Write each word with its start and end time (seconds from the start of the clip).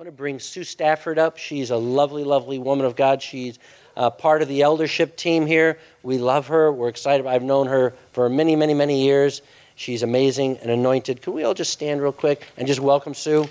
want 0.00 0.08
to 0.08 0.12
bring 0.12 0.38
Sue 0.38 0.64
Stafford 0.64 1.18
up. 1.18 1.36
She's 1.36 1.70
a 1.70 1.76
lovely, 1.76 2.24
lovely 2.24 2.58
woman 2.58 2.86
of 2.86 2.96
God. 2.96 3.20
She's 3.20 3.58
uh, 3.98 4.08
part 4.08 4.40
of 4.40 4.48
the 4.48 4.62
eldership 4.62 5.14
team 5.14 5.44
here. 5.44 5.78
We 6.02 6.16
love 6.16 6.46
her. 6.46 6.72
We're 6.72 6.88
excited. 6.88 7.26
I've 7.26 7.42
known 7.42 7.66
her 7.66 7.92
for 8.12 8.30
many, 8.30 8.56
many, 8.56 8.72
many 8.72 9.02
years. 9.04 9.42
She's 9.74 10.02
amazing 10.02 10.56
and 10.62 10.70
anointed. 10.70 11.20
Could 11.20 11.34
we 11.34 11.44
all 11.44 11.52
just 11.52 11.70
stand 11.70 12.00
real 12.00 12.12
quick 12.12 12.46
and 12.56 12.66
just 12.66 12.80
welcome 12.80 13.12
Sue? 13.12 13.46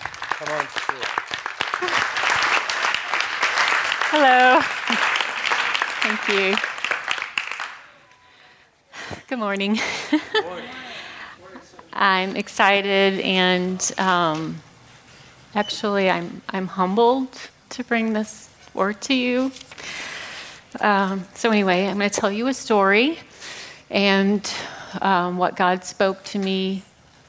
Come 0.00 0.58
on, 0.58 0.66
Sue. 0.66 0.94
Hello. 4.10 4.60
Thank 6.02 6.28
you. 6.28 6.56
Good 9.28 9.38
morning. 9.38 9.78
I'm 11.92 12.34
excited 12.34 13.20
and 13.20 13.92
um, 13.98 14.60
actually 15.56 16.10
I'm, 16.10 16.42
I'm 16.50 16.66
humbled 16.66 17.30
to 17.70 17.82
bring 17.82 18.12
this 18.12 18.50
word 18.74 19.00
to 19.02 19.14
you. 19.14 19.50
Um, 20.80 21.26
so, 21.34 21.50
anyway, 21.50 21.86
I'm 21.86 21.98
going 21.98 22.10
to 22.10 22.20
tell 22.20 22.30
you 22.30 22.46
a 22.48 22.54
story 22.54 23.18
and 23.88 24.52
um, 25.00 25.38
what 25.38 25.56
God 25.56 25.82
spoke 25.82 26.22
to 26.24 26.38
me 26.38 26.82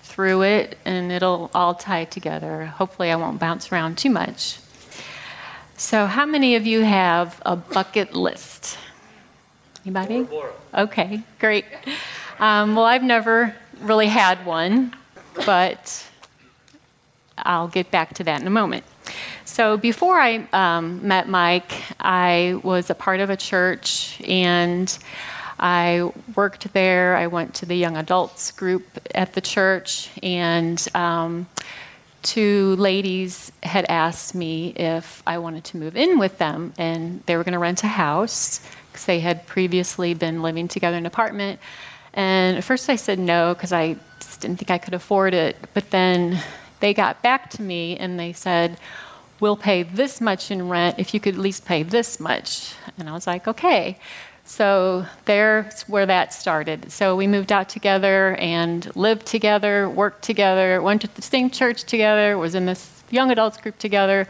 through 0.04 0.44
it, 0.44 0.78
and 0.84 1.12
it'll 1.12 1.50
all 1.54 1.74
tie 1.74 2.04
together. 2.04 2.66
Hopefully, 2.66 3.12
I 3.12 3.16
won't 3.16 3.40
bounce 3.40 3.72
around 3.72 3.98
too 3.98 4.10
much. 4.10 4.60
So, 5.78 6.06
how 6.06 6.26
many 6.26 6.56
of 6.56 6.68
you 6.68 6.82
have 6.82 7.42
a 7.46 7.56
bucket 7.56 8.14
list? 8.14 8.78
Anybody? 9.86 10.28
Okay, 10.74 11.22
great. 11.40 11.64
Um, 12.40 12.76
well, 12.76 12.86
I've 12.86 13.04
never 13.04 13.56
really 13.80 14.08
had 14.08 14.46
one, 14.46 14.94
but 15.46 16.06
I'll 17.40 17.68
get 17.68 17.92
back 17.92 18.14
to 18.16 18.24
that 18.26 18.42
in 18.42 18.48
a 18.48 18.52
moment. 18.52 18.84
So, 19.46 19.78
before 19.78 20.20
I 20.20 20.48
um, 20.52 21.08
met 21.08 21.30
Mike, 21.30 21.72
I 22.00 22.60
was 22.64 22.90
a 22.90 22.96
part 22.96 23.20
of 23.20 23.30
a 23.30 23.38
church 23.38 24.20
and 24.28 24.98
I 25.60 26.12
worked 26.36 26.72
there. 26.74 27.16
I 27.16 27.28
went 27.28 27.56
to 27.56 27.66
the 27.66 27.76
young 27.76 27.98
adults 27.98 28.52
group 28.52 28.86
at 29.16 29.34
the 29.34 29.42
church, 29.42 30.10
and 30.22 30.86
um, 30.94 31.48
two 32.22 32.76
ladies 32.76 33.52
had 33.64 33.86
asked 33.90 34.36
me 34.36 34.74
if 34.76 35.24
I 35.26 35.40
wanted 35.40 35.64
to 35.66 35.78
move 35.78 35.96
in 35.96 36.20
with 36.20 36.38
them, 36.38 36.74
and 36.78 37.24
they 37.26 37.36
were 37.38 37.44
going 37.44 37.54
to 37.54 37.60
rent 37.60 37.84
a 37.84 37.88
house 37.88 38.62
because 38.92 39.06
they 39.06 39.20
had 39.20 39.48
previously 39.48 40.14
been 40.14 40.42
living 40.42 40.68
together 40.68 40.98
in 40.98 41.04
an 41.04 41.08
apartment. 41.08 41.60
And 42.14 42.58
at 42.58 42.64
first 42.64 42.90
I 42.90 42.96
said 42.96 43.20
no 43.20 43.54
because 43.54 43.72
I 43.72 43.96
just 44.20 44.42
didn't 44.42 44.58
think 44.58 44.72
I 44.72 44.78
could 44.78 44.94
afford 44.94 45.34
it. 45.34 45.56
But 45.74 45.92
then 45.92 46.42
they 46.80 46.94
got 46.94 47.22
back 47.22 47.50
to 47.52 47.62
me 47.62 47.98
and 47.98 48.20
they 48.20 48.34
said, 48.34 48.78
We'll 49.40 49.58
pay 49.58 49.84
this 49.84 50.20
much 50.20 50.50
in 50.50 50.68
rent 50.68 50.98
if 50.98 51.14
you 51.14 51.20
could 51.20 51.36
at 51.36 51.40
least 51.40 51.64
pay 51.66 51.84
this 51.84 52.20
much. 52.20 52.74
And 52.98 53.08
I 53.10 53.14
was 53.14 53.28
like, 53.28 53.48
Okay. 53.48 53.98
So 54.48 55.06
there's 55.26 55.82
where 55.84 56.06
that 56.06 56.34
started. 56.34 56.90
So 56.90 57.18
we 57.18 57.28
moved 57.28 57.52
out 57.52 57.68
together 57.68 58.36
and 58.40 58.96
lived 58.96 59.26
together, 59.26 59.90
worked 59.90 60.24
together, 60.24 60.82
went 60.82 61.02
to 61.02 61.14
the 61.14 61.22
same 61.22 61.50
church 61.50 61.84
together, 61.84 62.38
was 62.38 62.56
in 62.56 62.66
this 62.66 63.04
young 63.10 63.30
adults 63.30 63.58
group 63.58 63.78
together. 63.78 64.26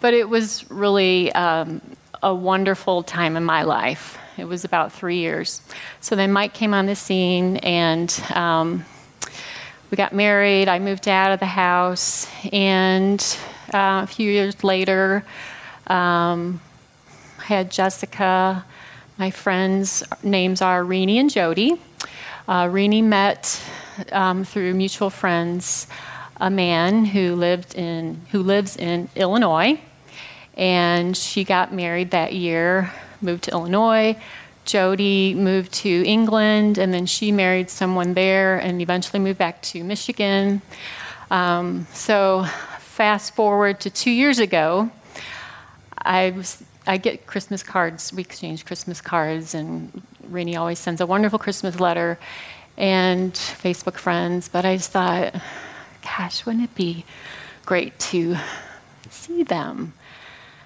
But 0.00 0.14
it 0.14 0.28
was 0.28 0.70
really 0.70 1.32
um, 1.32 1.80
a 2.22 2.32
wonderful 2.32 3.02
time 3.02 3.36
in 3.36 3.42
my 3.44 3.62
life. 3.62 4.16
It 4.36 4.44
was 4.44 4.64
about 4.64 4.92
three 4.92 5.18
years. 5.18 5.60
So 6.00 6.14
then 6.14 6.30
Mike 6.30 6.54
came 6.54 6.72
on 6.72 6.86
the 6.86 6.94
scene 6.94 7.56
and 7.58 8.08
um, 8.34 8.84
we 9.90 9.96
got 9.96 10.12
married. 10.12 10.68
I 10.68 10.78
moved 10.78 11.08
out 11.08 11.32
of 11.32 11.40
the 11.40 11.46
house. 11.46 12.26
And 12.52 13.20
uh, 13.72 14.02
a 14.04 14.06
few 14.06 14.30
years 14.30 14.62
later, 14.62 15.24
um, 15.86 16.60
I 17.38 17.44
had 17.44 17.70
Jessica. 17.70 18.64
My 19.16 19.30
friends' 19.30 20.02
names 20.22 20.60
are 20.60 20.84
Renee 20.84 21.18
and 21.18 21.30
Jody. 21.30 21.80
Uh, 22.46 22.68
Renee 22.70 23.02
met 23.02 23.60
um, 24.12 24.44
through 24.44 24.74
mutual 24.74 25.10
friends 25.10 25.86
a 26.40 26.50
man 26.50 27.04
who 27.04 27.34
lived 27.34 27.74
in 27.74 28.20
who 28.30 28.42
lives 28.42 28.76
in 28.76 29.08
Illinois, 29.16 29.80
and 30.56 31.16
she 31.16 31.42
got 31.42 31.72
married 31.72 32.12
that 32.12 32.32
year 32.32 32.92
moved 33.20 33.44
to 33.44 33.50
Illinois. 33.50 34.16
Jody 34.68 35.32
moved 35.32 35.72
to 35.72 36.04
England, 36.04 36.76
and 36.76 36.92
then 36.92 37.06
she 37.06 37.32
married 37.32 37.70
someone 37.70 38.12
there 38.12 38.58
and 38.58 38.82
eventually 38.82 39.18
moved 39.18 39.38
back 39.38 39.62
to 39.62 39.82
Michigan. 39.82 40.60
Um, 41.30 41.86
so, 41.94 42.44
fast 42.78 43.34
forward 43.34 43.80
to 43.80 43.90
two 43.90 44.10
years 44.10 44.38
ago, 44.38 44.90
I, 45.96 46.30
was, 46.36 46.62
I 46.86 46.98
get 46.98 47.26
Christmas 47.26 47.62
cards. 47.62 48.12
We 48.12 48.20
exchange 48.20 48.66
Christmas 48.66 49.00
cards, 49.00 49.54
and 49.54 50.02
Renee 50.28 50.56
always 50.56 50.78
sends 50.78 51.00
a 51.00 51.06
wonderful 51.06 51.38
Christmas 51.38 51.80
letter 51.80 52.18
and 52.76 53.32
Facebook 53.32 53.96
friends. 53.96 54.48
But 54.50 54.66
I 54.66 54.76
just 54.76 54.90
thought, 54.90 55.34
gosh, 56.02 56.44
wouldn't 56.44 56.64
it 56.64 56.74
be 56.74 57.06
great 57.64 57.98
to 58.00 58.36
see 59.08 59.44
them? 59.44 59.94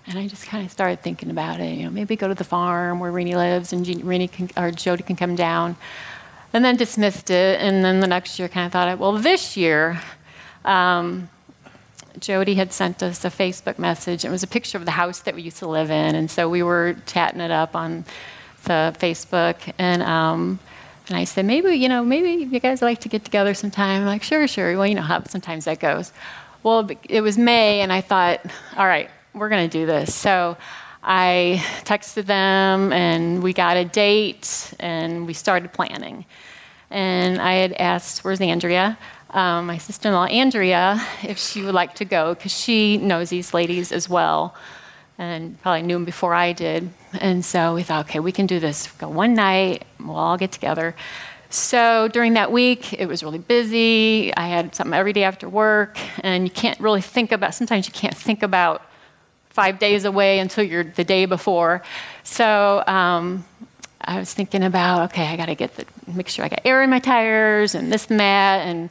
And 0.07 0.19
I 0.19 0.27
just 0.27 0.47
kind 0.47 0.65
of 0.65 0.73
started 0.73 1.01
thinking 1.01 1.31
about 1.31 1.61
it. 1.61 1.79
You 1.79 1.85
know, 1.85 1.91
maybe 1.91 2.17
go 2.17 2.29
to 2.29 2.35
the 2.35 2.45
farm 2.45 2.99
where 2.99 3.13
Renee 3.13 3.37
lives, 3.37 3.73
and 3.73 3.87
Renee 4.05 4.29
can, 4.29 4.51
or 4.57 4.71
Jody 4.71 5.03
can 5.03 5.17
come 5.17 5.37
down. 5.37 5.77
And 6.53 6.65
then 6.65 6.77
dismissed 6.77 7.31
it. 7.31 7.61
And 7.61 7.85
then 7.85 8.01
the 8.01 8.07
next 8.07 8.39
year, 8.39 8.49
kind 8.49 8.67
of 8.67 8.73
thought, 8.73 8.99
well, 8.99 9.13
this 9.13 9.57
year, 9.57 10.03
um, 10.65 11.31
Jody 12.19 12.55
had 12.55 12.73
sent 12.73 13.03
us 13.03 13.25
a 13.25 13.31
Facebook 13.31 13.79
message. 13.79 14.25
It 14.25 14.31
was 14.31 14.43
a 14.43 14.47
picture 14.47 14.77
of 14.77 14.85
the 14.85 14.93
house 14.93 15.21
that 15.21 15.35
we 15.35 15.43
used 15.43 15.59
to 15.59 15.69
live 15.69 15.91
in, 15.91 16.15
and 16.15 16.31
so 16.31 16.49
we 16.49 16.63
were 16.63 16.97
chatting 17.07 17.41
it 17.41 17.51
up 17.51 17.75
on 17.75 18.05
the 18.65 18.95
Facebook. 18.99 19.57
And 19.79 20.03
um, 20.03 20.59
and 21.09 21.17
I 21.17 21.25
said, 21.25 21.47
maybe 21.47 21.75
you 21.75 21.89
know, 21.89 22.05
maybe 22.05 22.45
you 22.45 22.61
guys 22.61 22.83
like 22.83 23.01
to 23.01 23.09
get 23.09 23.25
together 23.25 23.55
sometime. 23.55 24.03
I'm 24.03 24.07
like, 24.07 24.23
sure, 24.23 24.47
sure. 24.47 24.77
Well, 24.77 24.87
you 24.87 24.95
know 24.95 25.03
how 25.03 25.23
sometimes 25.25 25.65
that 25.65 25.81
goes. 25.81 26.13
Well, 26.63 26.89
it 27.09 27.23
was 27.23 27.39
May, 27.39 27.81
and 27.81 27.93
I 27.93 28.01
thought, 28.01 28.41
all 28.77 28.87
right, 28.87 29.11
we're 29.35 29.49
going 29.49 29.69
to 29.69 29.79
do 29.79 29.87
this. 29.87 30.15
So 30.15 30.57
I 31.03 31.63
texted 31.85 32.27
them 32.27 32.93
and 32.93 33.43
we 33.43 33.53
got 33.53 33.77
a 33.77 33.85
date 33.85 34.73
and 34.79 35.27
we 35.27 35.33
started 35.33 35.73
planning. 35.73 36.25
And 36.91 37.41
I 37.41 37.55
had 37.55 37.73
asked, 37.73 38.25
Where's 38.25 38.41
Andrea? 38.41 38.99
Um, 39.31 39.67
my 39.67 39.79
sister 39.79 40.09
in 40.09 40.15
law, 40.15 40.27
Andrea, 40.27 41.01
if 41.23 41.39
she 41.39 41.63
would 41.63 41.75
like 41.75 41.95
to 41.97 42.05
go 42.05 42.35
because 42.35 42.53
she 42.53 42.99
knows 42.99 43.31
these 43.31 43.55
ladies 43.55 43.91
as 43.91 44.09
well 44.09 44.55
and 45.17 45.61
probably 45.63 45.83
knew 45.83 45.95
them 45.95 46.05
before 46.05 46.35
I 46.35 46.53
did. 46.53 46.91
And 47.19 47.43
so 47.43 47.75
we 47.75 47.83
thought, 47.83 48.07
okay, 48.07 48.21
we 48.21 48.33
can 48.33 48.47
do 48.47 48.61
this. 48.61 48.89
Go 48.93 49.09
one 49.09 49.35
night, 49.35 49.85
we'll 49.99 50.17
all 50.17 50.37
get 50.37 50.53
together. 50.53 50.95
So 51.49 52.09
during 52.09 52.35
that 52.35 52.51
week, 52.51 52.95
it 52.95 53.07
was 53.07 53.23
really 53.23 53.39
busy. 53.39 54.35
I 54.37 54.49
had 54.49 54.75
something 54.75 54.95
every 54.95 55.13
day 55.13 55.25
after 55.25 55.49
work, 55.49 55.99
and 56.23 56.45
you 56.45 56.51
can't 56.51 56.81
really 56.81 57.03
think 57.03 57.31
about, 57.31 57.55
sometimes 57.55 57.87
you 57.87 57.93
can't 57.93 58.17
think 58.17 58.43
about 58.43 58.83
five 59.53 59.79
days 59.79 60.05
away 60.05 60.39
until 60.39 60.65
you're 60.65 60.85
the 60.85 61.05
day 61.05 61.27
before. 61.27 61.83
So 62.25 62.83
um, 62.87 63.45
I 64.01 64.19
was 64.19 64.33
thinking 64.33 64.63
about, 64.63 65.11
okay, 65.11 65.27
I 65.27 65.37
got 65.37 65.47
to 65.47 65.55
get 65.55 65.77
the, 65.77 65.85
make 66.13 66.29
sure 66.29 66.45
I 66.45 66.49
got 66.49 66.61
air 66.65 66.83
in 66.83 66.91
my 66.91 66.99
tires 66.99 67.75
and 67.75 67.93
this 67.93 68.09
and 68.09 68.19
that, 68.19 68.67
and 68.67 68.91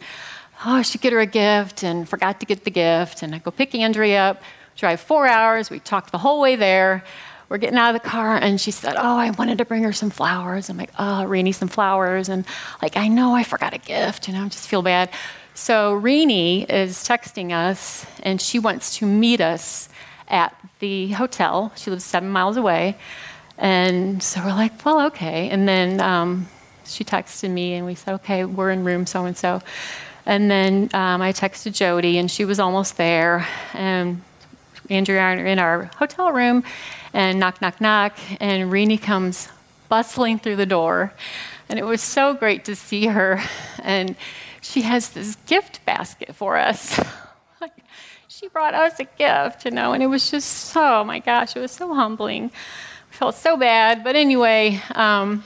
oh, 0.65 0.75
I 0.75 0.81
should 0.83 1.01
get 1.01 1.13
her 1.13 1.19
a 1.19 1.25
gift, 1.25 1.83
and 1.83 2.07
forgot 2.07 2.39
to 2.39 2.45
get 2.45 2.63
the 2.63 2.71
gift. 2.71 3.23
And 3.23 3.33
I 3.33 3.39
go 3.39 3.51
pick 3.51 3.73
Andrea 3.75 4.31
up, 4.31 4.43
drive 4.77 5.01
four 5.01 5.27
hours. 5.27 5.69
We 5.69 5.79
talked 5.79 6.11
the 6.11 6.19
whole 6.19 6.39
way 6.39 6.55
there. 6.55 7.03
We're 7.49 7.57
getting 7.57 7.77
out 7.77 7.93
of 7.93 8.01
the 8.01 8.07
car, 8.07 8.37
and 8.37 8.61
she 8.61 8.71
said, 8.71 8.95
"Oh, 8.97 9.17
I 9.17 9.31
wanted 9.31 9.57
to 9.57 9.65
bring 9.65 9.83
her 9.83 9.91
some 9.91 10.09
flowers." 10.09 10.69
I'm 10.69 10.77
like, 10.77 10.91
"Oh, 10.97 11.25
Renee, 11.25 11.51
some 11.51 11.67
flowers," 11.67 12.29
and 12.29 12.45
like, 12.81 12.95
I 12.95 13.09
know 13.09 13.35
I 13.35 13.43
forgot 13.43 13.73
a 13.73 13.77
gift, 13.77 14.27
you 14.29 14.33
know, 14.33 14.45
I 14.45 14.47
just 14.47 14.69
feel 14.69 14.81
bad. 14.81 15.09
So 15.53 15.93
Renee 15.95 16.65
is 16.69 16.99
texting 16.99 17.51
us, 17.51 18.05
and 18.23 18.39
she 18.39 18.57
wants 18.57 18.97
to 18.99 19.05
meet 19.05 19.41
us 19.41 19.89
at 20.27 20.55
the 20.79 21.09
hotel. 21.09 21.71
She 21.75 21.89
lives 21.89 22.03
seven 22.03 22.29
miles 22.29 22.57
away. 22.57 22.97
And 23.57 24.21
so 24.23 24.41
we're 24.43 24.53
like, 24.53 24.83
well, 24.85 25.07
okay. 25.07 25.49
And 25.49 25.67
then 25.67 25.99
um, 26.01 26.47
she 26.85 27.03
texted 27.03 27.51
me, 27.51 27.75
and 27.75 27.85
we 27.85 27.95
said, 27.95 28.15
okay, 28.15 28.43
we're 28.45 28.71
in 28.71 28.83
room 28.83 29.05
so 29.05 29.25
and 29.25 29.37
so. 29.37 29.61
And 30.25 30.49
then 30.49 30.89
um, 30.93 31.21
I 31.21 31.31
texted 31.31 31.73
Jody, 31.73 32.17
and 32.17 32.29
she 32.29 32.45
was 32.45 32.59
almost 32.59 32.97
there. 32.97 33.47
And 33.73 34.21
Andrea 34.89 35.21
and 35.21 35.39
I 35.39 35.43
are 35.43 35.47
in 35.47 35.59
our 35.59 35.91
hotel 35.97 36.31
room, 36.31 36.63
and 37.13 37.39
knock, 37.39 37.61
knock, 37.61 37.79
knock. 37.79 38.17
And 38.39 38.71
Renee 38.71 38.97
comes 38.97 39.47
bustling 39.89 40.39
through 40.39 40.55
the 40.55 40.65
door. 40.65 41.13
And 41.69 41.79
it 41.79 41.85
was 41.85 42.01
so 42.01 42.33
great 42.33 42.65
to 42.65 42.75
see 42.75 43.07
her. 43.07 43.41
And 43.83 44.15
she 44.61 44.81
has 44.81 45.09
this 45.09 45.35
gift 45.47 45.85
basket 45.85 46.35
for 46.35 46.57
us. 46.57 46.99
she 48.41 48.47
brought 48.47 48.73
us 48.73 48.99
a 48.99 49.03
gift, 49.03 49.65
you 49.65 49.69
know, 49.69 49.93
and 49.93 50.01
it 50.01 50.07
was 50.07 50.31
just 50.31 50.49
so, 50.49 51.01
oh 51.01 51.03
my 51.03 51.19
gosh, 51.19 51.55
it 51.55 51.59
was 51.59 51.71
so 51.71 51.93
humbling. 51.93 52.49
I 53.11 53.15
felt 53.15 53.35
so 53.35 53.55
bad. 53.55 54.03
But 54.03 54.15
anyway, 54.15 54.81
um, 54.95 55.43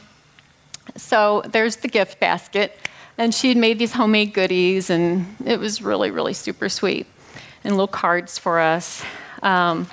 so 0.96 1.44
there's 1.46 1.76
the 1.76 1.90
gift 1.90 2.22
basket. 2.22 2.80
And 3.18 3.36
she 3.36 3.50
had 3.50 3.58
made 3.58 3.80
these 3.80 3.92
homemade 3.92 4.34
goodies, 4.34 4.90
and 4.90 5.36
it 5.46 5.60
was 5.60 5.82
really, 5.82 6.10
really 6.10 6.32
super 6.32 6.70
sweet. 6.70 7.06
and 7.66 7.74
little 7.74 7.88
cards 7.88 8.38
for 8.38 8.60
us. 8.60 9.04
Um, 9.42 9.88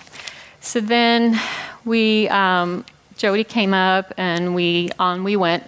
so 0.61 0.81
then 0.81 1.41
we, 1.85 2.29
um, 2.29 2.85
Jody 3.17 3.45
came 3.45 3.75
up 3.75 4.13
and 4.17 4.55
we 4.55 4.91
on 4.99 5.25
we 5.25 5.37
went 5.37 5.65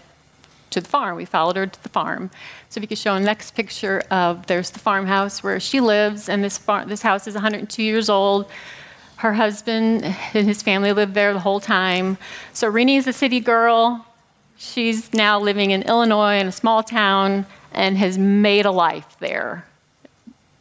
to 0.74 0.80
the 0.80 0.88
farm. 0.88 1.16
We 1.16 1.24
followed 1.24 1.56
her 1.56 1.66
to 1.66 1.82
the 1.82 1.88
farm. 1.88 2.30
So 2.68 2.78
if 2.78 2.82
you 2.82 2.88
could 2.88 2.98
show 2.98 3.18
next 3.18 3.54
picture 3.54 4.02
of 4.10 4.46
there's 4.46 4.70
the 4.70 4.78
farmhouse 4.78 5.42
where 5.42 5.58
she 5.58 5.80
lives, 5.80 6.28
and 6.28 6.44
this 6.44 6.58
farm, 6.58 6.88
this 6.88 7.02
house 7.02 7.26
is 7.26 7.34
102 7.34 7.82
years 7.82 8.10
old. 8.10 8.46
Her 9.16 9.32
husband 9.32 10.04
and 10.04 10.46
his 10.46 10.62
family 10.62 10.92
lived 10.92 11.14
there 11.14 11.32
the 11.32 11.40
whole 11.40 11.60
time. 11.60 12.18
So 12.52 12.68
Renee 12.68 12.96
is 12.96 13.06
a 13.06 13.12
city 13.12 13.40
girl. 13.40 14.06
She's 14.56 15.12
now 15.14 15.40
living 15.40 15.70
in 15.70 15.82
Illinois 15.82 16.38
in 16.38 16.48
a 16.48 16.52
small 16.52 16.82
town 16.82 17.46
and 17.72 17.96
has 17.98 18.18
made 18.18 18.66
a 18.66 18.70
life 18.70 19.16
there. 19.20 19.64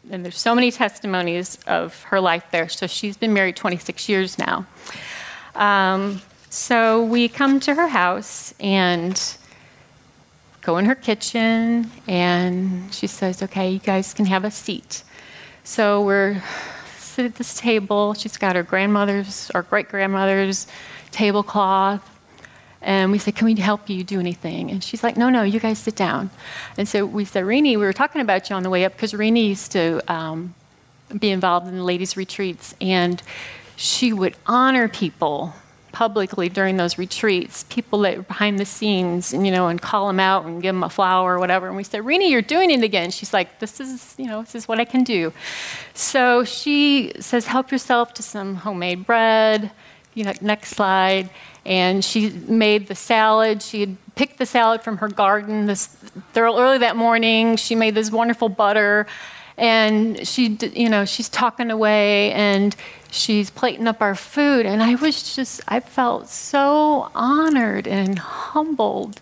And 0.09 0.23
there's 0.23 0.39
so 0.39 0.53
many 0.53 0.71
testimonies 0.71 1.57
of 1.65 2.03
her 2.03 2.19
life 2.19 2.43
there. 2.51 2.69
So 2.69 2.87
she's 2.87 3.17
been 3.17 3.33
married 3.33 3.55
26 3.55 4.09
years 4.09 4.37
now. 4.37 4.65
Um, 5.55 6.21
so 6.49 7.03
we 7.03 7.29
come 7.29 7.59
to 7.61 7.73
her 7.73 7.87
house 7.87 8.53
and 8.59 9.19
go 10.63 10.77
in 10.77 10.85
her 10.85 10.95
kitchen, 10.95 11.91
and 12.07 12.91
she 12.93 13.05
says, 13.05 13.43
Okay, 13.43 13.71
you 13.71 13.79
guys 13.79 14.13
can 14.13 14.25
have 14.25 14.43
a 14.43 14.51
seat. 14.51 15.03
So 15.63 16.03
we're 16.03 16.41
sit 16.97 17.25
at 17.25 17.35
this 17.35 17.55
table. 17.55 18.15
She's 18.15 18.37
got 18.37 18.55
her 18.55 18.63
grandmother's 18.63 19.51
or 19.53 19.61
great 19.61 19.87
grandmother's 19.87 20.65
tablecloth. 21.11 22.09
And 22.81 23.11
we 23.11 23.17
said, 23.17 23.35
Can 23.35 23.45
we 23.45 23.55
help 23.55 23.89
you 23.89 24.03
do 24.03 24.19
anything? 24.19 24.71
And 24.71 24.83
she's 24.83 25.03
like, 25.03 25.15
No, 25.15 25.29
no, 25.29 25.43
you 25.43 25.59
guys 25.59 25.79
sit 25.79 25.95
down. 25.95 26.31
And 26.77 26.87
so 26.87 27.05
we 27.05 27.25
said, 27.25 27.43
Rini, 27.45 27.77
we 27.77 27.77
were 27.77 27.93
talking 27.93 28.21
about 28.21 28.49
you 28.49 28.55
on 28.55 28.63
the 28.63 28.69
way 28.69 28.83
up 28.85 28.93
because 28.93 29.13
Rini 29.13 29.49
used 29.49 29.71
to 29.73 30.01
um, 30.11 30.55
be 31.17 31.29
involved 31.29 31.67
in 31.67 31.75
the 31.75 31.83
ladies' 31.83 32.17
retreats. 32.17 32.75
And 32.81 33.21
she 33.75 34.11
would 34.11 34.35
honor 34.45 34.87
people 34.87 35.53
publicly 35.93 36.49
during 36.49 36.75
those 36.75 36.97
retreats, 36.97 37.63
people 37.69 37.99
that 37.99 38.17
were 38.17 38.23
behind 38.23 38.59
the 38.59 38.65
scenes, 38.65 39.31
and, 39.31 39.45
you 39.45 39.51
know, 39.51 39.69
and 39.69 39.81
call 39.81 40.07
them 40.07 40.19
out 40.19 40.43
and 40.45 40.61
give 40.61 40.75
them 40.75 40.83
a 40.83 40.89
flower 40.89 41.35
or 41.35 41.39
whatever. 41.39 41.67
And 41.67 41.77
we 41.77 41.83
said, 41.83 42.01
Rini, 42.01 42.29
you're 42.29 42.41
doing 42.41 42.69
it 42.69 42.83
again. 42.83 43.11
She's 43.11 43.33
like, 43.33 43.59
this 43.59 43.79
is, 43.79 44.15
you 44.17 44.25
know, 44.25 44.41
this 44.41 44.55
is 44.55 44.67
what 44.67 44.79
I 44.79 44.85
can 44.85 45.05
do. 45.05 45.31
So 45.93 46.43
she 46.43 47.13
says, 47.21 47.45
help 47.45 47.71
yourself 47.71 48.13
to 48.15 48.23
some 48.23 48.55
homemade 48.55 49.05
bread. 49.05 49.71
You 50.15 50.25
know, 50.25 50.33
next 50.41 50.71
slide. 50.71 51.29
And 51.65 52.03
she 52.03 52.29
made 52.29 52.87
the 52.87 52.95
salad. 52.95 53.63
She 53.63 53.79
had 53.79 53.97
picked 54.15 54.37
the 54.37 54.45
salad 54.45 54.81
from 54.81 54.97
her 54.97 55.07
garden 55.07 55.65
this 55.65 55.95
early 56.35 56.79
that 56.79 56.95
morning. 56.95 57.55
She 57.55 57.73
made 57.73 57.95
this 57.95 58.11
wonderful 58.11 58.49
butter 58.49 59.07
and 59.57 60.27
she 60.27 60.57
you 60.73 60.89
know 60.89 61.05
she's 61.05 61.29
talking 61.29 61.69
away 61.69 62.31
and 62.31 62.75
she's 63.13 63.49
plating 63.49 63.87
up 63.87 64.01
our 64.01 64.15
food 64.15 64.65
and 64.65 64.81
i 64.81 64.95
was 64.95 65.35
just 65.35 65.61
i 65.67 65.79
felt 65.79 66.27
so 66.27 67.09
honored 67.13 67.87
and 67.87 68.17
humbled 68.19 69.21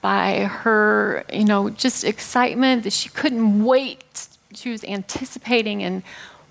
by 0.00 0.40
her 0.40 1.24
you 1.32 1.44
know 1.44 1.70
just 1.70 2.04
excitement 2.04 2.82
that 2.82 2.92
she 2.92 3.08
couldn't 3.10 3.64
wait 3.64 4.28
she 4.54 4.70
was 4.70 4.82
anticipating 4.84 5.82
and 5.82 6.02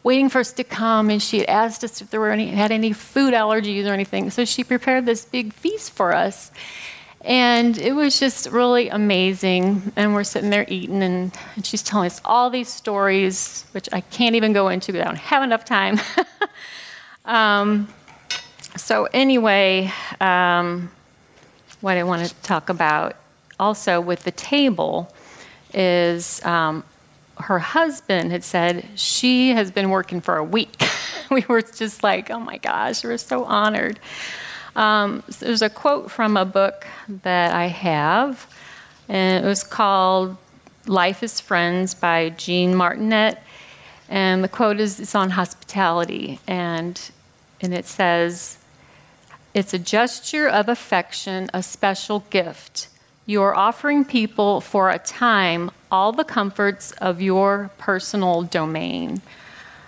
waiting 0.03 0.29
for 0.29 0.39
us 0.39 0.53
to 0.53 0.63
come 0.63 1.09
and 1.09 1.21
she 1.21 1.39
had 1.39 1.50
asked 1.50 1.83
us 1.83 2.01
if 2.01 2.09
there 2.09 2.19
were 2.19 2.31
any 2.31 2.47
had 2.47 2.71
any 2.71 2.94
food 2.94 3.33
allergies 3.33 3.85
or 3.85 3.94
anything 3.94 4.29
so 4.29 4.45
she 4.45 4.63
prepared 4.63 5.06
this 5.06 5.25
big 5.25 5.53
feast 5.53 5.91
for 5.91 6.13
us 6.13 6.51
and 7.24 7.77
it 7.77 7.94
was 7.94 8.19
just 8.19 8.50
really 8.50 8.89
amazing. 8.89 9.94
And 9.95 10.13
we're 10.13 10.24
sitting 10.24 10.50
there 10.50 10.65
eating, 10.67 11.03
and, 11.03 11.31
and 11.56 11.65
she's 11.65 11.83
telling 11.83 12.07
us 12.07 12.19
all 12.25 12.50
these 12.50 12.67
stories, 12.67 13.65
which 13.74 13.88
I 13.94 14.01
can't 14.01 14.35
even 14.35 14.53
go 14.53 14.69
into 14.69 14.91
because 14.91 15.06
I 15.06 15.09
don't 15.09 15.17
have 15.17 15.44
enough 15.44 15.63
time. 15.63 16.00
um, 17.25 17.88
so, 18.77 19.06
anyway, 19.13 19.91
um, 20.19 20.91
what 21.81 21.97
I 21.97 22.03
want 22.03 22.27
to 22.27 22.33
talk 22.41 22.69
about 22.69 23.15
also 23.59 24.01
with 24.01 24.23
the 24.23 24.31
table 24.31 25.13
is 25.73 26.44
um, 26.45 26.83
her 27.38 27.59
husband 27.59 28.31
had 28.31 28.44
said 28.44 28.85
she 28.95 29.50
has 29.50 29.71
been 29.71 29.89
working 29.89 30.21
for 30.21 30.38
a 30.38 30.44
week. 30.44 30.83
we 31.31 31.45
were 31.47 31.62
just 31.62 32.03
like, 32.03 32.29
oh 32.29 32.39
my 32.39 32.57
gosh, 32.57 33.03
we're 33.03 33.18
so 33.18 33.44
honored. 33.44 34.00
Um, 34.75 35.24
so 35.29 35.45
there's 35.45 35.62
a 35.62 35.69
quote 35.69 36.09
from 36.09 36.38
a 36.38 36.45
book 36.45 36.88
that 37.24 37.53
I 37.53 37.67
have, 37.67 38.47
and 39.09 39.44
it 39.44 39.47
was 39.47 39.63
called 39.63 40.38
Life 40.88 41.24
is 41.24 41.39
Friends 41.39 41.94
by 41.94 42.29
Jeanne 42.29 42.75
Martinet. 42.75 43.38
And 44.11 44.43
the 44.43 44.49
quote 44.49 44.81
is 44.81 44.99
it's 44.99 45.15
on 45.15 45.29
hospitality, 45.31 46.39
and, 46.45 46.99
and 47.61 47.73
it 47.73 47.85
says, 47.85 48.57
It's 49.53 49.73
a 49.73 49.79
gesture 49.79 50.49
of 50.49 50.67
affection, 50.67 51.49
a 51.53 51.63
special 51.63 52.25
gift. 52.29 52.89
You 53.25 53.41
are 53.41 53.55
offering 53.55 54.03
people 54.03 54.59
for 54.59 54.89
a 54.89 54.99
time 54.99 55.71
all 55.89 56.11
the 56.11 56.25
comforts 56.25 56.91
of 56.93 57.21
your 57.21 57.71
personal 57.77 58.43
domain. 58.43 59.21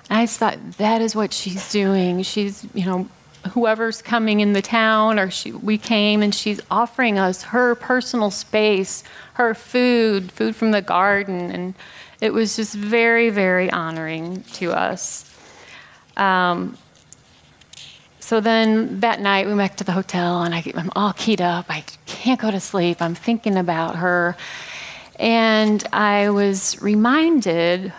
And 0.09 0.19
I 0.19 0.25
thought 0.25 0.57
that 0.77 1.01
is 1.01 1.15
what 1.15 1.33
she's 1.33 1.69
doing. 1.69 2.23
She's, 2.23 2.65
you 2.73 2.85
know, 2.85 3.09
whoever's 3.51 4.01
coming 4.01 4.39
in 4.39 4.53
the 4.53 4.61
town 4.61 5.19
or 5.19 5.29
she, 5.29 5.51
we 5.51 5.77
came 5.77 6.21
and 6.21 6.33
she's 6.33 6.61
offering 6.71 7.19
us 7.19 7.43
her 7.43 7.75
personal 7.75 8.31
space 8.31 9.03
her 9.33 9.53
food 9.53 10.31
food 10.31 10.55
from 10.55 10.71
the 10.71 10.81
garden 10.81 11.51
and 11.51 11.73
it 12.23 12.31
was 12.31 12.55
just 12.55 12.73
very 12.73 13.29
very 13.29 13.69
honoring 13.69 14.43
to 14.53 14.71
us. 14.71 15.29
Um, 16.15 16.77
so 18.21 18.39
then 18.39 19.01
that 19.01 19.19
night 19.19 19.45
we 19.45 19.53
went 19.53 19.71
back 19.71 19.77
to 19.77 19.83
the 19.83 19.91
hotel 19.91 20.43
and 20.43 20.55
I, 20.55 20.63
i'm 20.75 20.89
all 20.95 21.11
keyed 21.11 21.41
up. 21.41 21.65
I 21.67 21.83
can't 22.05 22.39
go 22.39 22.49
to 22.49 22.61
sleep. 22.61 23.01
I'm 23.01 23.13
thinking 23.13 23.57
about 23.57 23.97
her. 23.97 24.37
And 25.19 25.85
i 25.91 26.29
was 26.29 26.81
reminded 26.81 27.91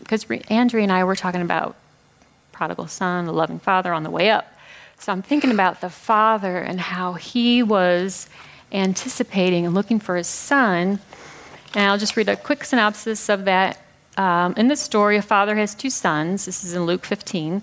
because 0.00 0.26
andrea 0.50 0.82
and 0.82 0.92
i 0.92 1.02
were 1.02 1.16
talking 1.16 1.40
about 1.40 1.74
prodigal 2.52 2.86
son 2.86 3.24
the 3.24 3.32
loving 3.32 3.58
father 3.58 3.94
on 3.94 4.02
the 4.02 4.10
way 4.10 4.30
up. 4.30 4.46
So 4.98 5.10
I'm 5.10 5.22
thinking 5.22 5.50
about 5.50 5.80
the 5.80 5.90
father 5.90 6.58
and 6.58 6.78
how 6.80 7.14
he 7.14 7.62
was 7.62 8.28
anticipating 8.72 9.64
and 9.64 9.74
looking 9.74 10.00
for 10.00 10.16
his 10.16 10.26
son. 10.26 11.00
And 11.74 11.90
I'll 11.90 11.98
just 11.98 12.16
read 12.16 12.28
a 12.28 12.36
quick 12.36 12.64
synopsis 12.64 13.28
of 13.28 13.44
that. 13.46 13.78
Um, 14.16 14.54
in 14.56 14.68
the 14.68 14.76
story, 14.76 15.16
a 15.16 15.22
father 15.22 15.56
has 15.56 15.74
two 15.74 15.90
sons. 15.90 16.44
This 16.44 16.62
is 16.62 16.74
in 16.74 16.86
Luke 16.86 17.04
15, 17.04 17.62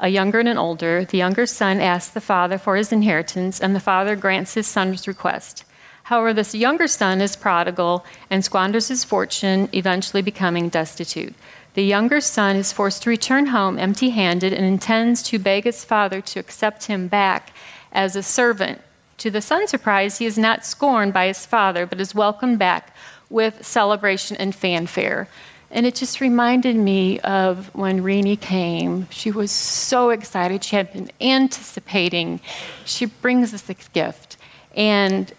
a 0.00 0.08
younger 0.08 0.40
and 0.40 0.48
an 0.48 0.56
older. 0.56 1.04
The 1.04 1.18
younger 1.18 1.44
son 1.44 1.78
asks 1.78 2.12
the 2.12 2.22
father 2.22 2.56
for 2.56 2.76
his 2.76 2.90
inheritance, 2.90 3.60
and 3.60 3.76
the 3.76 3.80
father 3.80 4.16
grants 4.16 4.54
his 4.54 4.66
son's 4.66 5.06
request. 5.06 5.64
However, 6.04 6.32
this 6.32 6.54
younger 6.54 6.88
son 6.88 7.20
is 7.20 7.36
prodigal 7.36 8.04
and 8.30 8.42
squanders 8.42 8.88
his 8.88 9.04
fortune, 9.04 9.68
eventually 9.72 10.22
becoming 10.22 10.70
destitute. 10.70 11.34
The 11.74 11.84
younger 11.84 12.20
son 12.20 12.56
is 12.56 12.72
forced 12.72 13.02
to 13.02 13.10
return 13.10 13.46
home 13.46 13.78
empty 13.78 14.10
handed 14.10 14.54
and 14.54 14.64
intends 14.64 15.22
to 15.24 15.38
beg 15.38 15.64
his 15.64 15.84
father 15.84 16.20
to 16.22 16.40
accept 16.40 16.86
him 16.86 17.08
back 17.08 17.52
as 17.92 18.16
a 18.16 18.22
servant. 18.22 18.80
To 19.18 19.30
the 19.30 19.42
son's 19.42 19.70
surprise, 19.70 20.16
he 20.16 20.24
is 20.24 20.38
not 20.38 20.64
scorned 20.64 21.12
by 21.12 21.26
his 21.26 21.44
father, 21.44 21.84
but 21.84 22.00
is 22.00 22.14
welcomed 22.14 22.58
back 22.58 22.96
with 23.30 23.64
celebration 23.64 24.36
and 24.36 24.54
fanfare. 24.54 25.28
And 25.70 25.86
it 25.86 25.94
just 25.94 26.20
reminded 26.20 26.74
me 26.74 27.20
of 27.20 27.72
when 27.74 28.02
Rini 28.02 28.38
came. 28.38 29.08
She 29.10 29.30
was 29.30 29.52
so 29.52 30.10
excited. 30.10 30.64
She 30.64 30.74
had 30.74 30.92
been 30.92 31.10
anticipating. 31.20 32.40
She 32.84 33.06
brings 33.06 33.54
us 33.54 33.70
a 33.70 33.74
gift. 33.92 34.36
And, 34.74 35.32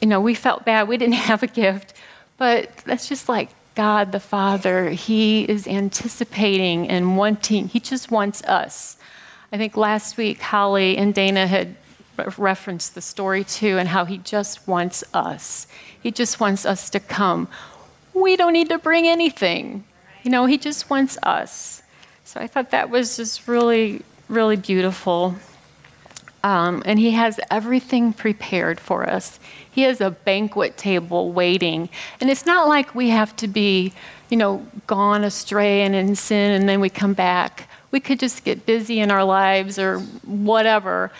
you 0.00 0.08
know, 0.08 0.20
we 0.20 0.34
felt 0.34 0.64
bad. 0.64 0.88
We 0.88 0.96
didn't 0.96 1.14
have 1.30 1.44
a 1.44 1.46
gift. 1.46 1.94
But 2.38 2.76
that's 2.78 3.08
just 3.08 3.28
like 3.28 3.50
God 3.76 4.10
the 4.10 4.20
Father, 4.20 4.90
He 4.90 5.44
is 5.44 5.68
anticipating 5.68 6.88
and 6.88 7.16
wanting, 7.16 7.68
He 7.68 7.78
just 7.78 8.10
wants 8.10 8.42
us. 8.44 8.96
I 9.52 9.58
think 9.58 9.76
last 9.76 10.16
week 10.16 10.40
Holly 10.40 10.96
and 10.96 11.14
Dana 11.14 11.46
had 11.46 11.76
referenced 12.38 12.94
the 12.94 13.00
story 13.00 13.44
too, 13.44 13.78
and 13.78 13.88
how 13.88 14.04
He 14.04 14.18
just 14.18 14.66
wants 14.66 15.04
us. 15.14 15.66
He 16.02 16.10
just 16.10 16.40
wants 16.40 16.64
us 16.64 16.90
to 16.90 17.00
come. 17.00 17.48
We 18.14 18.36
don't 18.36 18.52
need 18.52 18.68
to 18.70 18.78
bring 18.78 19.06
anything. 19.06 19.84
You 20.22 20.30
know, 20.30 20.46
He 20.46 20.58
just 20.58 20.90
wants 20.90 21.18
us. 21.22 21.82
So 22.24 22.40
I 22.40 22.48
thought 22.48 22.70
that 22.70 22.90
was 22.90 23.16
just 23.16 23.46
really, 23.46 24.02
really 24.28 24.56
beautiful. 24.56 25.36
Um, 26.46 26.82
and 26.86 26.96
he 26.96 27.10
has 27.10 27.40
everything 27.50 28.12
prepared 28.12 28.78
for 28.78 29.08
us. 29.08 29.40
He 29.68 29.82
has 29.82 30.00
a 30.00 30.10
banquet 30.12 30.76
table 30.76 31.32
waiting. 31.32 31.88
And 32.20 32.30
it's 32.30 32.46
not 32.46 32.68
like 32.68 32.94
we 32.94 33.08
have 33.08 33.34
to 33.36 33.48
be, 33.48 33.92
you 34.30 34.36
know, 34.36 34.64
gone 34.86 35.24
astray 35.24 35.82
and 35.82 35.94
in 35.94 36.14
sin 36.14 36.52
and 36.52 36.68
then 36.68 36.80
we 36.80 36.88
come 36.88 37.14
back. 37.14 37.68
We 37.90 37.98
could 37.98 38.20
just 38.20 38.44
get 38.44 38.64
busy 38.64 39.00
in 39.00 39.10
our 39.10 39.24
lives 39.24 39.76
or 39.76 39.98
whatever. 40.24 41.10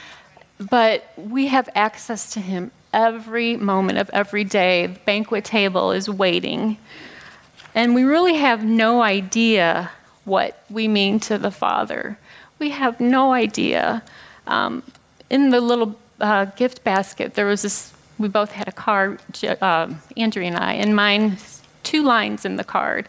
But 0.58 1.12
we 1.16 1.48
have 1.48 1.68
access 1.74 2.30
to 2.30 2.40
him 2.40 2.70
every 2.92 3.56
moment 3.56 3.98
of 3.98 4.08
every 4.10 4.44
day. 4.44 4.86
The 4.86 4.98
banquet 5.00 5.44
table 5.44 5.92
is 5.92 6.08
waiting. 6.08 6.78
And 7.74 7.94
we 7.94 8.04
really 8.04 8.36
have 8.36 8.64
no 8.64 9.02
idea 9.02 9.90
what 10.24 10.64
we 10.70 10.88
mean 10.88 11.20
to 11.20 11.36
the 11.38 11.50
Father. 11.50 12.18
We 12.58 12.70
have 12.70 13.00
no 13.00 13.32
idea. 13.32 14.02
Um, 14.46 14.82
in 15.28 15.50
the 15.50 15.60
little 15.60 15.98
uh, 16.20 16.46
gift 16.46 16.82
basket, 16.84 17.34
there 17.34 17.46
was 17.46 17.62
this, 17.62 17.92
we 18.18 18.28
both 18.28 18.52
had 18.52 18.66
a 18.66 18.72
card, 18.72 19.20
uh, 19.44 19.92
Andrea 20.16 20.48
and 20.48 20.56
I, 20.56 20.72
and 20.74 20.96
mine, 20.96 21.36
two 21.82 22.02
lines 22.02 22.46
in 22.46 22.56
the 22.56 22.64
card. 22.64 23.08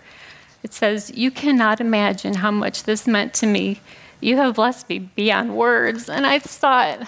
It 0.64 0.74
says, 0.74 1.12
You 1.16 1.32
cannot 1.32 1.80
imagine 1.80 2.36
how 2.36 2.52
much 2.52 2.84
this 2.84 3.08
meant 3.08 3.34
to 3.36 3.48
me. 3.48 3.80
You 4.20 4.36
have 4.38 4.56
blessed 4.56 4.90
me 4.90 5.00
beyond 5.00 5.56
words. 5.56 6.10
And 6.10 6.26
I 6.26 6.40
thought, 6.40 7.08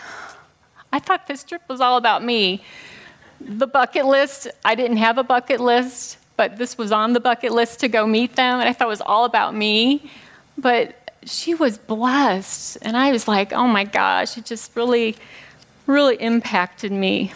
I 0.92 1.00
thought 1.00 1.28
this 1.28 1.44
trip 1.44 1.62
was 1.68 1.82
all 1.82 1.98
about 1.98 2.24
me. 2.24 2.64
The 3.40 3.68
bucket 3.68 4.06
list, 4.06 4.48
I 4.66 4.76
didn't 4.76 4.98
have 4.98 5.18
a 5.18 5.24
bucket 5.24 5.60
list, 5.60 6.18
but 6.36 6.58
this 6.58 6.78
was 6.78 6.92
on 6.92 7.14
the 7.14 7.20
bucket 7.20 7.52
list 7.52 7.80
to 7.82 7.88
go 7.88 8.08
meet 8.08 8.36
them. 8.36 8.60
And 8.60 8.68
I 8.68 8.74
thought 8.74 8.88
it 8.88 8.90
was 8.90 9.02
all 9.02 9.26
about 9.26 9.56
me. 9.56 10.12
But 10.58 10.96
she 11.26 11.54
was 11.54 11.78
blessed. 11.78 12.78
And 12.82 12.98
I 12.98 13.12
was 13.12 13.28
like, 13.28 13.54
oh 13.54 13.68
my 13.68 13.84
gosh, 13.84 14.38
it 14.38 14.46
just 14.46 14.76
really, 14.76 15.16
really 15.86 16.16
impacted 16.16 16.92
me. 16.92 17.34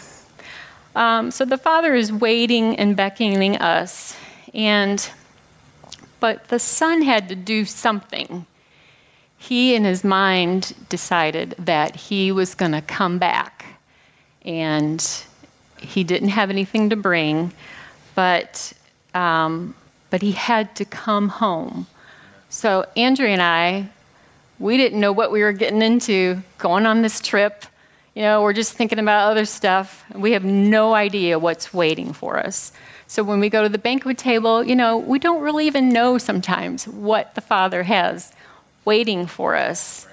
Um, 0.96 1.30
so 1.30 1.44
the 1.44 1.58
Father 1.58 1.94
is 1.94 2.12
waiting 2.12 2.76
and 2.76 2.96
beckoning 2.96 3.56
us. 3.56 4.16
And, 4.52 5.08
but 6.20 6.48
the 6.48 6.58
Son 6.58 7.02
had 7.02 7.28
to 7.28 7.34
do 7.34 7.64
something. 7.64 8.46
He, 9.36 9.74
in 9.74 9.84
his 9.84 10.04
mind, 10.04 10.74
decided 10.88 11.54
that 11.58 11.96
he 11.96 12.32
was 12.32 12.54
going 12.54 12.72
to 12.72 12.80
come 12.80 13.18
back. 13.18 13.66
And 14.44 15.04
he 15.78 16.04
didn't 16.04 16.30
have 16.30 16.50
anything 16.50 16.90
to 16.90 16.96
bring, 16.96 17.52
but, 18.14 18.72
um, 19.14 19.74
but 20.10 20.22
he 20.22 20.32
had 20.32 20.74
to 20.76 20.84
come 20.84 21.28
home. 21.28 21.86
So 22.48 22.86
Andrea 22.96 23.30
and 23.30 23.42
I, 23.42 23.88
we 24.58 24.76
didn't 24.76 25.00
know 25.00 25.12
what 25.12 25.32
we 25.32 25.42
were 25.42 25.52
getting 25.52 25.82
into 25.82 26.42
going 26.58 26.86
on 26.86 27.02
this 27.02 27.20
trip. 27.20 27.64
You 28.14 28.22
know, 28.22 28.42
we're 28.42 28.52
just 28.52 28.74
thinking 28.74 28.98
about 28.98 29.30
other 29.30 29.44
stuff. 29.44 30.04
We 30.14 30.32
have 30.32 30.44
no 30.44 30.94
idea 30.94 31.38
what's 31.38 31.74
waiting 31.74 32.12
for 32.12 32.38
us. 32.38 32.72
So 33.06 33.22
when 33.22 33.40
we 33.40 33.50
go 33.50 33.62
to 33.62 33.68
the 33.68 33.78
banquet 33.78 34.18
table, 34.18 34.62
you 34.62 34.76
know, 34.76 34.96
we 34.96 35.18
don't 35.18 35.42
really 35.42 35.66
even 35.66 35.88
know 35.88 36.16
sometimes 36.18 36.86
what 36.86 37.34
the 37.34 37.40
Father 37.40 37.82
has 37.82 38.32
waiting 38.84 39.26
for 39.26 39.54
us. 39.54 40.06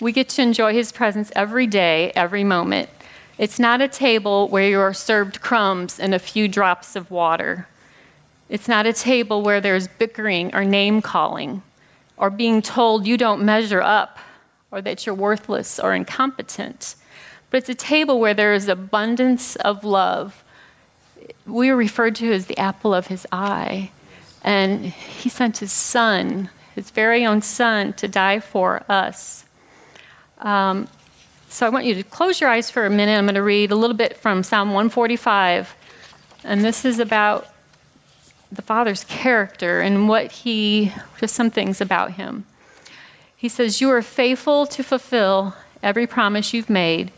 We 0.00 0.12
get 0.12 0.28
to 0.30 0.42
enjoy 0.42 0.72
His 0.72 0.92
presence 0.92 1.32
every 1.34 1.66
day, 1.66 2.12
every 2.14 2.44
moment. 2.44 2.88
It's 3.36 3.58
not 3.58 3.80
a 3.80 3.88
table 3.88 4.48
where 4.48 4.68
you 4.68 4.80
are 4.80 4.94
served 4.94 5.40
crumbs 5.40 6.00
and 6.00 6.14
a 6.14 6.18
few 6.18 6.48
drops 6.48 6.96
of 6.96 7.10
water. 7.10 7.68
It's 8.48 8.68
not 8.68 8.86
a 8.86 8.92
table 8.92 9.42
where 9.42 9.60
there's 9.60 9.86
bickering 9.86 10.54
or 10.54 10.64
name 10.64 11.02
calling 11.02 11.62
or 12.16 12.30
being 12.30 12.62
told 12.62 13.06
you 13.06 13.16
don't 13.16 13.42
measure 13.44 13.80
up 13.80 14.18
or 14.70 14.82
that 14.82 15.06
you're 15.06 15.14
worthless 15.14 15.78
or 15.78 15.94
incompetent. 15.94 16.96
But 17.50 17.58
it's 17.58 17.68
a 17.68 17.74
table 17.74 18.20
where 18.20 18.34
there 18.34 18.52
is 18.52 18.68
abundance 18.68 19.56
of 19.56 19.84
love. 19.84 20.44
We 21.46 21.70
are 21.70 21.76
referred 21.76 22.14
to 22.16 22.32
as 22.32 22.46
the 22.46 22.58
apple 22.58 22.92
of 22.92 23.06
his 23.06 23.26
eye. 23.32 23.90
And 24.42 24.86
he 24.86 25.28
sent 25.28 25.58
his 25.58 25.72
son, 25.72 26.50
his 26.78 26.90
very 26.90 27.26
own 27.26 27.42
son, 27.42 27.92
to 27.94 28.06
die 28.06 28.38
for 28.38 28.84
us. 28.88 29.44
Um, 30.38 30.86
so 31.48 31.66
I 31.66 31.70
want 31.70 31.86
you 31.86 31.94
to 31.96 32.04
close 32.04 32.40
your 32.40 32.48
eyes 32.48 32.70
for 32.70 32.86
a 32.86 32.90
minute. 32.90 33.18
I'm 33.18 33.24
going 33.24 33.34
to 33.34 33.42
read 33.42 33.72
a 33.72 33.74
little 33.74 33.96
bit 33.96 34.16
from 34.16 34.44
Psalm 34.44 34.68
145. 34.68 35.74
And 36.44 36.64
this 36.64 36.84
is 36.84 37.00
about 37.00 37.48
the 38.52 38.62
Father's 38.62 39.02
character 39.02 39.80
and 39.80 40.08
what 40.08 40.30
he, 40.30 40.92
just 41.18 41.34
some 41.34 41.50
things 41.50 41.80
about 41.80 42.12
him. 42.12 42.46
He 43.36 43.48
says, 43.48 43.80
You 43.80 43.90
are 43.90 44.02
faithful 44.02 44.64
to 44.66 44.84
fulfill 44.84 45.56
every 45.82 46.06
promise 46.06 46.54
you've 46.54 46.70
made. 46.70 47.10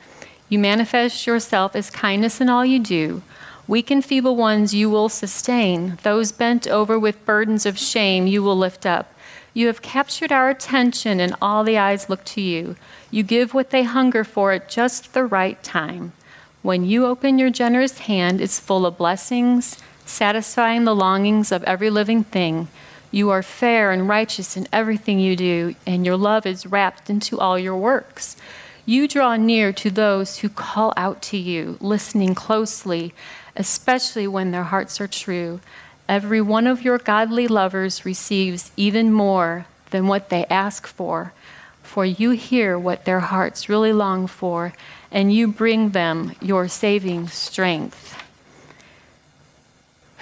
You 0.49 0.59
manifest 0.59 1.26
yourself 1.26 1.76
as 1.76 1.90
kindness 1.90 2.40
in 2.40 2.49
all 2.49 2.64
you 2.64 2.79
do. 2.79 3.23
Weak 3.69 3.90
and 3.90 4.02
feeble 4.02 4.37
ones 4.37 4.73
you 4.73 4.88
will 4.88 5.11
sustain. 5.11 5.99
Those 6.02 6.33
bent 6.33 6.67
over 6.67 6.99
with 6.99 7.26
burdens 7.26 7.67
of 7.67 7.79
shame 7.79 8.26
you 8.26 8.43
will 8.43 8.57
lift 8.57 8.87
up. 8.87 9.12
You 9.52 9.66
have 9.66 9.83
captured 9.83 10.33
our 10.33 10.50
attention, 10.50 11.21
and 11.21 11.35
all 11.40 11.64
the 11.64 11.78
eyes 11.78 12.09
look 12.09 12.25
to 12.26 12.40
you. 12.40 12.76
You 13.11 13.23
give 13.23 13.54
what 13.54 13.71
they 13.71 13.83
hunger 13.83 14.25
for 14.25 14.52
at 14.52 14.69
just 14.69 15.12
the 15.12 15.25
right 15.25 15.62
time. 15.62 16.12
When 16.62 16.85
you 16.85 17.07
open 17.07 17.38
your 17.38 17.50
generous 17.50 18.00
hand, 18.00 18.40
it's 18.40 18.61
full 18.61 18.87
of 18.87 18.99
blessings 18.99 19.78
satisfying 20.11 20.85
the 20.85 20.95
longings 20.95 21.52
of 21.52 21.62
every 21.64 21.88
living 21.88 22.25
thing. 22.25 22.69
You 23.11 23.30
are 23.30 23.42
fair 23.42 23.90
and 23.90 24.09
righteous 24.09 24.57
in 24.57 24.69
everything 24.73 25.19
you 25.19 25.37
do, 25.37 25.75
and 25.87 26.04
your 26.04 26.16
love 26.16 26.47
is 26.47 26.66
wrapped 26.66 27.09
into 27.09 27.38
all 27.38 27.59
your 27.59 27.76
works. 27.76 28.37
You 28.87 29.09
draw 29.09 29.37
near 29.37 29.73
to 29.75 29.90
those 29.90 30.38
who 30.38 30.49
call 30.49 30.92
out 30.97 31.23
to 31.23 31.37
you, 31.37 31.76
listening 31.80 32.35
closely, 32.35 33.14
especially 33.57 34.26
when 34.26 34.50
their 34.50 34.64
hearts 34.64 35.00
are 35.00 35.09
true. 35.09 35.61
Every 36.11 36.40
one 36.40 36.67
of 36.67 36.83
your 36.83 36.99
godly 36.99 37.47
lovers 37.47 38.05
receives 38.05 38.73
even 38.76 39.12
more 39.12 39.67
than 39.90 40.09
what 40.09 40.29
they 40.29 40.45
ask 40.47 40.88
for, 40.88 41.33
for 41.85 42.05
you 42.05 42.31
hear 42.31 42.76
what 42.76 43.05
their 43.05 43.21
hearts 43.21 43.69
really 43.69 43.93
long 43.93 44.26
for, 44.26 44.73
and 45.12 45.33
you 45.33 45.47
bring 45.47 45.90
them 45.90 46.35
your 46.40 46.67
saving 46.67 47.29
strength. 47.29 48.21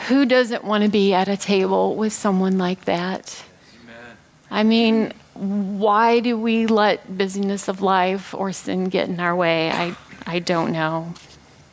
Who 0.08 0.26
doesn't 0.26 0.62
want 0.62 0.84
to 0.84 0.90
be 0.90 1.14
at 1.14 1.26
a 1.26 1.38
table 1.38 1.96
with 1.96 2.12
someone 2.12 2.58
like 2.58 2.84
that? 2.84 3.42
Amen. 3.82 4.16
I 4.50 4.64
mean, 4.64 5.14
why 5.32 6.20
do 6.20 6.36
we 6.36 6.66
let 6.66 7.16
busyness 7.16 7.66
of 7.66 7.80
life 7.80 8.34
or 8.34 8.52
sin 8.52 8.90
get 8.90 9.08
in 9.08 9.20
our 9.20 9.34
way? 9.34 9.70
I, 9.70 9.96
I 10.26 10.40
don't 10.40 10.70
know. 10.70 11.14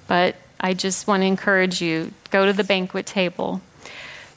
But 0.08 0.38
I 0.58 0.74
just 0.74 1.06
want 1.06 1.24
to 1.24 1.28
encourage 1.28 1.82
you 1.82 2.14
go 2.32 2.46
to 2.46 2.54
the 2.54 2.64
banquet 2.64 3.06
table. 3.06 3.60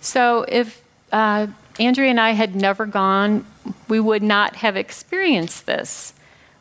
So 0.01 0.45
if 0.49 0.83
uh, 1.13 1.49
Andrea 1.79 2.11
and 2.11 2.21
I 2.21 2.31
had 2.31 2.55
never 2.55 2.87
gone, 2.87 3.45
we 3.89 4.01
would 4.01 4.23
not 4.23 4.57
have 4.57 4.77
experienced 4.77 5.67
this. 5.67 6.13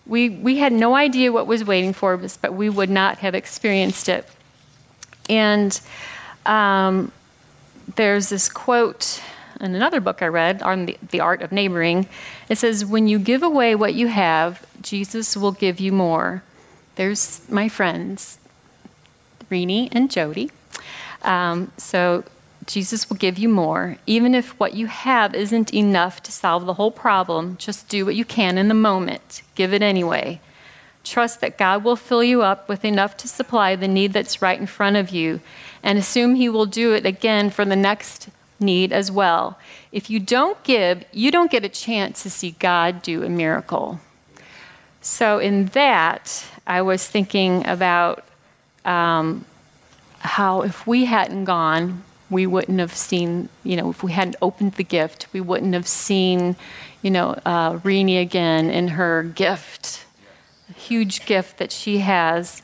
We, 0.05 0.29
we 0.29 0.57
had 0.57 0.71
no 0.71 0.95
idea 0.95 1.31
what 1.31 1.47
was 1.47 1.63
waiting 1.63 1.93
for 1.93 2.15
us, 2.15 2.37
but 2.37 2.53
we 2.53 2.69
would 2.69 2.89
not 2.89 3.19
have 3.19 3.35
experienced 3.35 4.07
it. 4.07 4.25
And 5.29 5.79
um, 6.45 7.11
there's 7.95 8.29
this 8.29 8.47
quote 8.47 9.21
in 9.59 9.75
another 9.75 9.99
book 9.99 10.21
I 10.21 10.27
read 10.27 10.61
on 10.61 10.85
the, 10.85 10.97
the 11.09 11.19
art 11.19 11.41
of 11.41 11.51
neighboring. 11.51 12.07
It 12.47 12.57
says, 12.57 12.85
When 12.85 13.07
you 13.07 13.19
give 13.19 13.43
away 13.43 13.75
what 13.75 13.93
you 13.95 14.07
have, 14.07 14.65
Jesus 14.81 15.35
will 15.35 15.51
give 15.51 15.79
you 15.79 15.91
more. 15.91 16.43
There's 16.95 17.41
my 17.49 17.67
friends, 17.67 18.37
Renee 19.49 19.89
and 19.91 20.09
Jody. 20.09 20.51
Um, 21.23 21.71
so 21.77 22.23
Jesus 22.67 23.09
will 23.09 23.15
give 23.15 23.39
you 23.39 23.47
more. 23.47 23.97
Even 24.05 24.35
if 24.35 24.51
what 24.59 24.73
you 24.73 24.87
have 24.87 25.33
isn't 25.33 25.73
enough 25.73 26.21
to 26.23 26.31
solve 26.31 26.65
the 26.65 26.73
whole 26.73 26.91
problem, 26.91 27.55
just 27.57 27.87
do 27.87 28.05
what 28.05 28.15
you 28.15 28.25
can 28.25 28.57
in 28.57 28.67
the 28.67 28.73
moment. 28.73 29.41
Give 29.55 29.73
it 29.73 29.81
anyway. 29.81 30.41
Trust 31.03 31.39
that 31.39 31.57
God 31.57 31.85
will 31.85 31.95
fill 31.95 32.23
you 32.23 32.41
up 32.41 32.67
with 32.67 32.83
enough 32.83 33.15
to 33.17 33.27
supply 33.29 33.77
the 33.77 33.87
need 33.87 34.11
that's 34.11 34.41
right 34.41 34.59
in 34.59 34.67
front 34.67 34.97
of 34.97 35.09
you 35.09 35.39
and 35.81 35.97
assume 35.97 36.35
He 36.35 36.49
will 36.49 36.65
do 36.65 36.93
it 36.93 37.05
again 37.05 37.49
for 37.49 37.63
the 37.63 37.77
next 37.77 38.27
need 38.59 38.91
as 38.91 39.09
well. 39.09 39.57
If 39.93 40.09
you 40.09 40.19
don't 40.19 40.61
give, 40.63 41.05
you 41.13 41.31
don't 41.31 41.49
get 41.49 41.63
a 41.63 41.69
chance 41.69 42.23
to 42.23 42.29
see 42.29 42.51
God 42.59 43.01
do 43.01 43.23
a 43.23 43.29
miracle. 43.29 44.01
So, 44.99 45.39
in 45.39 45.67
that, 45.67 46.45
I 46.65 46.81
was 46.81 47.07
thinking 47.07 47.65
about 47.65 48.25
um, 48.83 49.45
how 50.19 50.63
if 50.63 50.85
we 50.85 51.05
hadn't 51.05 51.45
gone, 51.45 52.03
we 52.29 52.45
wouldn't 52.45 52.79
have 52.79 52.93
seen, 52.93 53.49
you 53.63 53.75
know, 53.77 53.89
if 53.89 54.03
we 54.03 54.11
hadn't 54.11 54.35
opened 54.41 54.73
the 54.73 54.83
gift, 54.83 55.27
we 55.33 55.41
wouldn't 55.41 55.73
have 55.73 55.87
seen, 55.87 56.55
you 57.01 57.11
know, 57.11 57.39
uh, 57.45 57.73
Rini 57.79 58.21
again 58.21 58.69
in 58.69 58.89
her 58.89 59.23
gift, 59.23 60.05
a 60.69 60.73
huge 60.73 61.25
gift 61.25 61.57
that 61.57 61.71
she 61.71 61.99
has. 61.99 62.61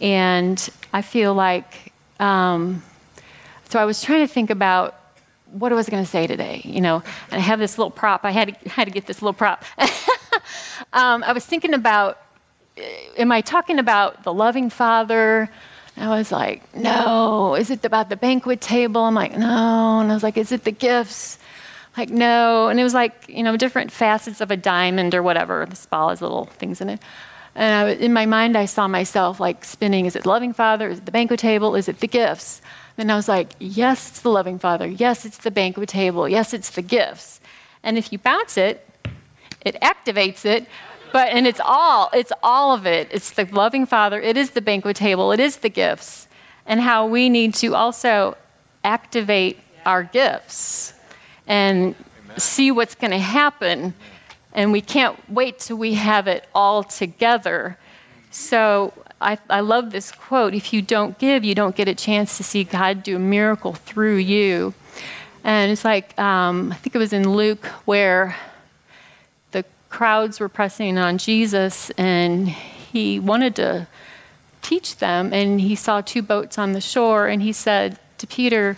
And 0.00 0.68
I 0.92 1.02
feel 1.02 1.34
like 1.34 1.92
um, 2.20 2.82
so 3.68 3.80
I 3.80 3.84
was 3.84 4.02
trying 4.02 4.26
to 4.26 4.32
think 4.32 4.50
about 4.50 4.94
what 5.50 5.72
I 5.72 5.74
was 5.74 5.88
going 5.88 6.02
to 6.02 6.08
say 6.08 6.26
today, 6.26 6.62
you 6.64 6.80
know, 6.80 7.02
and 7.30 7.40
I 7.40 7.44
have 7.44 7.58
this 7.58 7.78
little 7.78 7.90
prop. 7.90 8.24
I 8.24 8.30
had 8.30 8.58
to, 8.60 8.68
had 8.68 8.84
to 8.84 8.90
get 8.90 9.06
this 9.06 9.22
little 9.22 9.32
prop. 9.32 9.64
um, 10.92 11.24
I 11.24 11.32
was 11.32 11.44
thinking 11.44 11.74
about, 11.74 12.20
am 13.16 13.32
I 13.32 13.40
talking 13.40 13.78
about 13.78 14.22
the 14.22 14.32
loving 14.32 14.70
father? 14.70 15.50
I 15.96 16.08
was 16.08 16.30
like, 16.30 16.62
no. 16.74 17.54
Is 17.54 17.70
it 17.70 17.84
about 17.84 18.10
the 18.10 18.16
banquet 18.16 18.60
table? 18.60 19.02
I'm 19.02 19.14
like, 19.14 19.32
no. 19.32 20.00
And 20.00 20.10
I 20.10 20.14
was 20.14 20.22
like, 20.22 20.36
is 20.36 20.52
it 20.52 20.64
the 20.64 20.72
gifts? 20.72 21.38
Like, 21.96 22.10
no. 22.10 22.68
And 22.68 22.78
it 22.78 22.82
was 22.82 22.92
like, 22.94 23.28
you 23.28 23.42
know, 23.42 23.56
different 23.56 23.90
facets 23.90 24.40
of 24.40 24.50
a 24.50 24.56
diamond 24.56 25.14
or 25.14 25.22
whatever. 25.22 25.64
The 25.64 25.76
spa 25.76 26.10
has 26.10 26.20
little 26.20 26.46
things 26.46 26.80
in 26.80 26.90
it. 26.90 27.00
And 27.54 27.74
I, 27.74 27.92
in 27.92 28.12
my 28.12 28.26
mind, 28.26 28.56
I 28.56 28.66
saw 28.66 28.86
myself 28.86 29.40
like 29.40 29.64
spinning 29.64 30.04
is 30.04 30.14
it 30.14 30.26
loving 30.26 30.52
father? 30.52 30.90
Is 30.90 30.98
it 30.98 31.06
the 31.06 31.12
banquet 31.12 31.40
table? 31.40 31.74
Is 31.74 31.88
it 31.88 32.00
the 32.00 32.08
gifts? 32.08 32.60
And 32.98 33.10
I 33.10 33.16
was 33.16 33.28
like, 33.28 33.54
yes, 33.58 34.10
it's 34.10 34.20
the 34.20 34.30
loving 34.30 34.58
father. 34.58 34.86
Yes, 34.86 35.24
it's 35.24 35.38
the 35.38 35.50
banquet 35.50 35.88
table. 35.88 36.28
Yes, 36.28 36.52
it's 36.52 36.70
the 36.70 36.82
gifts. 36.82 37.40
And 37.82 37.96
if 37.96 38.12
you 38.12 38.18
bounce 38.18 38.58
it, 38.58 38.86
it 39.62 39.76
activates 39.80 40.44
it. 40.44 40.66
But 41.16 41.32
and 41.32 41.46
it's 41.46 41.60
all, 41.64 42.10
it's 42.12 42.32
all 42.42 42.74
of 42.74 42.86
it. 42.86 43.08
It's 43.10 43.30
the 43.30 43.46
loving 43.46 43.86
Father, 43.86 44.20
it 44.20 44.36
is 44.36 44.50
the 44.50 44.60
banquet 44.60 44.96
table, 44.96 45.32
it 45.32 45.40
is 45.40 45.56
the 45.56 45.70
gifts, 45.70 46.28
and 46.66 46.78
how 46.78 47.06
we 47.06 47.30
need 47.30 47.54
to 47.54 47.74
also 47.74 48.36
activate 48.84 49.58
our 49.86 50.02
gifts 50.02 50.92
and 51.46 51.94
Amen. 51.94 52.38
see 52.38 52.70
what's 52.70 52.94
going 52.94 53.12
to 53.12 53.18
happen. 53.18 53.94
And 54.52 54.72
we 54.72 54.82
can't 54.82 55.16
wait 55.30 55.60
till 55.60 55.78
we 55.78 55.94
have 55.94 56.28
it 56.28 56.46
all 56.54 56.84
together. 56.84 57.78
So 58.30 58.92
I, 59.18 59.38
I 59.48 59.60
love 59.60 59.92
this 59.92 60.12
quote 60.12 60.52
if 60.52 60.74
you 60.74 60.82
don't 60.82 61.18
give, 61.18 61.44
you 61.44 61.54
don't 61.54 61.74
get 61.74 61.88
a 61.88 61.94
chance 61.94 62.36
to 62.36 62.44
see 62.44 62.62
God 62.62 63.02
do 63.02 63.16
a 63.16 63.18
miracle 63.18 63.72
through 63.72 64.16
you. 64.16 64.74
And 65.44 65.72
it's 65.72 65.82
like, 65.82 66.18
um, 66.20 66.72
I 66.72 66.74
think 66.74 66.94
it 66.94 66.98
was 66.98 67.14
in 67.14 67.32
Luke 67.32 67.64
where 67.86 68.36
crowds 69.96 70.38
were 70.40 70.48
pressing 70.48 70.98
on 70.98 71.16
Jesus 71.16 71.88
and 71.96 72.50
he 72.50 73.18
wanted 73.18 73.56
to 73.56 73.86
teach 74.60 74.98
them. 74.98 75.32
And 75.32 75.58
he 75.58 75.74
saw 75.74 76.02
two 76.02 76.20
boats 76.20 76.58
on 76.58 76.72
the 76.72 76.82
shore 76.82 77.28
and 77.28 77.40
he 77.40 77.50
said 77.50 77.98
to 78.18 78.26
Peter, 78.26 78.76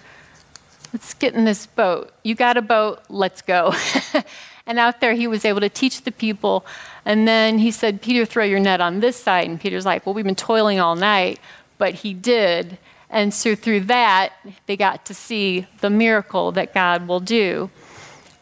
Let's 0.92 1.14
get 1.14 1.34
in 1.34 1.44
this 1.44 1.66
boat. 1.66 2.12
You 2.22 2.36
got 2.36 2.56
a 2.56 2.62
boat, 2.62 3.00
let's 3.08 3.42
go. 3.42 3.74
and 4.66 4.78
out 4.78 5.00
there, 5.00 5.12
he 5.12 5.26
was 5.26 5.44
able 5.44 5.60
to 5.60 5.68
teach 5.68 6.02
the 6.02 6.12
people. 6.12 6.64
And 7.04 7.26
then 7.26 7.58
he 7.58 7.72
said, 7.72 8.00
Peter, 8.00 8.24
throw 8.24 8.44
your 8.44 8.60
net 8.60 8.80
on 8.80 9.00
this 9.00 9.16
side. 9.16 9.48
And 9.48 9.60
Peter's 9.60 9.84
like, 9.84 10.06
Well, 10.06 10.14
we've 10.14 10.24
been 10.24 10.36
toiling 10.36 10.78
all 10.78 10.94
night. 10.94 11.40
But 11.78 11.94
he 11.94 12.14
did. 12.14 12.78
And 13.10 13.34
so 13.34 13.56
through 13.56 13.80
that, 13.80 14.34
they 14.66 14.76
got 14.76 15.04
to 15.06 15.14
see 15.14 15.66
the 15.80 15.90
miracle 15.90 16.52
that 16.52 16.72
God 16.72 17.08
will 17.08 17.20
do. 17.20 17.70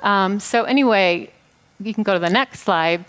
Um, 0.01 0.41
so, 0.41 0.65
anyway, 0.65 1.33
you 1.81 1.95
can 1.95 2.03
go 2.03 2.15
to 2.15 2.19
the 2.19 2.31
next 2.31 2.61
slide. 2.61 3.05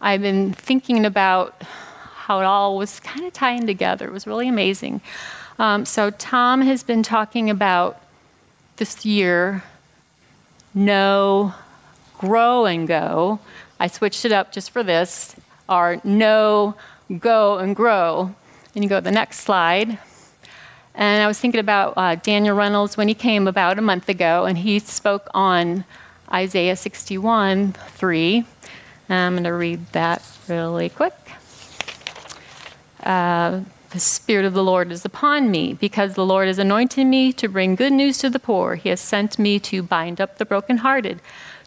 I've 0.00 0.20
been 0.20 0.52
thinking 0.52 1.04
about 1.04 1.62
how 1.62 2.40
it 2.40 2.44
all 2.44 2.76
was 2.76 3.00
kind 3.00 3.24
of 3.24 3.32
tying 3.32 3.66
together. 3.66 4.06
It 4.06 4.12
was 4.12 4.26
really 4.26 4.48
amazing. 4.48 5.00
Um, 5.58 5.84
so, 5.84 6.10
Tom 6.10 6.62
has 6.62 6.82
been 6.82 7.02
talking 7.02 7.50
about 7.50 8.00
this 8.76 9.04
year 9.04 9.62
know, 10.74 11.54
grow, 12.18 12.64
and 12.64 12.88
go. 12.88 13.38
I 13.78 13.86
switched 13.86 14.24
it 14.24 14.32
up 14.32 14.52
just 14.52 14.70
for 14.70 14.82
this. 14.82 15.36
Are 15.68 16.00
know, 16.04 16.74
go, 17.18 17.58
and 17.58 17.74
grow. 17.76 18.34
And 18.74 18.82
you 18.82 18.88
go 18.88 18.98
to 18.98 19.04
the 19.04 19.10
next 19.10 19.40
slide. 19.40 19.98
And 20.94 21.22
I 21.22 21.26
was 21.26 21.38
thinking 21.38 21.60
about 21.60 21.94
uh, 21.96 22.16
Daniel 22.16 22.56
Reynolds 22.56 22.96
when 22.96 23.08
he 23.08 23.14
came 23.14 23.46
about 23.46 23.78
a 23.78 23.82
month 23.82 24.08
ago, 24.08 24.44
and 24.44 24.58
he 24.58 24.78
spoke 24.78 25.28
on 25.34 25.84
Isaiah 26.32 26.76
61 26.76 27.72
3. 27.72 28.44
I'm 29.08 29.34
going 29.34 29.44
to 29.44 29.50
read 29.50 29.86
that 29.92 30.22
really 30.48 30.88
quick. 30.88 31.14
Uh, 33.02 33.60
the 33.90 34.00
Spirit 34.00 34.46
of 34.46 34.54
the 34.54 34.64
Lord 34.64 34.90
is 34.90 35.04
upon 35.04 35.50
me, 35.50 35.74
because 35.74 36.14
the 36.14 36.24
Lord 36.24 36.46
has 36.46 36.58
anointed 36.58 37.06
me 37.06 37.30
to 37.34 37.48
bring 37.48 37.74
good 37.74 37.92
news 37.92 38.16
to 38.18 38.30
the 38.30 38.38
poor. 38.38 38.76
He 38.76 38.88
has 38.88 39.00
sent 39.00 39.38
me 39.38 39.58
to 39.60 39.82
bind 39.82 40.18
up 40.18 40.38
the 40.38 40.46
brokenhearted, 40.46 41.20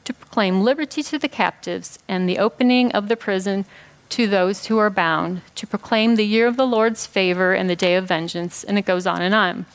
to 0.05 0.13
proclaim 0.13 0.63
liberty 0.63 1.03
to 1.03 1.19
the 1.19 1.29
captives, 1.29 1.99
and 2.07 2.27
the 2.27 2.39
opening 2.39 2.91
of 2.93 3.09
the 3.09 3.15
prison 3.15 3.65
to 4.09 4.25
those 4.25 4.65
who 4.65 4.79
are 4.79 4.89
bound, 4.89 5.41
to 5.53 5.67
proclaim 5.67 6.15
the 6.15 6.25
year 6.25 6.47
of 6.47 6.57
the 6.57 6.65
Lord's 6.65 7.05
favor 7.05 7.53
and 7.53 7.69
the 7.69 7.75
day 7.75 7.95
of 7.95 8.07
vengeance. 8.07 8.63
And 8.63 8.79
it 8.79 8.85
goes 8.85 9.05
on 9.05 9.21
and 9.21 9.35
on. 9.35 9.67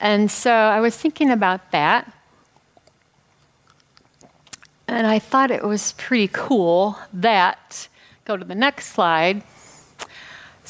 And 0.00 0.30
so 0.30 0.50
I 0.50 0.80
was 0.80 0.96
thinking 0.96 1.30
about 1.30 1.72
that. 1.72 2.10
And 4.92 5.06
I 5.06 5.18
thought 5.18 5.50
it 5.50 5.64
was 5.64 5.92
pretty 5.92 6.28
cool 6.32 6.98
that, 7.12 7.88
go 8.24 8.36
to 8.36 8.44
the 8.44 8.54
next 8.54 8.88
slide 8.88 9.42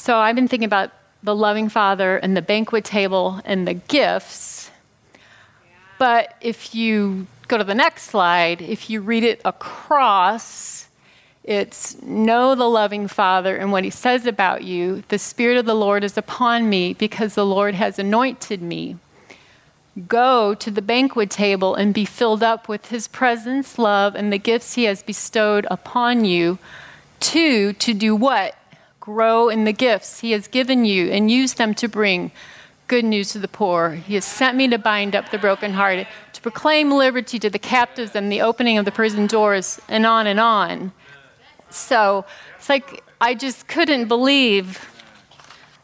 so 0.03 0.17
I've 0.17 0.35
been 0.35 0.49
thinking 0.49 0.65
about 0.65 0.91
the 1.23 1.33
loving 1.33 1.69
Father 1.69 2.17
and 2.17 2.35
the 2.35 2.41
banquet 2.41 2.83
table 2.83 3.39
and 3.45 3.65
the 3.65 3.73
gifts. 3.73 4.69
But 5.97 6.35
if 6.41 6.75
you 6.75 7.27
go 7.47 7.57
to 7.57 7.63
the 7.63 7.73
next 7.73 8.03
slide, 8.03 8.61
if 8.61 8.89
you 8.89 8.99
read 8.99 9.23
it 9.23 9.39
across, 9.45 10.89
it's 11.45 12.01
know 12.01 12.53
the 12.53 12.67
loving 12.67 13.07
Father 13.07 13.55
and 13.55 13.71
what 13.71 13.85
he 13.85 13.89
says 13.89 14.25
about 14.25 14.65
you. 14.65 15.03
The 15.07 15.17
Spirit 15.17 15.55
of 15.57 15.65
the 15.65 15.73
Lord 15.73 16.03
is 16.03 16.17
upon 16.17 16.69
me 16.69 16.93
because 16.93 17.35
the 17.35 17.45
Lord 17.45 17.73
has 17.73 17.97
anointed 17.97 18.61
me. 18.61 18.97
Go 20.07 20.55
to 20.55 20.71
the 20.71 20.81
banquet 20.81 21.29
table 21.29 21.75
and 21.75 21.93
be 21.93 22.05
filled 22.05 22.41
up 22.41 22.67
with 22.67 22.87
his 22.87 23.07
presence, 23.07 23.77
love, 23.77 24.15
and 24.15 24.33
the 24.33 24.39
gifts 24.39 24.73
he 24.73 24.85
has 24.85 25.03
bestowed 25.03 25.67
upon 25.69 26.25
you. 26.25 26.57
Two, 27.19 27.73
to 27.73 27.93
do 27.93 28.15
what? 28.15 28.55
grow 29.03 29.49
in 29.49 29.65
the 29.65 29.73
gifts 29.73 30.21
He 30.21 30.31
has 30.31 30.47
given 30.47 30.85
you 30.85 31.11
and 31.11 31.29
use 31.29 31.55
them 31.55 31.73
to 31.73 31.89
bring 31.89 32.31
good 32.87 33.03
news 33.03 33.33
to 33.33 33.39
the 33.39 33.49
poor. 33.49 33.89
He 33.95 34.15
has 34.15 34.23
sent 34.23 34.55
me 34.55 34.69
to 34.69 34.77
bind 34.77 35.13
up 35.13 35.29
the 35.29 35.37
brokenhearted, 35.37 36.07
to 36.31 36.41
proclaim 36.41 36.89
liberty 36.89 37.37
to 37.39 37.49
the 37.49 37.59
captives 37.59 38.15
and 38.15 38.31
the 38.31 38.39
opening 38.39 38.77
of 38.77 38.85
the 38.85 38.93
prison 38.93 39.27
doors, 39.27 39.81
and 39.89 40.05
on 40.05 40.25
and 40.25 40.39
on. 40.39 40.93
So 41.69 42.23
it's 42.57 42.69
like 42.69 43.03
I 43.19 43.33
just 43.33 43.67
couldn't 43.67 44.07
believe. 44.07 44.89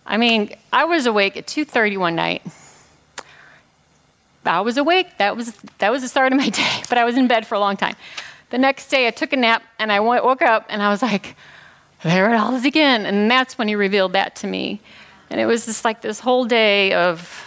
I 0.06 0.16
mean, 0.16 0.56
I 0.72 0.86
was 0.86 1.06
awake 1.06 1.36
at 1.36 1.46
2:30 1.46 1.98
one 1.98 2.16
night. 2.16 2.42
I 4.50 4.62
was 4.62 4.78
awake. 4.78 5.18
That 5.18 5.36
was 5.36 5.54
that 5.78 5.92
was 5.92 6.02
the 6.02 6.08
start 6.08 6.32
of 6.32 6.38
my 6.38 6.50
day, 6.64 6.82
but 6.90 6.98
I 6.98 7.06
was 7.06 7.18
in 7.18 7.28
bed 7.28 7.46
for 7.46 7.56
a 7.56 7.60
long 7.60 7.78
time. 7.78 7.96
The 8.50 8.58
next 8.58 8.88
day, 8.88 9.08
I 9.08 9.12
took 9.12 9.32
a 9.32 9.38
nap 9.38 9.64
and 9.78 9.92
I 9.92 10.00
woke 10.00 10.42
up 10.42 10.66
and 10.70 10.82
I 10.82 10.90
was 10.90 11.02
like, 11.04 11.36
there 12.04 12.34
it 12.34 12.38
all 12.38 12.56
is 12.56 12.66
again. 12.66 13.06
And 13.06 13.30
that's 13.30 13.58
when 13.58 13.68
he 13.68 13.76
revealed 13.76 14.14
that 14.14 14.36
to 14.38 14.48
me. 14.48 14.82
And 15.30 15.40
it 15.40 15.46
was 15.46 15.66
just 15.66 15.86
like 15.86 16.02
this 16.02 16.20
whole 16.20 16.46
day 16.46 16.94
of, 16.94 17.46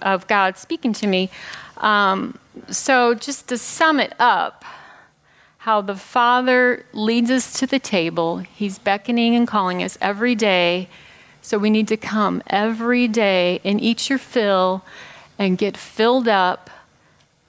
of 0.00 0.26
God 0.26 0.56
speaking 0.56 0.94
to 0.94 1.06
me. 1.06 1.30
Um, 1.76 2.38
so, 2.70 3.14
just 3.14 3.48
to 3.48 3.58
sum 3.58 4.00
it 4.00 4.14
up, 4.18 4.64
how 5.58 5.80
the 5.80 5.94
Father 5.94 6.86
leads 6.92 7.30
us 7.30 7.52
to 7.60 7.66
the 7.66 7.78
table, 7.78 8.38
He's 8.38 8.78
beckoning 8.78 9.36
and 9.36 9.46
calling 9.46 9.82
us 9.82 9.98
every 10.00 10.34
day. 10.34 10.88
So, 11.42 11.58
we 11.58 11.70
need 11.70 11.86
to 11.88 11.96
come 11.96 12.42
every 12.46 13.06
day 13.06 13.60
and 13.64 13.80
eat 13.80 14.08
your 14.08 14.18
fill 14.18 14.82
and 15.38 15.56
get 15.56 15.76
filled 15.76 16.28
up 16.28 16.70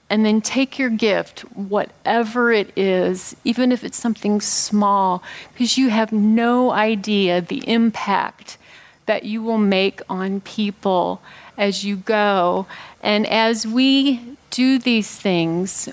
and 0.09 0.25
then 0.25 0.41
take 0.41 0.79
your 0.79 0.89
gift, 0.89 1.41
whatever 1.55 2.51
it 2.51 2.75
is, 2.77 3.35
even 3.43 3.71
if 3.71 3.83
it's 3.83 3.97
something 3.97 4.41
small, 4.41 5.23
because 5.53 5.77
you 5.77 5.89
have 5.89 6.11
no 6.11 6.71
idea 6.71 7.41
the 7.41 7.67
impact 7.67 8.57
that 9.05 9.23
you 9.23 9.41
will 9.43 9.59
make 9.59 10.01
on 10.09 10.41
people 10.41 11.21
as 11.57 11.83
you 11.83 11.95
go. 11.95 12.65
And 13.01 13.27
as 13.27 13.67
we 13.67 14.21
do 14.49 14.79
these 14.79 15.15
things, 15.15 15.89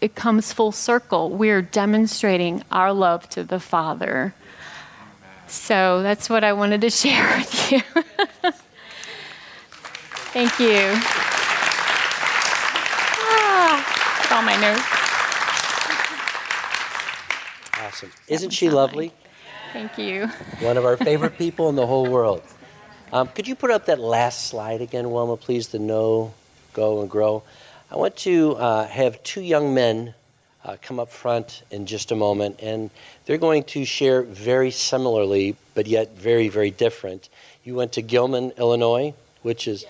it 0.00 0.14
comes 0.14 0.52
full 0.52 0.72
circle. 0.72 1.30
We're 1.30 1.62
demonstrating 1.62 2.62
our 2.70 2.92
love 2.92 3.28
to 3.30 3.44
the 3.44 3.60
Father. 3.60 4.34
So 5.48 6.02
that's 6.02 6.30
what 6.30 6.44
I 6.44 6.52
wanted 6.52 6.80
to 6.82 6.90
share 7.02 7.38
with 7.38 7.72
you. 7.72 8.52
Thank 10.32 10.58
you 10.58 11.00
all 14.32 14.42
my 14.42 14.56
notes. 14.56 14.82
Awesome. 17.78 18.10
Isn't 18.28 18.50
she 18.50 18.70
lovely? 18.70 19.12
Thank 19.74 19.98
you. 19.98 20.28
One 20.60 20.78
of 20.78 20.86
our 20.86 20.96
favorite 21.10 21.36
people 21.36 21.68
in 21.68 21.76
the 21.76 21.86
whole 21.86 22.06
world. 22.06 22.42
Um, 23.12 23.28
could 23.28 23.46
you 23.46 23.54
put 23.54 23.70
up 23.70 23.86
that 23.86 24.00
last 24.00 24.46
slide 24.46 24.80
again, 24.80 25.10
Wilma, 25.10 25.36
please? 25.36 25.68
The 25.68 25.78
know, 25.78 26.32
go, 26.72 27.02
and 27.02 27.10
grow. 27.10 27.42
I 27.90 27.96
want 27.96 28.16
to 28.18 28.56
uh, 28.56 28.86
have 28.86 29.22
two 29.22 29.42
young 29.42 29.74
men 29.74 30.14
uh, 30.64 30.78
come 30.80 30.98
up 30.98 31.10
front 31.10 31.62
in 31.70 31.84
just 31.84 32.10
a 32.10 32.16
moment, 32.16 32.58
and 32.62 32.88
they're 33.26 33.36
going 33.36 33.64
to 33.64 33.84
share 33.84 34.22
very 34.22 34.70
similarly, 34.70 35.56
but 35.74 35.86
yet 35.86 36.16
very, 36.16 36.48
very 36.48 36.70
different. 36.70 37.28
You 37.64 37.74
went 37.74 37.92
to 37.92 38.02
Gilman, 38.02 38.52
Illinois, 38.56 39.12
which 39.42 39.68
is 39.68 39.84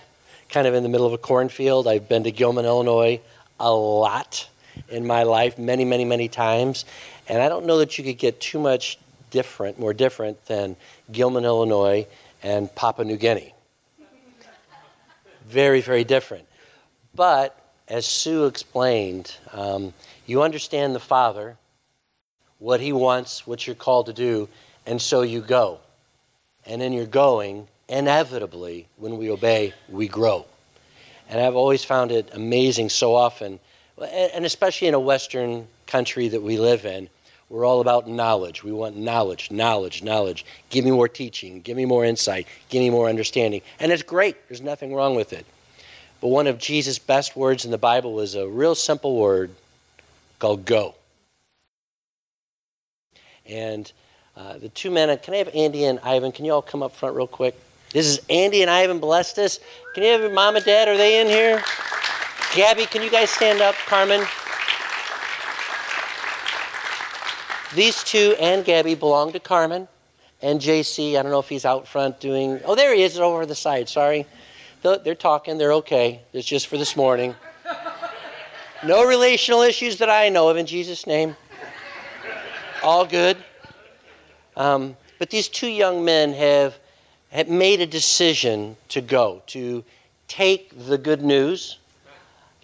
kind 0.53 0.67
of 0.67 0.75
in 0.75 0.83
the 0.83 0.89
middle 0.89 1.07
of 1.07 1.13
a 1.13 1.17
cornfield. 1.17 1.87
I've 1.87 2.07
been 2.07 2.23
to 2.25 2.31
Gilman, 2.31 2.65
Illinois 2.65 3.19
a 3.59 3.73
lot 3.73 4.47
in 4.87 5.05
my 5.05 5.23
life, 5.23 5.57
many, 5.57 5.83
many, 5.83 6.05
many 6.05 6.27
times. 6.27 6.85
And 7.27 7.41
I 7.41 7.49
don't 7.49 7.65
know 7.65 7.79
that 7.79 7.97
you 7.97 8.03
could 8.03 8.19
get 8.19 8.39
too 8.39 8.59
much 8.59 8.99
different, 9.31 9.79
more 9.79 9.93
different 9.93 10.45
than 10.45 10.75
Gilman, 11.11 11.43
Illinois, 11.43 12.05
and 12.43 12.73
Papua 12.75 13.03
New 13.03 13.17
Guinea. 13.17 13.51
Very, 15.47 15.81
very 15.81 16.03
different. 16.03 16.47
But 17.15 17.59
as 17.87 18.05
Sue 18.05 18.45
explained, 18.45 19.35
um, 19.53 19.91
you 20.27 20.43
understand 20.43 20.93
the 20.93 20.99
Father, 20.99 21.57
what 22.59 22.79
He 22.79 22.93
wants, 22.93 23.47
what 23.47 23.65
you're 23.65 23.75
called 23.75 24.05
to 24.05 24.13
do, 24.13 24.47
and 24.85 25.01
so 25.01 25.23
you 25.23 25.41
go. 25.41 25.79
And 26.63 26.81
in 26.83 26.93
your 26.93 27.07
going, 27.07 27.67
inevitably, 27.87 28.87
when 28.97 29.17
we 29.17 29.29
obey, 29.29 29.73
we 29.89 30.07
grow. 30.07 30.45
And 31.29 31.39
I've 31.41 31.55
always 31.55 31.83
found 31.83 32.11
it 32.11 32.29
amazing 32.33 32.89
so 32.89 33.15
often 33.15 33.59
and 34.01 34.45
especially 34.45 34.87
in 34.87 34.93
a 34.93 34.99
Western 34.99 35.67
country 35.87 36.27
that 36.29 36.41
we 36.41 36.57
live 36.57 36.85
in, 36.85 37.09
we're 37.49 37.65
all 37.65 37.81
about 37.81 38.09
knowledge. 38.09 38.63
We 38.63 38.71
want 38.71 38.97
knowledge, 38.97 39.51
knowledge, 39.51 40.01
knowledge. 40.01 40.45
Give 40.69 40.83
me 40.83 40.91
more 40.91 41.07
teaching. 41.07 41.61
Give 41.61 41.77
me 41.77 41.85
more 41.85 42.03
insight. 42.03 42.47
Give 42.69 42.79
me 42.79 42.89
more 42.89 43.07
understanding. 43.07 43.61
And 43.79 43.91
it's 43.91 44.01
great. 44.01 44.47
There's 44.47 44.61
nothing 44.61 44.93
wrong 44.93 45.15
with 45.15 45.33
it. 45.33 45.45
But 46.19 46.29
one 46.29 46.47
of 46.47 46.57
Jesus' 46.57 46.97
best 46.97 47.35
words 47.35 47.65
in 47.65 47.71
the 47.71 47.77
Bible 47.77 48.19
is 48.21 48.33
a 48.33 48.47
real 48.47 48.75
simple 48.75 49.17
word 49.17 49.51
called 50.39 50.65
go. 50.65 50.95
And 53.45 53.91
uh, 54.35 54.57
the 54.57 54.69
two 54.69 54.89
men, 54.89 55.15
can 55.19 55.33
I 55.33 55.37
have 55.37 55.49
Andy 55.53 55.83
and 55.83 55.99
Ivan? 55.99 56.31
Can 56.31 56.45
you 56.45 56.53
all 56.53 56.61
come 56.61 56.81
up 56.81 56.95
front 56.95 57.15
real 57.15 57.27
quick? 57.27 57.59
This 57.93 58.07
is 58.07 58.21
Andy 58.27 58.63
and 58.63 58.71
Ivan 58.71 59.01
us. 59.03 59.59
Can 59.93 60.03
you 60.03 60.09
have 60.09 60.21
your 60.21 60.31
mom 60.31 60.55
and 60.55 60.65
dad? 60.65 60.87
Are 60.87 60.97
they 60.97 61.21
in 61.21 61.27
here? 61.27 61.63
Gabby, 62.55 62.85
can 62.87 63.03
you 63.03 63.11
guys 63.11 63.29
stand 63.29 63.61
up? 63.61 63.75
Carmen? 63.85 64.25
These 67.75 68.03
two 68.03 68.35
and 68.39 68.65
Gabby 68.65 68.95
belong 68.95 69.31
to 69.33 69.39
Carmen 69.39 69.87
and 70.41 70.59
JC. 70.59 71.17
I 71.17 71.21
don't 71.21 71.31
know 71.31 71.39
if 71.39 71.49
he's 71.49 71.65
out 71.65 71.87
front 71.87 72.19
doing. 72.19 72.59
Oh, 72.65 72.73
there 72.73 72.95
he 72.95 73.03
is 73.03 73.19
over 73.19 73.45
the 73.45 73.55
side. 73.55 73.87
Sorry. 73.89 74.25
They're 74.81 75.15
talking. 75.15 75.59
They're 75.59 75.73
okay. 75.73 76.21
It's 76.33 76.47
just 76.47 76.67
for 76.67 76.77
this 76.77 76.95
morning. 76.95 77.35
No 78.83 79.07
relational 79.07 79.61
issues 79.61 79.99
that 79.99 80.09
I 80.09 80.27
know 80.29 80.49
of 80.49 80.57
in 80.57 80.65
Jesus' 80.65 81.07
name. 81.07 81.37
All 82.83 83.05
good. 83.05 83.37
Um, 84.57 84.97
but 85.19 85.29
these 85.29 85.47
two 85.47 85.69
young 85.69 86.03
men 86.03 86.33
have, 86.33 86.77
have 87.33 87.49
made 87.49 87.81
a 87.81 87.87
decision 87.87 88.77
to 88.89 89.01
go, 89.01 89.41
to 89.47 89.83
take 90.27 90.71
the 90.87 90.99
good 90.99 91.23
news, 91.23 91.79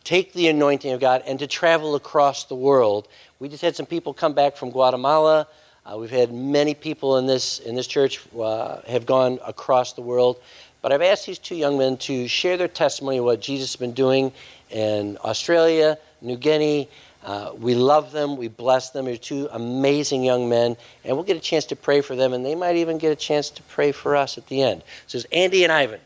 take 0.04 0.32
the 0.34 0.48
anointing 0.48 0.92
of 0.92 1.00
God, 1.00 1.24
and 1.26 1.40
to 1.40 1.48
travel 1.48 1.96
across 1.96 2.44
the 2.44 2.56
world. 2.56 3.08
We 3.40 3.50
just 3.50 3.64
had 3.64 3.76
some 3.76 3.88
people 3.88 4.14
come 4.14 4.34
back 4.34 4.56
from 4.56 4.70
Guatemala. 4.70 5.48
Uh, 5.84 5.98
we've 5.98 6.12
had 6.12 6.32
many 6.32 6.76
people 6.76 7.18
in 7.18 7.26
this, 7.26 7.58
in 7.58 7.76
this 7.76 7.88
church 7.88 8.22
uh, 8.40 8.82
have 8.88 9.08
gone 9.08 9.40
across 9.44 9.94
the 9.94 10.02
world. 10.02 10.40
But 10.84 10.92
I've 10.92 11.02
asked 11.02 11.26
these 11.26 11.40
two 11.40 11.56
young 11.56 11.80
men 11.80 11.98
to 11.98 12.28
share 12.28 12.56
their 12.56 12.68
testimony 12.68 13.18
of 13.18 13.26
what 13.26 13.42
Jesus 13.42 13.74
has 13.74 13.76
been 13.76 13.94
doing 13.94 14.32
in 14.70 15.18
Australia, 15.24 15.98
New 16.22 16.38
Guinea. 16.38 16.88
Uh, 17.24 17.52
we 17.60 17.76
love 17.76 18.12
them. 18.12 18.38
We 18.38 18.48
bless 18.48 18.92
them. 18.92 19.06
They're 19.06 19.18
two 19.18 19.50
amazing 19.52 20.24
young 20.24 20.48
men, 20.48 20.78
and 21.04 21.16
we'll 21.18 21.26
get 21.26 21.36
a 21.36 21.42
chance 21.42 21.66
to 21.66 21.76
pray 21.76 22.02
for 22.02 22.16
them, 22.16 22.34
and 22.34 22.46
they 22.46 22.56
might 22.56 22.78
even 22.78 22.98
get 22.98 23.12
a 23.12 23.16
chance 23.16 23.50
to 23.52 23.64
pray 23.64 23.92
for 23.92 24.16
us 24.16 24.38
at 24.38 24.48
the 24.48 24.62
end. 24.62 24.84
So 25.08 25.18
it's 25.18 25.28
Andy 25.32 25.64
and 25.64 25.72
Ivan. 25.72 26.00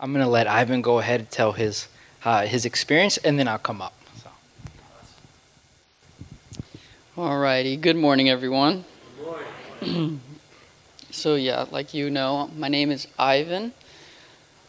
I'm 0.00 0.12
going 0.12 0.24
to 0.24 0.30
let 0.30 0.46
Ivan 0.46 0.82
go 0.82 0.98
ahead 0.98 1.20
and 1.20 1.30
tell 1.30 1.52
his, 1.52 1.88
uh, 2.24 2.46
his 2.46 2.64
experience, 2.64 3.16
and 3.18 3.38
then 3.38 3.46
I'll 3.48 3.58
come 3.58 3.80
up. 3.80 3.94
So. 4.22 4.30
All 7.16 7.38
righty. 7.38 7.76
Good 7.76 7.96
morning, 7.96 8.28
everyone. 8.28 8.84
Good 9.80 9.86
morning. 9.92 10.20
So, 11.10 11.36
yeah, 11.36 11.66
like 11.70 11.94
you 11.94 12.10
know, 12.10 12.50
my 12.56 12.68
name 12.68 12.90
is 12.90 13.08
Ivan. 13.18 13.72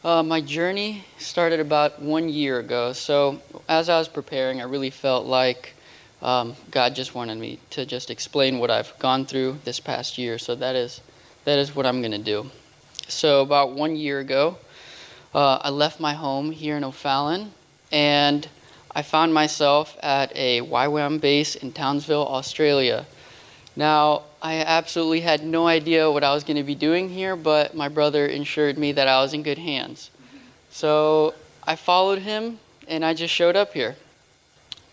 Uh, 0.01 0.23
my 0.23 0.39
journey 0.39 1.03
started 1.17 1.59
about 1.59 2.01
one 2.01 2.29
year 2.29 2.57
ago. 2.59 2.93
So, 2.93 3.41
as 3.67 3.89
I 3.89 3.99
was 3.99 4.07
preparing, 4.07 4.61
I 4.61 4.63
really 4.63 4.91
felt 4.91 5.25
like 5.25 5.73
um, 6.21 6.55
God 6.71 6.95
just 6.95 7.13
wanted 7.13 7.37
me 7.37 7.59
to 7.71 7.85
just 7.85 8.09
explain 8.09 8.59
what 8.59 8.71
I've 8.71 8.97
gone 8.97 9.25
through 9.25 9.59
this 9.65 9.81
past 9.81 10.17
year. 10.17 10.37
So, 10.37 10.55
that 10.55 10.73
is, 10.73 11.01
that 11.43 11.59
is 11.59 11.75
what 11.75 11.85
I'm 11.85 11.99
going 11.99 12.13
to 12.13 12.17
do. 12.17 12.49
So, 13.09 13.41
about 13.41 13.71
one 13.73 13.97
year 13.97 14.19
ago, 14.19 14.57
uh, 15.35 15.59
I 15.61 15.69
left 15.69 15.99
my 15.99 16.13
home 16.13 16.51
here 16.51 16.77
in 16.77 16.85
O'Fallon 16.85 17.51
and 17.91 18.47
I 18.95 19.01
found 19.01 19.33
myself 19.33 19.97
at 20.01 20.31
a 20.33 20.61
YWAM 20.61 21.19
base 21.19 21.55
in 21.55 21.73
Townsville, 21.73 22.25
Australia. 22.25 23.05
Now, 23.75 24.23
I 24.41 24.55
absolutely 24.61 25.21
had 25.21 25.43
no 25.43 25.67
idea 25.67 26.09
what 26.09 26.23
I 26.23 26.33
was 26.33 26.43
going 26.43 26.57
to 26.57 26.63
be 26.63 26.75
doing 26.75 27.09
here, 27.09 27.35
but 27.35 27.75
my 27.75 27.89
brother 27.89 28.25
assured 28.25 28.77
me 28.77 28.93
that 28.93 29.07
I 29.07 29.21
was 29.21 29.33
in 29.33 29.43
good 29.43 29.57
hands. 29.57 30.11
So 30.71 31.33
I 31.65 31.75
followed 31.75 32.19
him 32.19 32.59
and 32.87 33.03
I 33.03 33.13
just 33.13 33.33
showed 33.33 33.55
up 33.55 33.73
here. 33.73 33.95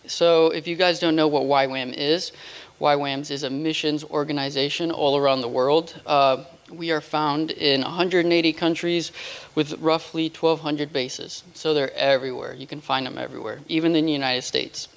So, 0.05 0.47
if 0.51 0.67
you 0.67 0.77
guys 0.77 0.99
don't 0.99 1.17
know 1.17 1.27
what 1.27 1.43
YWAM 1.43 1.93
is, 1.93 2.31
YWAMs 2.79 3.29
is 3.29 3.43
a 3.43 3.49
missions 3.49 4.05
organization 4.05 4.89
all 4.89 5.17
around 5.17 5.41
the 5.41 5.49
world. 5.49 5.99
Uh, 6.05 6.45
we 6.71 6.91
are 6.91 7.01
found 7.01 7.51
in 7.51 7.81
180 7.81 8.53
countries 8.53 9.11
with 9.53 9.73
roughly 9.79 10.29
1,200 10.29 10.93
bases. 10.93 11.43
So 11.53 11.73
they're 11.73 11.93
everywhere. 11.93 12.53
You 12.53 12.67
can 12.67 12.79
find 12.79 13.05
them 13.05 13.17
everywhere, 13.17 13.59
even 13.67 13.95
in 13.95 14.05
the 14.05 14.11
United 14.11 14.43
States. 14.43 14.87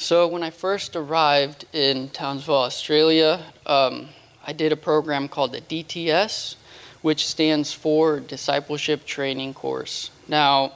So 0.00 0.26
when 0.26 0.42
I 0.42 0.48
first 0.48 0.96
arrived 0.96 1.66
in 1.74 2.08
Townsville, 2.08 2.54
Australia, 2.54 3.42
um, 3.66 4.08
I 4.46 4.54
did 4.54 4.72
a 4.72 4.76
program 4.76 5.28
called 5.28 5.52
the 5.52 5.60
DTS, 5.60 6.56
which 7.02 7.26
stands 7.26 7.74
for 7.74 8.18
Discipleship 8.18 9.04
Training 9.04 9.52
Course. 9.52 10.10
Now, 10.26 10.72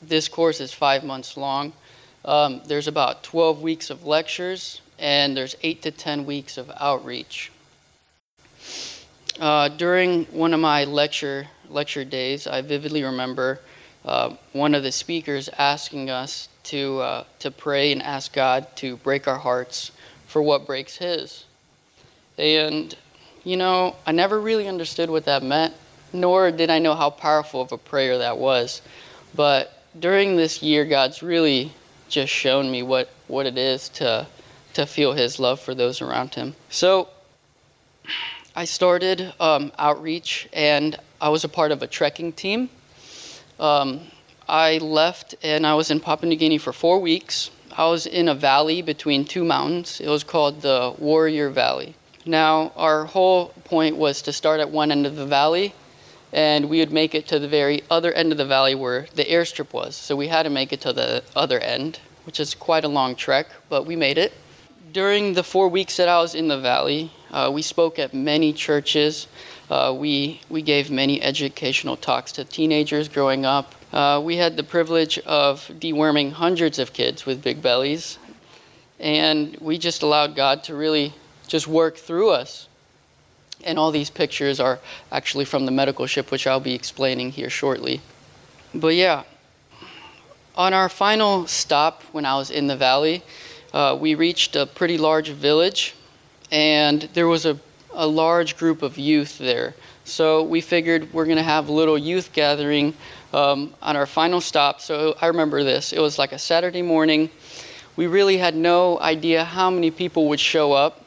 this 0.00 0.28
course 0.28 0.62
is 0.62 0.72
five 0.72 1.04
months 1.04 1.36
long. 1.36 1.74
Um, 2.24 2.62
there's 2.66 2.88
about 2.88 3.22
12 3.22 3.60
weeks 3.60 3.90
of 3.90 4.06
lectures, 4.06 4.80
and 4.98 5.36
there's 5.36 5.56
eight 5.62 5.82
to 5.82 5.90
10 5.90 6.24
weeks 6.24 6.56
of 6.56 6.72
outreach. 6.80 7.52
Uh, 9.38 9.68
during 9.68 10.24
one 10.26 10.54
of 10.54 10.60
my 10.60 10.84
lecture 10.84 11.48
lecture 11.68 12.04
days, 12.04 12.46
I 12.46 12.62
vividly 12.62 13.02
remember 13.02 13.60
uh, 14.06 14.36
one 14.54 14.74
of 14.74 14.82
the 14.82 14.92
speakers 14.92 15.50
asking 15.58 16.08
us 16.08 16.48
to, 16.64 17.00
uh, 17.00 17.24
to 17.40 17.50
pray 17.50 17.92
and 17.92 18.02
ask 18.02 18.32
God 18.32 18.66
to 18.76 18.96
break 18.98 19.28
our 19.28 19.38
hearts 19.38 19.92
for 20.26 20.42
what 20.42 20.66
breaks 20.66 20.96
His. 20.96 21.44
And, 22.36 22.96
you 23.44 23.56
know, 23.56 23.96
I 24.06 24.12
never 24.12 24.40
really 24.40 24.66
understood 24.66 25.10
what 25.10 25.24
that 25.26 25.42
meant, 25.42 25.74
nor 26.12 26.50
did 26.50 26.70
I 26.70 26.78
know 26.78 26.94
how 26.94 27.10
powerful 27.10 27.60
of 27.60 27.72
a 27.72 27.78
prayer 27.78 28.18
that 28.18 28.38
was. 28.38 28.82
But 29.34 29.82
during 29.98 30.36
this 30.36 30.62
year, 30.62 30.84
God's 30.84 31.22
really 31.22 31.72
just 32.08 32.32
shown 32.32 32.70
me 32.70 32.82
what, 32.82 33.10
what 33.28 33.46
it 33.46 33.58
is 33.58 33.88
to, 33.90 34.26
to 34.72 34.86
feel 34.86 35.12
His 35.12 35.38
love 35.38 35.60
for 35.60 35.74
those 35.74 36.00
around 36.00 36.34
Him. 36.34 36.54
So 36.70 37.08
I 38.56 38.64
started 38.64 39.32
um, 39.40 39.72
outreach, 39.78 40.48
and 40.52 40.96
I 41.20 41.28
was 41.28 41.44
a 41.44 41.48
part 41.48 41.72
of 41.72 41.82
a 41.82 41.86
trekking 41.86 42.32
team. 42.32 42.70
Um, 43.58 44.00
I 44.48 44.78
left 44.78 45.34
and 45.42 45.66
I 45.66 45.74
was 45.74 45.90
in 45.90 46.00
Papua 46.00 46.28
New 46.28 46.36
Guinea 46.36 46.58
for 46.58 46.72
four 46.72 46.98
weeks. 46.98 47.50
I 47.76 47.88
was 47.88 48.06
in 48.06 48.28
a 48.28 48.34
valley 48.34 48.82
between 48.82 49.24
two 49.24 49.44
mountains. 49.44 50.00
It 50.00 50.08
was 50.08 50.22
called 50.22 50.62
the 50.62 50.94
Waria 50.98 51.50
Valley. 51.50 51.94
Now, 52.26 52.72
our 52.76 53.06
whole 53.06 53.48
point 53.64 53.96
was 53.96 54.22
to 54.22 54.32
start 54.32 54.60
at 54.60 54.70
one 54.70 54.92
end 54.92 55.06
of 55.06 55.16
the 55.16 55.26
valley 55.26 55.74
and 56.32 56.68
we 56.68 56.80
would 56.80 56.92
make 56.92 57.14
it 57.14 57.28
to 57.28 57.38
the 57.38 57.48
very 57.48 57.84
other 57.88 58.12
end 58.12 58.32
of 58.32 58.38
the 58.38 58.44
valley 58.44 58.74
where 58.74 59.06
the 59.14 59.24
airstrip 59.24 59.72
was. 59.72 59.94
So 59.94 60.16
we 60.16 60.28
had 60.28 60.42
to 60.42 60.50
make 60.50 60.72
it 60.72 60.80
to 60.80 60.92
the 60.92 61.22
other 61.36 61.60
end, 61.60 62.00
which 62.24 62.40
is 62.40 62.54
quite 62.54 62.84
a 62.84 62.88
long 62.88 63.14
trek, 63.14 63.46
but 63.68 63.86
we 63.86 63.94
made 63.94 64.18
it. 64.18 64.32
During 64.92 65.34
the 65.34 65.44
four 65.44 65.68
weeks 65.68 65.96
that 65.96 66.08
I 66.08 66.18
was 66.18 66.34
in 66.34 66.48
the 66.48 66.58
valley, 66.58 67.12
uh, 67.30 67.50
we 67.52 67.62
spoke 67.62 67.98
at 68.00 68.12
many 68.12 68.52
churches. 68.52 69.28
Uh, 69.70 69.94
we, 69.96 70.40
we 70.48 70.60
gave 70.60 70.90
many 70.90 71.22
educational 71.22 71.96
talks 71.96 72.32
to 72.32 72.44
teenagers 72.44 73.08
growing 73.08 73.44
up. 73.46 73.74
Uh, 73.94 74.18
we 74.18 74.38
had 74.38 74.56
the 74.56 74.64
privilege 74.64 75.20
of 75.20 75.70
deworming 75.78 76.32
hundreds 76.32 76.80
of 76.80 76.92
kids 76.92 77.24
with 77.24 77.44
big 77.44 77.62
bellies, 77.62 78.18
and 78.98 79.56
we 79.60 79.78
just 79.78 80.02
allowed 80.02 80.34
God 80.34 80.64
to 80.64 80.74
really 80.74 81.14
just 81.46 81.68
work 81.68 81.96
through 81.96 82.30
us. 82.30 82.66
And 83.62 83.78
all 83.78 83.92
these 83.92 84.10
pictures 84.10 84.58
are 84.58 84.80
actually 85.12 85.44
from 85.44 85.64
the 85.64 85.70
medical 85.70 86.08
ship, 86.08 86.32
which 86.32 86.44
I'll 86.44 86.58
be 86.58 86.74
explaining 86.74 87.30
here 87.30 87.48
shortly. 87.48 88.00
But 88.74 88.96
yeah, 88.96 89.22
on 90.56 90.74
our 90.74 90.88
final 90.88 91.46
stop 91.46 92.02
when 92.10 92.26
I 92.26 92.34
was 92.34 92.50
in 92.50 92.66
the 92.66 92.76
valley, 92.76 93.22
uh, 93.72 93.96
we 93.98 94.16
reached 94.16 94.56
a 94.56 94.66
pretty 94.66 94.98
large 94.98 95.28
village, 95.28 95.94
and 96.50 97.02
there 97.14 97.28
was 97.28 97.46
a, 97.46 97.60
a 97.92 98.08
large 98.08 98.56
group 98.56 98.82
of 98.82 98.98
youth 98.98 99.38
there. 99.38 99.76
So 100.04 100.42
we 100.42 100.60
figured 100.60 101.14
we're 101.14 101.26
going 101.26 101.38
to 101.38 101.44
have 101.44 101.68
a 101.68 101.72
little 101.72 101.96
youth 101.96 102.32
gathering 102.32 102.94
um, 103.34 103.74
on 103.82 103.96
our 103.96 104.06
final 104.06 104.40
stop. 104.40 104.80
So 104.80 105.16
I 105.20 105.26
remember 105.26 105.64
this. 105.64 105.92
It 105.92 105.98
was 105.98 106.18
like 106.18 106.32
a 106.32 106.38
Saturday 106.38 106.82
morning. 106.82 107.30
We 107.96 108.06
really 108.06 108.38
had 108.38 108.54
no 108.54 109.00
idea 109.00 109.44
how 109.44 109.70
many 109.70 109.90
people 109.90 110.28
would 110.28 110.40
show 110.40 110.72
up. 110.72 111.04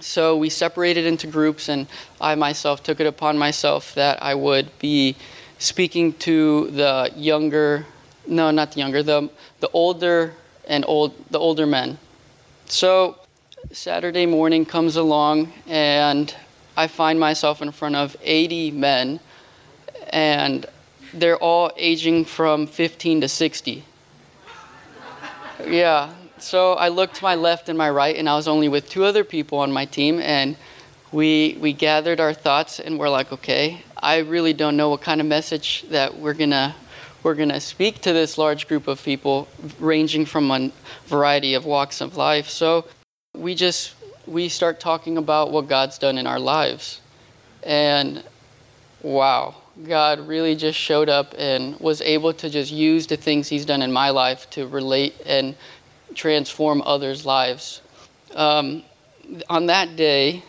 So 0.00 0.36
we 0.36 0.48
separated 0.48 1.06
into 1.06 1.26
groups, 1.26 1.68
and 1.68 1.86
I 2.20 2.34
myself 2.34 2.82
took 2.82 3.00
it 3.00 3.06
upon 3.06 3.38
myself 3.38 3.94
that 3.94 4.22
I 4.22 4.34
would 4.34 4.76
be 4.78 5.16
speaking 5.58 6.12
to 6.14 6.70
the 6.70 7.12
younger, 7.16 7.86
no, 8.26 8.50
not 8.50 8.72
the 8.72 8.80
younger, 8.80 9.02
the, 9.02 9.30
the 9.60 9.68
older 9.72 10.34
and 10.68 10.84
old, 10.86 11.14
the 11.30 11.38
older 11.38 11.66
men. 11.66 11.98
So 12.66 13.16
Saturday 13.72 14.26
morning 14.26 14.64
comes 14.64 14.94
along, 14.96 15.52
and 15.66 16.34
I 16.76 16.86
find 16.86 17.18
myself 17.18 17.60
in 17.60 17.72
front 17.72 17.96
of 17.96 18.16
80 18.22 18.70
men, 18.72 19.18
and 20.10 20.66
they're 21.12 21.36
all 21.36 21.70
aging 21.76 22.24
from 22.24 22.66
15 22.66 23.22
to 23.22 23.28
60. 23.28 23.84
Yeah. 25.66 26.12
So 26.38 26.74
I 26.74 26.88
looked 26.88 27.16
to 27.16 27.24
my 27.24 27.34
left 27.34 27.68
and 27.68 27.76
my 27.76 27.90
right, 27.90 28.16
and 28.16 28.28
I 28.28 28.36
was 28.36 28.46
only 28.46 28.68
with 28.68 28.88
two 28.88 29.04
other 29.04 29.24
people 29.24 29.58
on 29.58 29.72
my 29.72 29.84
team, 29.84 30.20
and 30.20 30.56
we 31.10 31.58
we 31.60 31.72
gathered 31.72 32.20
our 32.20 32.32
thoughts, 32.32 32.78
and 32.78 32.98
we're 32.98 33.08
like, 33.08 33.32
okay, 33.32 33.82
I 33.96 34.18
really 34.18 34.52
don't 34.52 34.76
know 34.76 34.88
what 34.90 35.00
kind 35.00 35.20
of 35.20 35.26
message 35.26 35.84
that 35.90 36.16
we're 36.16 36.34
gonna 36.34 36.76
we're 37.22 37.34
gonna 37.34 37.60
speak 37.60 38.00
to 38.02 38.12
this 38.12 38.38
large 38.38 38.68
group 38.68 38.86
of 38.86 39.02
people, 39.02 39.48
ranging 39.80 40.26
from 40.26 40.50
a 40.50 40.70
variety 41.06 41.54
of 41.54 41.64
walks 41.64 42.00
of 42.00 42.16
life. 42.16 42.48
So 42.48 42.86
we 43.34 43.54
just 43.54 43.94
we 44.26 44.48
start 44.48 44.78
talking 44.78 45.18
about 45.18 45.50
what 45.50 45.66
God's 45.66 45.98
done 45.98 46.18
in 46.18 46.26
our 46.26 46.38
lives, 46.38 47.00
and 47.64 48.22
wow, 49.02 49.56
God 49.86 50.26
really 50.26 50.56
just 50.56 50.78
showed 50.78 51.08
up 51.08 51.34
and 51.38 51.78
was 51.78 52.00
able 52.00 52.32
to 52.34 52.50
just 52.50 52.72
use 52.72 53.06
the 53.06 53.16
things 53.16 53.48
He's 53.48 53.64
done 53.64 53.82
in 53.82 53.92
my 53.92 54.10
life 54.10 54.50
to 54.50 54.66
relate 54.66 55.14
and 55.24 55.54
transform 56.14 56.82
others' 56.84 57.24
lives. 57.24 57.80
Um, 58.34 58.82
on 59.48 59.66
that 59.66 59.94
day, 59.94 60.42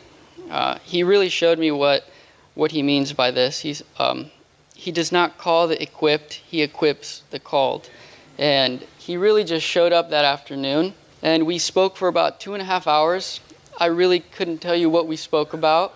uh, 0.50 0.80
He 0.84 1.04
really 1.04 1.30
showed 1.30 1.60
me 1.60 1.72
what 1.72 2.10
what 2.56 2.72
He 2.72 2.82
means 2.82 3.14
by 3.14 3.30
this. 3.30 3.60
He's 3.60 3.84
um, 4.00 4.32
He 4.76 4.92
does 4.92 5.12
not 5.12 5.38
call 5.38 5.68
the 5.68 5.82
equipped; 5.82 6.34
He 6.34 6.64
equips 6.64 7.22
the 7.30 7.40
called, 7.40 7.90
and 8.38 8.84
He 8.98 9.16
really 9.16 9.44
just 9.44 9.66
showed 9.66 9.94
up 9.94 10.10
that 10.10 10.26
afternoon, 10.26 10.96
and 11.22 11.46
we 11.46 11.60
spoke 11.60 11.98
for 11.98 12.08
about 12.08 12.40
two 12.40 12.54
and 12.54 12.64
a 12.64 12.66
half 12.66 12.88
hours. 12.88 13.42
I 13.78 13.86
really 13.86 14.20
couldn't 14.22 14.58
tell 14.58 14.76
you 14.76 14.90
what 14.90 15.08
we 15.08 15.16
spoke 15.16 15.54
about, 15.54 15.94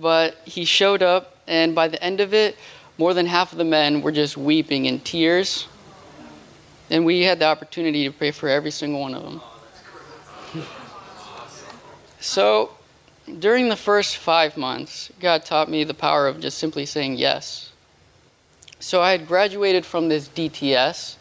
but 0.00 0.36
He 0.46 0.64
showed 0.64 1.02
up 1.02 1.35
and 1.46 1.74
by 1.74 1.88
the 1.88 2.02
end 2.02 2.20
of 2.20 2.34
it, 2.34 2.56
more 2.98 3.14
than 3.14 3.26
half 3.26 3.52
of 3.52 3.58
the 3.58 3.64
men 3.64 4.00
were 4.02 4.12
just 4.12 4.36
weeping 4.36 4.86
in 4.86 5.00
tears. 5.00 5.68
And 6.90 7.04
we 7.04 7.22
had 7.22 7.40
the 7.40 7.46
opportunity 7.46 8.04
to 8.04 8.12
pray 8.12 8.30
for 8.30 8.48
every 8.48 8.70
single 8.70 9.00
one 9.00 9.14
of 9.14 9.22
them. 9.22 9.40
So, 12.20 12.72
during 13.38 13.68
the 13.68 13.76
first 13.76 14.16
five 14.16 14.56
months, 14.56 15.12
God 15.20 15.44
taught 15.44 15.68
me 15.68 15.84
the 15.84 15.94
power 15.94 16.26
of 16.26 16.40
just 16.40 16.58
simply 16.58 16.86
saying 16.86 17.16
yes. 17.16 17.72
So, 18.80 19.02
I 19.02 19.12
had 19.12 19.28
graduated 19.28 19.84
from 19.84 20.08
this 20.08 20.28
DTS. 20.28 21.16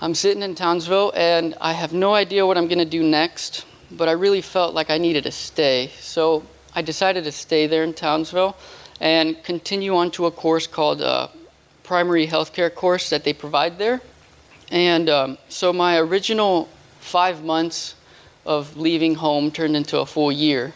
I'm 0.00 0.14
sitting 0.14 0.42
in 0.42 0.54
Townsville, 0.54 1.12
and 1.16 1.54
I 1.60 1.72
have 1.72 1.92
no 1.92 2.14
idea 2.14 2.46
what 2.46 2.56
I'm 2.56 2.68
going 2.68 2.78
to 2.78 2.84
do 2.84 3.02
next, 3.02 3.66
but 3.90 4.08
I 4.08 4.12
really 4.12 4.40
felt 4.40 4.74
like 4.74 4.90
I 4.90 4.98
needed 4.98 5.24
to 5.24 5.32
stay. 5.32 5.90
So, 5.98 6.44
I 6.74 6.82
decided 6.82 7.24
to 7.24 7.32
stay 7.32 7.66
there 7.66 7.82
in 7.84 7.94
Townsville 7.94 8.56
and 9.00 9.42
continue 9.44 9.96
on 9.96 10.10
to 10.12 10.26
a 10.26 10.30
course 10.30 10.66
called 10.66 11.00
uh, 11.02 11.28
primary 11.82 12.26
healthcare 12.26 12.74
course 12.74 13.10
that 13.10 13.24
they 13.24 13.32
provide 13.32 13.78
there. 13.78 14.00
And 14.70 15.08
um, 15.08 15.38
so 15.48 15.72
my 15.72 15.98
original 15.98 16.68
five 17.00 17.42
months 17.42 17.94
of 18.44 18.76
leaving 18.76 19.16
home 19.16 19.50
turned 19.50 19.76
into 19.76 19.98
a 19.98 20.06
full 20.06 20.32
year. 20.32 20.72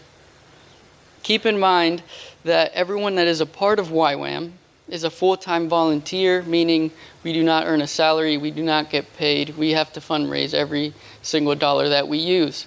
Keep 1.23 1.47
in 1.47 1.59
mind 1.59 2.03
that 2.45 2.73
everyone 2.73 3.15
that 3.17 3.27
is 3.27 3.41
a 3.41 3.47
part 3.47 3.79
of 3.79 3.89
YWAM 3.89 4.53
is 4.89 5.05
a 5.05 5.11
full 5.11 5.37
time 5.37 5.69
volunteer, 5.69 6.43
meaning 6.43 6.91
we 7.23 7.33
do 7.33 7.43
not 7.43 7.67
earn 7.67 7.81
a 7.81 7.87
salary, 7.87 8.37
we 8.37 8.51
do 8.51 8.63
not 8.63 8.91
get 8.91 9.17
paid, 9.17 9.57
we 9.57 9.71
have 9.71 9.93
to 9.93 10.01
fundraise 10.01 10.53
every 10.53 10.93
single 11.23 11.55
dollar 11.55 11.89
that 11.89 12.09
we 12.09 12.19
use. 12.19 12.67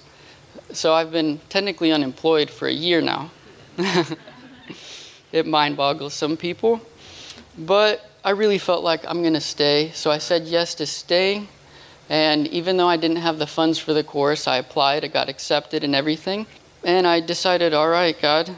So 0.72 0.94
I've 0.94 1.12
been 1.12 1.40
technically 1.48 1.92
unemployed 1.92 2.50
for 2.50 2.66
a 2.66 2.72
year 2.72 3.00
now. 3.00 3.30
it 5.36 5.46
mind 5.46 5.76
boggles 5.76 6.14
some 6.14 6.36
people. 6.36 6.80
But 7.58 8.08
I 8.24 8.30
really 8.30 8.58
felt 8.58 8.82
like 8.82 9.04
I'm 9.06 9.22
going 9.22 9.34
to 9.34 9.40
stay. 9.40 9.90
So 9.94 10.10
I 10.10 10.18
said 10.18 10.44
yes 10.44 10.74
to 10.76 10.86
staying. 10.86 11.48
And 12.08 12.46
even 12.48 12.76
though 12.76 12.88
I 12.88 12.96
didn't 12.96 13.18
have 13.18 13.38
the 13.38 13.46
funds 13.46 13.78
for 13.78 13.92
the 13.92 14.04
course, 14.04 14.46
I 14.46 14.58
applied, 14.58 15.04
I 15.04 15.08
got 15.08 15.28
accepted 15.28 15.84
and 15.84 15.94
everything. 15.94 16.46
And 16.84 17.06
I 17.06 17.20
decided, 17.20 17.74
all 17.74 17.88
right, 17.88 18.20
God, 18.20 18.50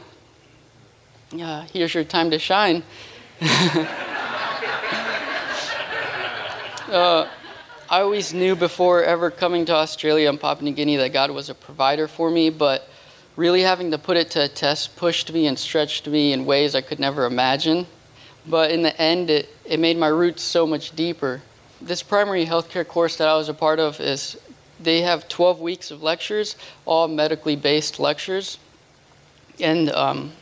uh, 1.39 1.65
here's 1.73 1.93
your 1.93 2.03
time 2.03 2.31
to 2.31 2.39
shine. 2.39 2.83
uh, 3.41 3.85
I 7.89 8.01
always 8.01 8.33
knew 8.33 8.55
before 8.55 9.03
ever 9.03 9.31
coming 9.31 9.65
to 9.65 9.73
Australia 9.73 10.29
and 10.29 10.39
Papua 10.39 10.69
New 10.69 10.75
Guinea 10.75 10.97
that 10.97 11.13
God 11.13 11.31
was 11.31 11.49
a 11.49 11.55
provider 11.55 12.07
for 12.07 12.29
me, 12.29 12.51
but 12.51 12.87
really 13.39 13.61
having 13.61 13.89
to 13.89 13.97
put 13.97 14.17
it 14.17 14.29
to 14.29 14.43
a 14.43 14.47
test 14.49 14.97
pushed 14.97 15.31
me 15.31 15.47
and 15.47 15.57
stretched 15.57 16.05
me 16.05 16.33
in 16.33 16.45
ways 16.45 16.75
I 16.75 16.81
could 16.81 16.99
never 16.99 17.25
imagine. 17.25 17.87
But 18.45 18.69
in 18.69 18.81
the 18.81 19.01
end, 19.01 19.29
it, 19.29 19.47
it 19.63 19.79
made 19.79 19.97
my 19.97 20.09
roots 20.09 20.43
so 20.43 20.67
much 20.67 20.93
deeper. 20.93 21.41
This 21.81 22.03
primary 22.03 22.45
healthcare 22.45 22.85
course 22.85 23.15
that 23.15 23.29
I 23.29 23.35
was 23.35 23.47
a 23.47 23.53
part 23.53 23.79
of 23.79 24.01
is 24.01 24.37
they 24.77 25.03
have 25.03 25.29
12 25.29 25.61
weeks 25.61 25.89
of 25.89 26.03
lectures, 26.03 26.57
all 26.85 27.07
medically 27.07 27.55
based 27.55 27.97
lectures. 27.97 28.57
And 29.61 29.89
um, 29.91 30.33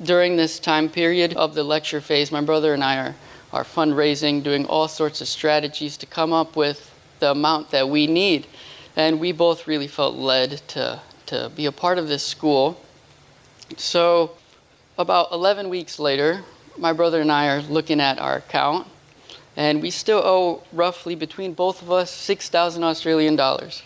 during 0.00 0.36
this 0.36 0.60
time 0.60 0.88
period 0.88 1.34
of 1.34 1.56
the 1.56 1.64
lecture 1.64 2.00
phase, 2.00 2.30
my 2.30 2.40
brother 2.40 2.72
and 2.72 2.84
I 2.84 2.98
are, 2.98 3.14
are 3.52 3.64
fundraising, 3.64 4.44
doing 4.44 4.64
all 4.66 4.86
sorts 4.86 5.20
of 5.20 5.26
strategies 5.26 5.96
to 5.96 6.06
come 6.06 6.32
up 6.32 6.54
with 6.54 6.94
the 7.18 7.32
amount 7.32 7.72
that 7.72 7.88
we 7.88 8.06
need. 8.06 8.46
And 8.94 9.18
we 9.18 9.32
both 9.32 9.66
really 9.66 9.88
felt 9.88 10.14
led 10.14 10.60
to 10.68 11.00
to 11.26 11.50
be 11.54 11.66
a 11.66 11.72
part 11.72 11.98
of 11.98 12.08
this 12.08 12.24
school. 12.24 12.80
So, 13.76 14.32
about 14.96 15.32
11 15.32 15.68
weeks 15.68 15.98
later, 15.98 16.44
my 16.76 16.92
brother 16.92 17.20
and 17.20 17.30
I 17.30 17.48
are 17.48 17.60
looking 17.62 18.00
at 18.00 18.18
our 18.18 18.36
account, 18.36 18.86
and 19.56 19.80
we 19.82 19.90
still 19.90 20.22
owe 20.24 20.62
roughly 20.72 21.14
between 21.14 21.54
both 21.54 21.82
of 21.82 21.90
us 21.90 22.10
6,000 22.10 22.82
Australian 22.82 23.36
dollars. 23.36 23.82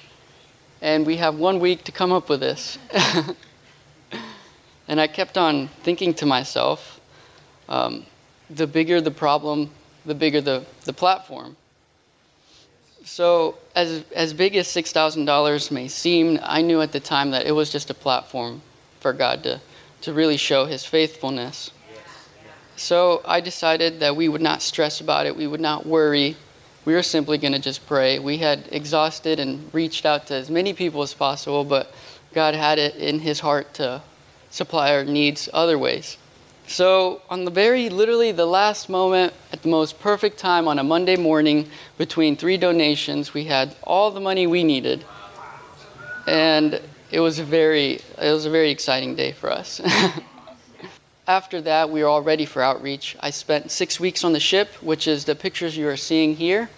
And 0.81 1.07
we 1.07 1.16
have 1.16 1.37
one 1.37 1.61
week 1.61 1.85
to 1.85 1.92
come 1.92 2.12
up 2.12 2.29
with 2.29 2.40
this. 2.40 2.79
and 4.88 5.01
I 5.01 5.07
kept 5.07 5.37
on 5.37 5.68
thinking 5.83 6.14
to 6.14 6.27
myself, 6.27 7.01
um, 7.68 8.07
the 8.48 8.66
bigger 8.66 9.01
the 9.01 9.11
problem, 9.11 9.70
the 10.07 10.14
bigger 10.14 10.40
the, 10.40 10.64
the 10.85 10.92
platform. 10.92 11.57
So, 13.09 13.57
as, 13.75 14.05
as 14.14 14.35
big 14.35 14.55
as 14.55 14.68
$6,000 14.68 15.71
may 15.71 15.88
seem, 15.88 16.38
I 16.42 16.61
knew 16.61 16.83
at 16.83 16.92
the 16.92 17.01
time 17.01 17.31
that 17.31 17.47
it 17.47 17.53
was 17.53 17.73
just 17.73 17.88
a 17.88 17.94
platform 17.94 18.61
for 19.01 19.14
God 19.14 19.42
to, 19.44 19.62
to 20.03 20.12
really 20.12 20.37
show 20.37 20.66
his 20.66 20.85
faithfulness. 20.85 21.71
So, 22.77 23.23
I 23.25 23.40
decided 23.40 24.01
that 24.01 24.14
we 24.14 24.29
would 24.29 24.42
not 24.42 24.61
stress 24.61 25.01
about 25.01 25.25
it, 25.25 25.35
we 25.35 25.47
would 25.47 25.61
not 25.61 25.87
worry. 25.87 26.37
We 26.85 26.92
were 26.92 27.03
simply 27.03 27.38
going 27.38 27.55
to 27.55 27.59
just 27.59 27.87
pray. 27.87 28.18
We 28.18 28.38
had 28.38 28.68
exhausted 28.71 29.40
and 29.40 29.73
reached 29.73 30.05
out 30.05 30.27
to 30.27 30.35
as 30.35 30.51
many 30.51 30.75
people 30.75 31.01
as 31.01 31.14
possible, 31.14 31.64
but 31.64 31.90
God 32.35 32.55
had 32.55 32.79
it 32.79 32.94
in 32.97 33.21
his 33.21 33.40
heart 33.40 33.73
to 33.75 34.03
supply 34.51 34.94
our 34.94 35.05
needs 35.05 35.49
other 35.55 35.79
ways. 35.79 36.18
So, 36.68 37.22
on 37.31 37.46
the 37.46 37.50
very 37.50 37.88
literally 37.88 38.31
the 38.31 38.44
last 38.44 38.90
moment, 38.90 39.33
at 39.52 39.62
the 39.62 39.70
most 39.70 39.98
perfect 40.00 40.38
time 40.38 40.68
on 40.68 40.78
a 40.78 40.85
Monday 40.85 41.16
morning, 41.16 41.70
between 41.96 42.37
three 42.37 42.59
donations, 42.59 43.33
we 43.33 43.44
had 43.44 43.74
all 43.85 44.11
the 44.11 44.20
money 44.20 44.46
we 44.46 44.62
needed, 44.64 45.02
and 46.26 46.78
it 47.11 47.20
was 47.20 47.38
a 47.38 47.44
very 47.44 48.00
it 48.20 48.33
was 48.33 48.44
a 48.44 48.50
very 48.50 48.70
exciting 48.70 49.14
day 49.14 49.33
for 49.33 49.50
us. 49.50 49.81
After 51.26 51.62
that, 51.62 51.88
we 51.88 52.02
were 52.02 52.09
all 52.09 52.20
ready 52.20 52.44
for 52.44 52.61
outreach. 52.61 53.16
I 53.18 53.31
spent 53.31 53.70
six 53.70 53.98
weeks 53.98 54.22
on 54.22 54.35
the 54.35 54.40
ship, 54.40 54.74
which 54.83 55.09
is 55.09 55.24
the 55.24 55.35
pictures 55.35 55.74
you 55.74 55.88
are 55.88 55.96
seeing 55.96 56.37
here. 56.37 56.68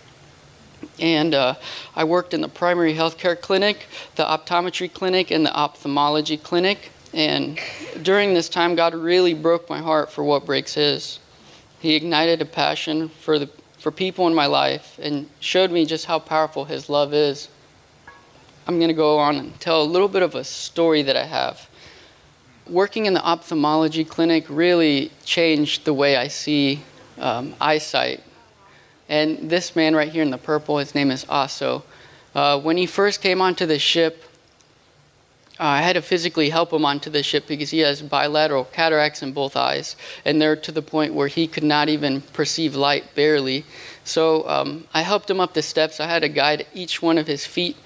And 1.01 1.35
uh, 1.35 1.55
I 1.97 2.05
worked 2.05 2.33
in 2.33 2.43
the 2.43 2.49
primary 2.49 2.95
healthcare 2.95 3.39
clinic, 3.39 3.87
the 4.15 4.25
optometry 4.25 4.93
clinic, 4.93 5.33
and 5.33 5.45
the 5.45 5.53
ophthalmology 5.53 6.37
clinic. 6.37 6.93
And 7.13 7.59
during 8.03 8.35
this 8.35 8.49
time, 8.49 8.75
God 8.75 8.95
really 8.95 9.35
broke 9.35 9.69
my 9.69 9.79
heart 9.79 10.13
for 10.13 10.23
what 10.23 10.47
breaks 10.47 10.75
His. 10.75 11.19
He 11.81 11.97
ignited 11.97 12.41
a 12.41 12.45
passion 12.45 13.09
for, 13.09 13.39
the, 13.39 13.49
for 13.79 13.91
people 13.91 14.27
in 14.27 14.35
my 14.35 14.47
life 14.47 14.99
and 15.03 15.29
showed 15.41 15.71
me 15.73 15.87
just 15.87 16.07
how 16.07 16.19
powerful 16.19 16.67
His 16.67 16.89
love 16.89 17.13
is. 17.13 17.49
I'm 18.67 18.79
going 18.79 18.89
to 18.89 18.95
go 18.95 19.19
on 19.19 19.37
and 19.37 19.59
tell 19.59 19.83
a 19.83 19.85
little 19.85 20.09
bit 20.09 20.23
of 20.23 20.35
a 20.35 20.45
story 20.45 21.03
that 21.03 21.17
I 21.17 21.25
have. 21.25 21.69
Working 22.69 23.07
in 23.07 23.15
the 23.15 23.25
ophthalmology 23.25 24.05
clinic 24.05 24.47
really 24.49 25.11
changed 25.25 25.85
the 25.85 25.95
way 25.95 26.17
I 26.17 26.29
see 26.29 26.83
um, 27.19 27.55
eyesight. 27.61 28.23
And 29.09 29.51
this 29.51 29.75
man 29.75 29.97
right 29.97 30.09
here 30.09 30.23
in 30.23 30.31
the 30.31 30.39
purple, 30.39 30.79
his 30.79 30.95
name 30.95 31.11
is 31.11 31.25
Aso. 31.25 31.83
Uh, 32.33 32.61
when 32.61 32.77
he 32.77 32.87
first 32.87 33.21
came 33.21 33.41
onto 33.41 33.67
the 33.67 33.81
ship, 33.81 34.23
uh, 35.61 35.65
I 35.65 35.83
had 35.83 35.93
to 35.93 36.03
physically 36.03 36.49
help 36.49 36.73
him 36.73 36.87
onto 36.87 37.11
the 37.11 37.23
ship 37.23 37.47
because 37.47 37.69
he 37.69 37.81
has 37.81 38.01
bilateral 38.01 38.65
cataracts 38.65 39.23
in 39.23 39.33
both 39.33 39.57
eyes, 39.57 39.95
and 40.25 40.41
they're 40.41 40.57
to 40.57 40.73
the 40.73 40.81
point 40.81 41.13
where 41.13 41.29
he 41.29 41.47
could 41.47 41.63
not 41.63 41.91
even 41.91 42.23
perceive 42.23 42.75
light 42.75 43.15
barely. 43.15 43.67
So 44.03 44.49
um, 44.49 44.87
I 44.95 45.03
helped 45.03 45.29
him 45.29 45.39
up 45.39 45.53
the 45.53 45.61
steps. 45.61 46.01
I 46.01 46.07
had 46.07 46.23
to 46.23 46.31
guide 46.31 46.67
each 46.73 47.03
one 47.03 47.19
of 47.19 47.27
his 47.27 47.45
feet 47.45 47.77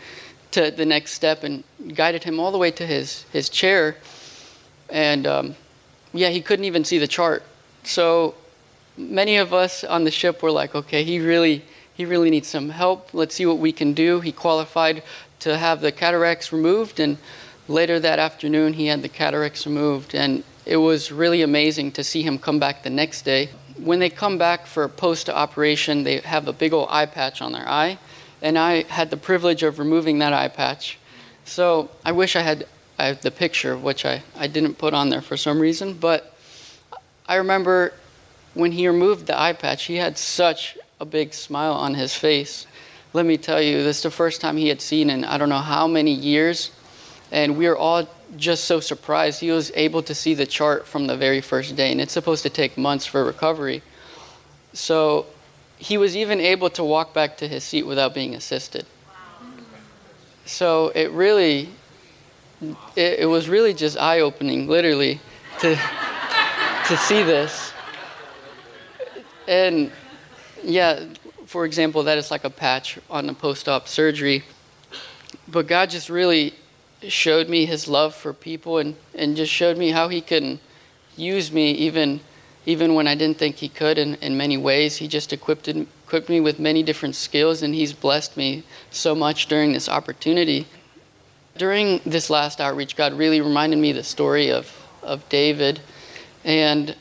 to 0.53 0.71
the 0.71 0.87
next 0.87 1.15
step 1.15 1.43
and 1.43 1.65
guided 1.95 2.23
him 2.23 2.39
all 2.39 2.53
the 2.53 2.59
way 2.59 2.71
to 2.71 2.87
his, 2.87 3.25
his 3.33 3.49
chair. 3.49 3.97
And 4.89 5.27
um, 5.27 5.57
yeah, 6.13 6.29
he 6.29 6.41
couldn't 6.41 6.67
even 6.67 6.85
see 6.85 6.99
the 6.99 7.09
chart. 7.09 7.43
So 7.83 8.37
many 8.97 9.37
of 9.37 9.53
us 9.53 9.83
on 9.83 10.05
the 10.05 10.13
ship 10.13 10.45
were 10.45 10.53
like, 10.53 10.77
okay, 10.77 11.03
he 11.03 11.19
really, 11.19 11.65
he 11.93 12.05
really 12.05 12.31
needs 12.31 12.47
some 12.47 12.71
help. 12.71 13.13
Let's 13.13 13.35
see 13.35 13.47
what 13.47 13.59
we 13.59 13.73
can 13.73 13.95
do. 13.95 14.21
He 14.21 14.31
qualified 14.31 15.03
to 15.41 15.59
have 15.59 15.81
the 15.81 15.93
cataracts 15.93 16.53
removed, 16.53 17.01
and 17.01 17.19
later 17.69 17.99
that 18.01 18.19
afternoon, 18.19 18.75
he 18.75 18.87
had 18.87 19.03
the 19.03 19.09
cataracts 19.09 19.67
removed. 19.67 20.15
And 20.15 20.45
it 20.67 20.77
was 20.77 21.13
really 21.13 21.43
amazing 21.43 21.93
to 21.93 22.05
see 22.05 22.23
him 22.23 22.39
come 22.39 22.59
back 22.59 22.83
the 22.83 22.91
next 22.91 23.23
day. 23.23 23.51
When 23.77 23.99
they 23.99 24.11
come 24.11 24.39
back 24.39 24.67
for 24.67 24.89
post 24.89 25.29
operation, 25.29 26.05
they 26.05 26.19
have 26.21 26.49
a 26.49 26.53
big 26.53 26.73
old 26.73 26.89
eye 26.91 27.07
patch 27.07 27.43
on 27.43 27.53
their 27.53 27.69
eye, 27.69 27.99
and 28.41 28.59
I 28.59 28.85
had 28.85 29.11
the 29.11 29.17
privilege 29.17 29.63
of 29.63 29.79
removing 29.79 30.21
that 30.21 30.33
eye 30.33 30.49
patch. 30.49 30.99
So 31.45 31.91
I 32.05 32.13
wish 32.13 32.37
I 32.37 32.41
had, 32.41 32.67
I 32.99 33.13
the 33.13 33.31
picture, 33.31 33.77
which 33.77 34.05
I, 34.05 34.23
I 34.37 34.47
didn't 34.47 34.79
put 34.79 34.95
on 34.95 35.11
there 35.11 35.21
for 35.21 35.37
some 35.37 35.59
reason, 35.59 35.95
but 35.95 36.37
I 37.27 37.35
remember 37.37 37.93
when 38.55 38.73
he 38.73 38.87
removed 38.87 39.27
the 39.27 39.39
eye 39.39 39.53
patch, 39.53 39.85
he 39.85 39.97
had 39.97 40.17
such 40.17 40.79
a 41.01 41.05
big 41.05 41.35
smile 41.35 41.75
on 41.75 41.95
his 41.95 42.15
face. 42.15 42.67
Let 43.13 43.27
me 43.27 43.37
tell 43.37 43.61
you, 43.61 43.83
this 43.83 43.99
is 43.99 44.03
the 44.05 44.11
first 44.11 44.41
time 44.41 44.57
he 44.57 44.69
had 44.69 44.81
seen 44.81 45.11
in 45.11 45.25
I 45.25 45.37
don't 45.37 45.49
know 45.49 45.59
how 45.59 45.87
many 45.87 46.13
years, 46.13 46.71
and 47.35 47.59
we 47.59 47.67
were 47.69 47.77
all 47.77 48.09
just 48.37 48.65
so 48.65 48.79
surprised. 48.79 49.41
He 49.41 49.51
was 49.51 49.73
able 49.75 50.05
to 50.05 50.15
see 50.15 50.35
the 50.35 50.47
chart 50.47 50.87
from 50.87 51.09
the 51.09 51.17
very 51.17 51.41
first 51.41 51.75
day, 51.75 51.91
and 51.91 52.01
it's 52.01 52.13
supposed 52.13 52.45
to 52.45 52.49
take 52.49 52.79
months 52.79 53.07
for 53.07 53.25
recovery. 53.25 53.83
So 54.73 55.27
he 55.77 55.99
was 55.99 56.17
even 56.17 56.41
able 56.41 56.71
to 56.71 56.85
walk 56.85 57.13
back 57.13 57.37
to 57.39 57.49
his 57.49 57.65
seat 57.65 57.83
without 57.83 58.15
being 58.15 58.37
assisted. 58.37 58.87
So 60.47 60.93
it 60.95 61.11
really, 61.11 61.71
it, 62.95 63.19
it 63.21 63.27
was 63.29 63.49
really 63.49 63.75
just 63.75 63.99
eye 63.99 64.21
opening, 64.21 64.69
literally, 64.69 65.21
to, 65.59 65.75
to 66.87 66.97
see 66.97 67.25
this. 67.25 67.73
And 69.49 69.91
yeah, 70.63 71.05
for 71.47 71.65
example, 71.65 72.05
that 72.05 72.17
is 72.17 72.31
like 72.31 72.45
a 72.45 72.51
patch 72.51 73.01
on 73.11 73.29
a 73.29 73.35
post 73.35 73.69
op 73.69 73.89
surgery. 73.89 74.45
But 75.49 75.67
God 75.67 75.91
just 75.91 76.09
really 76.09 76.55
showed 77.03 77.49
me 77.49 77.67
his 77.67 77.89
love 77.89 78.15
for 78.15 78.33
people 78.33 78.79
and, 78.79 78.97
and 79.15 79.37
just 79.37 79.53
showed 79.53 79.77
me 79.77 79.91
how 79.91 80.09
he 80.09 80.21
can 80.21 80.61
use 81.17 81.53
me 81.53 81.71
even 81.73 82.21
even 82.67 82.95
when 82.95 83.07
I 83.07 83.15
didn't 83.15 83.37
think 83.37 83.57
he 83.57 83.69
could 83.69 83.99
in, 83.99 84.15
in 84.17 84.39
many 84.39 84.57
ways. 84.57 84.97
He 84.97 85.07
just 85.07 85.35
equipped, 85.35 85.69
equipped 85.69 86.31
me 86.31 86.41
with 86.41 86.59
many 86.59 86.83
different 86.83 87.15
skills 87.15 87.61
and 87.61 87.75
he's 87.75 87.93
blessed 87.93 88.39
me 88.39 88.63
so 88.91 89.15
much 89.15 89.49
during 89.49 89.75
this 89.75 89.87
opportunity. 89.87 90.67
During 91.59 92.01
this 92.07 92.31
last 92.31 92.63
outreach, 92.63 92.97
God 92.97 93.13
really 93.13 93.43
reminded 93.43 93.79
me 93.79 93.93
the 93.93 94.03
story 94.03 94.51
of, 94.51 94.73
of 95.03 95.29
David 95.29 95.81
and 96.43 96.97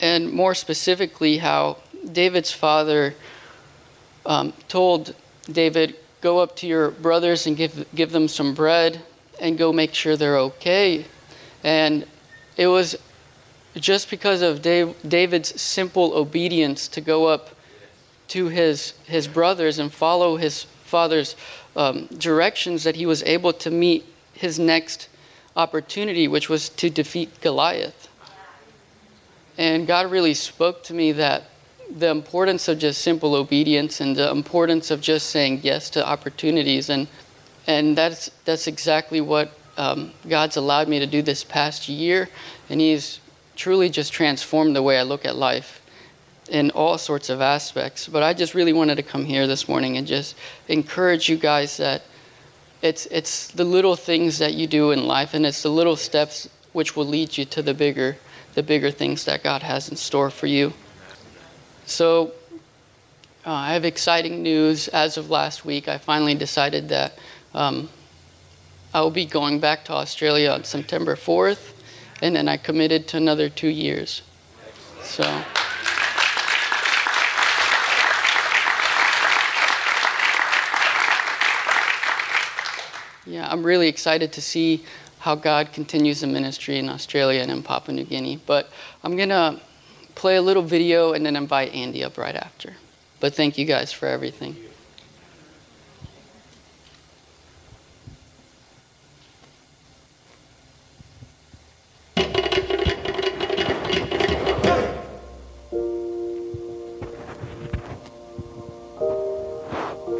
and 0.00 0.32
more 0.32 0.54
specifically 0.54 1.38
how 1.38 1.76
David's 2.10 2.50
father 2.50 3.14
um, 4.24 4.52
told 4.68 5.14
David, 5.50 5.96
Go 6.20 6.38
up 6.38 6.56
to 6.56 6.66
your 6.66 6.90
brothers 6.90 7.46
and 7.46 7.56
give, 7.56 7.86
give 7.94 8.12
them 8.12 8.28
some 8.28 8.54
bread 8.54 9.00
and 9.40 9.56
go 9.56 9.72
make 9.72 9.94
sure 9.94 10.16
they're 10.16 10.38
okay. 10.38 11.06
And 11.64 12.06
it 12.56 12.66
was 12.66 12.96
just 13.74 14.10
because 14.10 14.42
of 14.42 14.62
Dave, 14.62 14.94
David's 15.06 15.60
simple 15.60 16.12
obedience 16.14 16.88
to 16.88 17.00
go 17.00 17.26
up 17.26 17.50
to 18.28 18.48
his, 18.48 18.94
his 19.06 19.26
brothers 19.28 19.78
and 19.78 19.92
follow 19.92 20.36
his 20.36 20.64
father's 20.84 21.36
um, 21.76 22.06
directions 22.06 22.84
that 22.84 22.96
he 22.96 23.06
was 23.06 23.22
able 23.22 23.52
to 23.52 23.70
meet 23.70 24.04
his 24.34 24.58
next 24.58 25.08
opportunity, 25.56 26.28
which 26.28 26.48
was 26.48 26.68
to 26.68 26.90
defeat 26.90 27.40
Goliath. 27.40 28.08
And 29.58 29.86
God 29.86 30.10
really 30.10 30.34
spoke 30.34 30.82
to 30.84 30.94
me 30.94 31.12
that 31.12 31.44
the 31.98 32.08
importance 32.08 32.68
of 32.68 32.78
just 32.78 33.00
simple 33.00 33.34
obedience 33.34 34.00
and 34.00 34.16
the 34.16 34.30
importance 34.30 34.90
of 34.90 35.00
just 35.00 35.28
saying 35.30 35.60
yes 35.62 35.90
to 35.90 36.06
opportunities 36.06 36.88
and 36.88 37.08
and 37.66 37.96
that's 37.96 38.30
that's 38.44 38.66
exactly 38.66 39.20
what 39.20 39.52
um, 39.76 40.12
God's 40.28 40.56
allowed 40.56 40.88
me 40.88 40.98
to 40.98 41.06
do 41.06 41.22
this 41.22 41.44
past 41.44 41.88
year, 41.88 42.28
and 42.68 42.80
He's 42.80 43.20
truly 43.56 43.88
just 43.88 44.12
transformed 44.12 44.76
the 44.76 44.82
way 44.82 44.98
I 44.98 45.02
look 45.02 45.24
at 45.24 45.36
life 45.36 45.80
in 46.50 46.70
all 46.72 46.98
sorts 46.98 47.30
of 47.30 47.40
aspects. 47.40 48.08
But 48.08 48.22
I 48.22 48.34
just 48.34 48.54
really 48.54 48.72
wanted 48.72 48.96
to 48.96 49.02
come 49.02 49.24
here 49.24 49.46
this 49.46 49.68
morning 49.68 49.96
and 49.96 50.06
just 50.06 50.34
encourage 50.68 51.28
you 51.28 51.36
guys 51.36 51.76
that 51.76 52.02
it's 52.82 53.06
it's 53.06 53.48
the 53.48 53.64
little 53.64 53.96
things 53.96 54.38
that 54.38 54.54
you 54.54 54.66
do 54.66 54.90
in 54.90 55.06
life, 55.06 55.32
and 55.32 55.46
it's 55.46 55.62
the 55.62 55.70
little 55.70 55.96
steps 55.96 56.48
which 56.72 56.94
will 56.94 57.06
lead 57.06 57.38
you 57.38 57.44
to 57.46 57.62
the 57.62 57.74
bigger 57.74 58.16
the 58.54 58.62
bigger 58.62 58.90
things 58.90 59.24
that 59.24 59.44
God 59.44 59.62
has 59.62 59.88
in 59.88 59.96
store 59.96 60.28
for 60.28 60.46
you. 60.46 60.72
So 61.90 62.30
uh, 63.44 63.52
I 63.52 63.72
have 63.72 63.84
exciting 63.84 64.44
news. 64.44 64.86
As 64.86 65.16
of 65.16 65.28
last 65.28 65.64
week, 65.64 65.88
I 65.88 65.98
finally 65.98 66.36
decided 66.36 66.88
that 66.90 67.18
um, 67.52 67.90
I 68.94 69.00
will 69.00 69.10
be 69.10 69.26
going 69.26 69.58
back 69.58 69.84
to 69.86 69.92
Australia 69.94 70.50
on 70.50 70.62
September 70.62 71.16
4th, 71.16 71.72
and 72.22 72.36
then 72.36 72.48
I 72.48 72.58
committed 72.58 73.08
to 73.08 73.16
another 73.16 73.48
two 73.48 73.68
years. 73.68 74.22
So. 75.02 75.24
Yeah, 83.26 83.48
I'm 83.50 83.64
really 83.64 83.88
excited 83.88 84.32
to 84.34 84.40
see 84.40 84.84
how 85.18 85.34
God 85.34 85.72
continues 85.72 86.20
the 86.20 86.28
ministry 86.28 86.78
in 86.78 86.88
Australia 86.88 87.42
and 87.42 87.50
in 87.50 87.64
Papua 87.64 87.96
New 87.96 88.04
Guinea. 88.04 88.38
But 88.46 88.70
I'm 89.02 89.16
going 89.16 89.28
to 89.30 89.60
play 90.20 90.36
a 90.36 90.42
little 90.42 90.62
video 90.62 91.14
and 91.14 91.24
then 91.24 91.34
invite 91.34 91.72
Andy 91.72 92.04
up 92.04 92.18
right 92.18 92.36
after. 92.36 92.76
But 93.20 93.32
thank 93.32 93.56
you 93.56 93.64
guys 93.64 93.90
for 93.90 94.04
everything. 94.04 94.54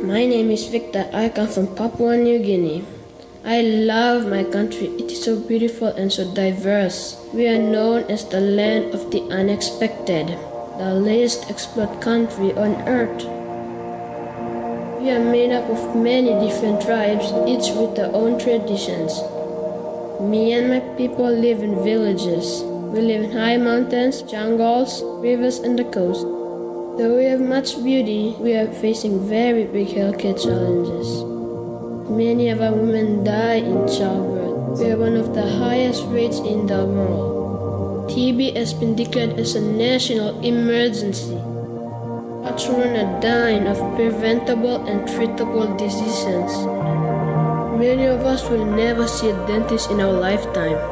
My 0.01 0.25
name 0.25 0.51
is 0.51 0.65
Victor. 0.69 1.11
I 1.13 1.29
come 1.29 1.47
from 1.47 1.77
Papua 1.77 2.17
New 2.17 2.39
Guinea. 2.39 3.00
I 3.42 3.62
love 3.62 4.29
my 4.29 4.44
country. 4.44 4.88
It 5.00 5.11
is 5.11 5.24
so 5.24 5.40
beautiful 5.40 5.88
and 5.88 6.12
so 6.12 6.31
diverse. 6.35 7.16
We 7.33 7.48
are 7.48 7.59
known 7.59 8.05
as 8.11 8.29
the 8.29 8.40
land 8.40 8.92
of 8.92 9.11
the 9.11 9.22
unexpected, 9.33 10.29
the 10.76 10.92
least 10.94 11.48
explored 11.48 12.03
country 12.03 12.53
on 12.53 12.76
earth. 12.87 13.24
We 15.00 15.09
are 15.11 15.24
made 15.24 15.53
up 15.53 15.70
of 15.70 15.96
many 15.96 16.37
different 16.46 16.83
tribes, 16.83 17.33
each 17.48 17.72
with 17.74 17.96
their 17.96 18.14
own 18.14 18.38
traditions. 18.38 19.16
Me 20.20 20.53
and 20.53 20.68
my 20.68 20.81
people 20.98 21.24
live 21.24 21.62
in 21.62 21.83
villages. 21.83 22.61
We 22.92 23.00
live 23.00 23.24
in 23.24 23.33
high 23.33 23.57
mountains, 23.57 24.20
jungles, 24.20 25.03
rivers, 25.24 25.61
and 25.61 25.79
the 25.79 25.85
coast. 25.85 26.20
Though 27.00 27.16
we 27.16 27.24
have 27.24 27.40
much 27.40 27.83
beauty, 27.83 28.37
we 28.38 28.53
are 28.53 28.70
facing 28.70 29.26
very 29.26 29.64
big 29.64 29.88
healthcare 29.88 30.37
challenges. 30.37 31.30
Many 32.11 32.49
of 32.49 32.61
our 32.61 32.73
women 32.73 33.23
die 33.23 33.62
in 33.62 33.87
childbirth. 33.87 34.81
We 34.81 34.90
are 34.90 34.99
one 34.99 35.14
of 35.14 35.33
the 35.33 35.46
highest 35.46 36.03
rates 36.09 36.40
in 36.40 36.66
the 36.66 36.85
world. 36.85 38.11
TB 38.11 38.57
has 38.57 38.75
been 38.75 38.96
declared 38.96 39.38
as 39.38 39.55
a 39.55 39.61
national 39.61 40.40
emergency. 40.40 41.38
Our 41.38 42.59
children 42.59 42.99
are 42.99 43.20
dying 43.20 43.68
of 43.68 43.79
preventable 43.94 44.85
and 44.90 45.07
treatable 45.07 45.79
diseases. 45.79 46.51
Many 47.79 48.07
of 48.07 48.27
us 48.27 48.42
will 48.51 48.66
never 48.66 49.07
see 49.07 49.31
a 49.31 49.46
dentist 49.46 49.92
in 49.92 50.01
our 50.01 50.12
lifetime. 50.12 50.83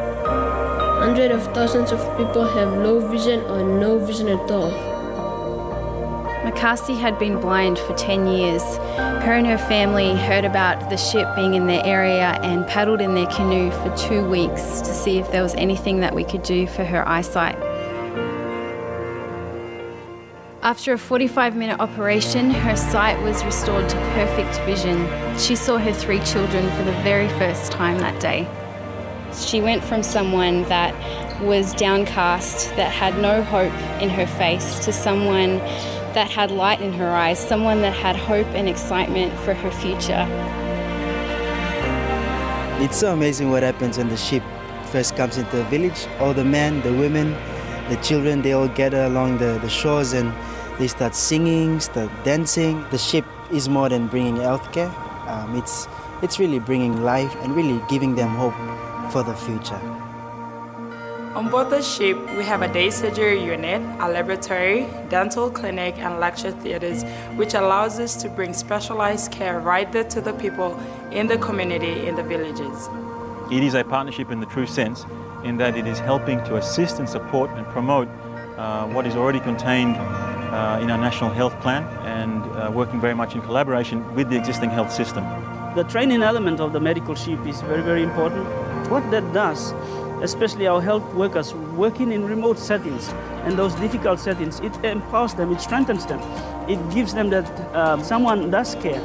Hundreds 1.03 1.35
of 1.35 1.53
thousands 1.53 1.91
of 1.91 1.99
people 2.17 2.47
have 2.47 2.79
low 2.79 3.03
vision 3.11 3.41
or 3.51 3.67
no 3.67 3.99
vision 3.99 4.29
at 4.29 4.51
all. 4.53 4.71
Makasi 6.47 6.97
had 6.97 7.19
been 7.19 7.41
blind 7.41 7.77
for 7.77 7.95
10 7.95 8.29
years. 8.29 8.63
Her 9.21 9.35
and 9.35 9.47
her 9.47 9.59
family 9.59 10.17
heard 10.17 10.45
about 10.45 10.89
the 10.89 10.97
ship 10.97 11.29
being 11.37 11.55
in 11.55 11.67
their 11.67 11.85
area 11.85 12.39
and 12.43 12.67
paddled 12.67 13.01
in 13.01 13.15
their 13.15 13.27
canoe 13.27 13.71
for 13.71 13.95
two 13.97 14.27
weeks 14.27 14.81
to 14.81 14.95
see 14.95 15.19
if 15.19 15.31
there 15.31 15.43
was 15.43 15.55
anything 15.57 16.01
that 16.01 16.15
we 16.15 16.25
could 16.25 16.43
do 16.43 16.67
for 16.67 16.85
her 16.85 17.07
eyesight. 17.07 17.57
After 20.63 20.93
a 20.95 20.99
45 20.99 21.57
minute 21.57 21.79
operation, 21.81 22.51
her 22.51 22.77
sight 22.77 23.21
was 23.23 23.45
restored 23.45 23.89
to 23.89 23.97
perfect 24.15 24.61
vision. 24.61 25.07
She 25.39 25.57
saw 25.57 25.79
her 25.79 25.93
three 25.93 26.21
children 26.21 26.71
for 26.77 26.85
the 26.85 26.97
very 27.03 27.29
first 27.39 27.71
time 27.71 27.99
that 27.99 28.19
day. 28.21 28.49
She 29.35 29.61
went 29.61 29.85
from 29.85 30.03
someone 30.03 30.63
that 30.65 30.95
was 31.43 31.75
downcast, 31.75 32.75
that 32.77 32.91
had 32.91 33.19
no 33.19 33.43
hope 33.43 33.73
in 34.01 34.09
her 34.09 34.27
face, 34.27 34.79
to 34.81 34.93
someone 34.93 35.61
that 36.19 36.29
had 36.29 36.51
light 36.51 36.81
in 36.81 36.93
her 36.93 37.11
eyes, 37.11 37.39
someone 37.39 37.81
that 37.81 37.93
had 37.93 38.17
hope 38.17 38.49
and 38.49 38.69
excitement 38.69 39.33
for 39.45 39.55
her 39.55 39.71
future. 39.71 40.27
It's 42.83 42.99
so 42.99 43.13
amazing 43.13 43.51
what 43.51 43.63
happens 43.63 43.99
when 43.99 44.09
the 44.09 44.17
ship 44.17 44.43
first 44.91 45.15
comes 45.15 45.39
into 45.39 45.55
the 45.55 45.63
village. 45.67 46.09
All 46.19 46.35
the 46.35 46.45
men, 46.45 46.83
the 46.83 46.93
women, 46.93 47.37
the 47.89 47.95
children 48.03 48.43
they 48.43 48.53
all 48.53 48.67
gather 48.67 49.05
along 49.05 49.39
the, 49.39 49.61
the 49.63 49.69
shores 49.69 50.13
and 50.13 50.35
they 50.81 50.89
start 50.89 51.15
singing, 51.15 51.79
start 51.79 52.11
dancing. 52.25 52.85
The 52.91 52.99
ship 52.99 53.25
is 53.53 53.69
more 53.69 53.89
than 53.89 54.09
bringing 54.09 54.39
healthcare. 54.39 54.91
Um, 55.29 55.55
it's 55.55 55.87
it's 56.21 56.41
really 56.41 56.59
bringing 56.59 57.05
life 57.05 57.33
and 57.43 57.55
really 57.55 57.81
giving 57.89 58.17
them 58.17 58.31
hope 58.31 58.59
for 59.13 59.23
the 59.23 59.37
future. 59.37 59.98
On 61.35 61.51
board 61.51 61.69
the 61.69 61.83
ship, 61.83 62.17
we 62.37 62.45
have 62.45 62.63
a 62.63 62.73
day 62.73 62.89
surgery 62.91 63.45
unit, 63.45 63.83
a 64.01 64.09
laboratory, 64.09 64.89
dental 65.11 65.51
clinic, 65.51 65.97
and 65.99 66.19
lecture 66.19 66.51
theaters, 66.51 67.05
which 67.37 67.55
allows 67.55 68.01
us 68.01 68.17
to 68.23 68.29
bring 68.31 68.55
specialized 68.55 69.31
care 69.31 69.61
right 69.61 69.91
there 69.93 70.05
to 70.05 70.21
the 70.23 70.33
people 70.33 70.81
in 71.13 71.27
the 71.27 71.37
community, 71.37 72.07
in 72.07 72.17
the 72.17 72.23
villages. 72.23 72.89
It 73.53 73.63
is 73.63 73.75
a 73.75 73.85
partnership 73.85 74.31
in 74.31 74.41
the 74.41 74.47
true 74.47 74.67
sense, 74.67 75.05
in 75.45 75.59
that 75.59 75.77
it 75.77 75.87
is 75.87 75.99
helping 75.99 76.39
to 76.45 76.57
assist 76.57 76.99
and 76.99 77.09
support 77.09 77.51
and 77.51 77.67
promote 77.67 78.09
uh, 78.57 78.87
what 78.89 79.07
is 79.07 79.15
already 79.15 79.41
contained 79.41 79.97
uh, 79.97 80.81
in 80.83 80.91
our 80.91 80.99
national 80.99 81.31
health 81.31 81.59
plan 81.61 81.85
and 82.07 82.43
uh, 82.57 82.71
working 82.71 83.01
very 83.01 83.15
much 83.15 83.35
in 83.35 83.43
collaboration 83.43 84.03
with 84.15 84.31
the 84.31 84.37
existing 84.37 84.71
health 84.71 84.91
system. 84.91 85.25
The 85.75 85.85
training 85.85 86.23
element 86.23 86.59
of 86.59 86.73
the 86.73 86.81
medical 86.81 87.15
ship 87.15 87.47
is 87.47 87.61
very, 87.61 87.83
very 87.83 88.03
important. 88.03 88.47
What 88.91 89.09
that 89.11 89.33
does 89.35 89.75
especially 90.23 90.67
our 90.67 90.81
health 90.81 91.15
workers 91.15 91.55
working 91.55 92.13
in 92.13 92.25
remote 92.25 92.59
settings 92.59 93.09
and 93.45 93.57
those 93.57 93.75
difficult 93.77 94.19
settings, 94.19 94.61
it 94.61 94.75
empowers 94.85 95.35
them, 95.35 95.53
it 95.53 95.61
strengthens 95.61 96.07
them, 96.07 96.21
it 96.69 96.79
gives 96.93 97.15
them 97.15 97.31
that 97.31 97.75
um, 97.75 98.03
someone 98.03 98.51
does 98.51 98.75
care. 98.77 99.01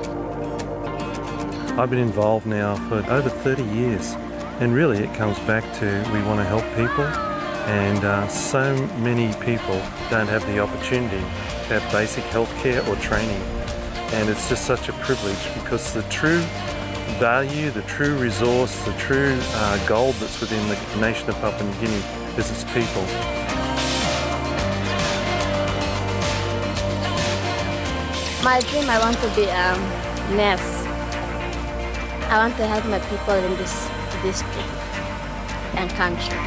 I've 1.80 1.89
been 1.89 1.99
involved 1.99 2.45
now 2.45 2.76
for 2.88 2.97
over 3.11 3.30
30 3.30 3.64
years, 3.64 4.14
and 4.59 4.74
really 4.74 4.99
it 4.99 5.14
comes 5.16 5.39
back 5.39 5.64
to 5.80 5.86
we 6.14 6.22
want 6.24 6.39
to 6.39 6.45
help 6.45 6.64
people, 6.76 7.05
and 7.66 8.03
uh, 8.03 8.28
so 8.28 8.76
many 8.97 9.34
people 9.43 9.82
don't 10.09 10.28
have 10.28 10.45
the 10.47 10.59
opportunity 10.59 11.18
to 11.18 11.80
have 11.80 11.91
basic 11.91 12.24
health 12.26 12.53
care 12.57 12.88
or 12.88 12.95
training, 12.97 13.41
and 14.14 14.30
it's 14.30 14.49
just 14.49 14.66
such 14.66 14.89
a 14.89 14.93
privilege 14.93 15.53
because 15.55 15.93
the 15.93 16.03
true 16.03 16.43
value, 17.24 17.71
the 17.71 17.82
true 17.84 18.17
resource, 18.17 18.84
the 18.84 18.91
true 18.97 19.39
uh, 19.41 19.88
gold 19.88 20.13
that's 20.15 20.41
within 20.41 20.59
the 20.67 20.76
nation 20.99 21.30
of 21.30 21.36
Papua 21.36 21.63
New 21.63 21.80
Guinea 21.80 22.03
is 22.36 22.51
its 22.51 22.65
people. 22.76 23.01
My 28.43 28.59
dream, 28.67 28.89
I 28.89 28.99
want 28.99 29.15
to 29.19 29.30
be 29.38 29.45
a 29.47 29.71
nurse. 30.36 30.84
I 32.28 32.39
want 32.43 32.57
to 32.57 32.67
help 32.67 32.84
my 32.88 32.99
people 33.07 33.36
in 33.36 33.55
this 33.55 33.88
district 34.21 34.57
and 35.80 35.89
country. 35.91 36.38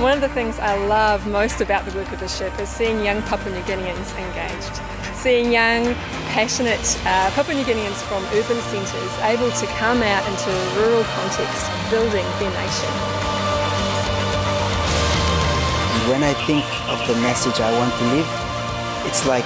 One 0.00 0.12
of 0.12 0.20
the 0.20 0.28
things 0.28 0.60
I 0.60 0.76
love 0.86 1.26
most 1.26 1.60
about 1.60 1.84
the 1.84 1.98
work 1.98 2.12
of 2.12 2.20
the 2.20 2.28
ship 2.28 2.56
is 2.60 2.68
seeing 2.68 3.04
young 3.04 3.20
Papua 3.22 3.52
New 3.52 3.62
Guineans 3.62 4.16
engaged 4.16 4.85
seeing 5.26 5.50
young, 5.50 5.82
passionate 6.30 6.86
uh, 7.02 7.26
Papua 7.34 7.58
New 7.58 7.66
Guineans 7.66 7.98
from 8.06 8.22
urban 8.38 8.62
centres 8.70 9.12
able 9.26 9.50
to 9.58 9.66
come 9.74 9.98
out 9.98 10.22
into 10.30 10.46
a 10.54 10.64
rural 10.78 11.02
context, 11.18 11.66
building 11.90 12.22
their 12.38 12.54
nation. 12.54 12.90
When 16.06 16.22
I 16.22 16.30
think 16.46 16.62
of 16.86 17.02
the 17.10 17.18
message 17.26 17.58
I 17.58 17.74
want 17.74 17.90
to 17.98 18.04
live, 18.14 18.30
it's 19.02 19.26
like 19.26 19.42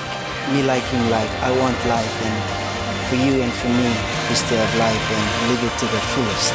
me 0.53 0.61
liking 0.69 1.01
life. 1.09 1.33
I 1.41 1.49
want 1.57 1.81
life, 1.89 2.17
and 2.29 2.37
for 3.09 3.17
you 3.17 3.41
and 3.41 3.49
for 3.49 3.73
me 3.73 3.89
is 4.29 4.45
to 4.53 4.61
have 4.61 4.73
life 4.77 5.07
and 5.17 5.25
live 5.49 5.65
it 5.65 5.75
to 5.81 5.87
the 5.89 6.03
fullest. 6.13 6.53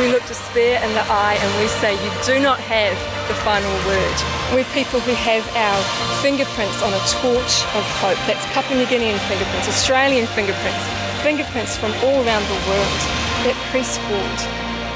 We 0.00 0.08
look 0.08 0.24
despair 0.24 0.80
in 0.80 0.96
the 0.96 1.04
eye 1.12 1.36
and 1.36 1.50
we 1.60 1.68
say, 1.76 1.92
You 1.92 2.10
do 2.24 2.40
not 2.40 2.56
have 2.56 2.96
the 3.28 3.36
final 3.44 3.76
word. 3.84 4.37
We're 4.54 4.64
people 4.72 4.98
who 5.00 5.12
have 5.12 5.44
our 5.56 6.22
fingerprints 6.22 6.82
on 6.82 6.94
a 6.94 7.02
torch 7.20 7.68
of 7.76 7.84
hope. 8.00 8.16
That's 8.24 8.46
Papua 8.56 8.78
New 8.78 8.86
Guinean 8.86 9.18
fingerprints, 9.28 9.68
Australian 9.68 10.26
fingerprints, 10.28 10.88
fingerprints 11.22 11.76
from 11.76 11.92
all 12.02 12.24
around 12.24 12.44
the 12.48 12.56
world 12.64 12.98
that 13.44 13.52
press 13.68 13.98
forward 14.08 14.40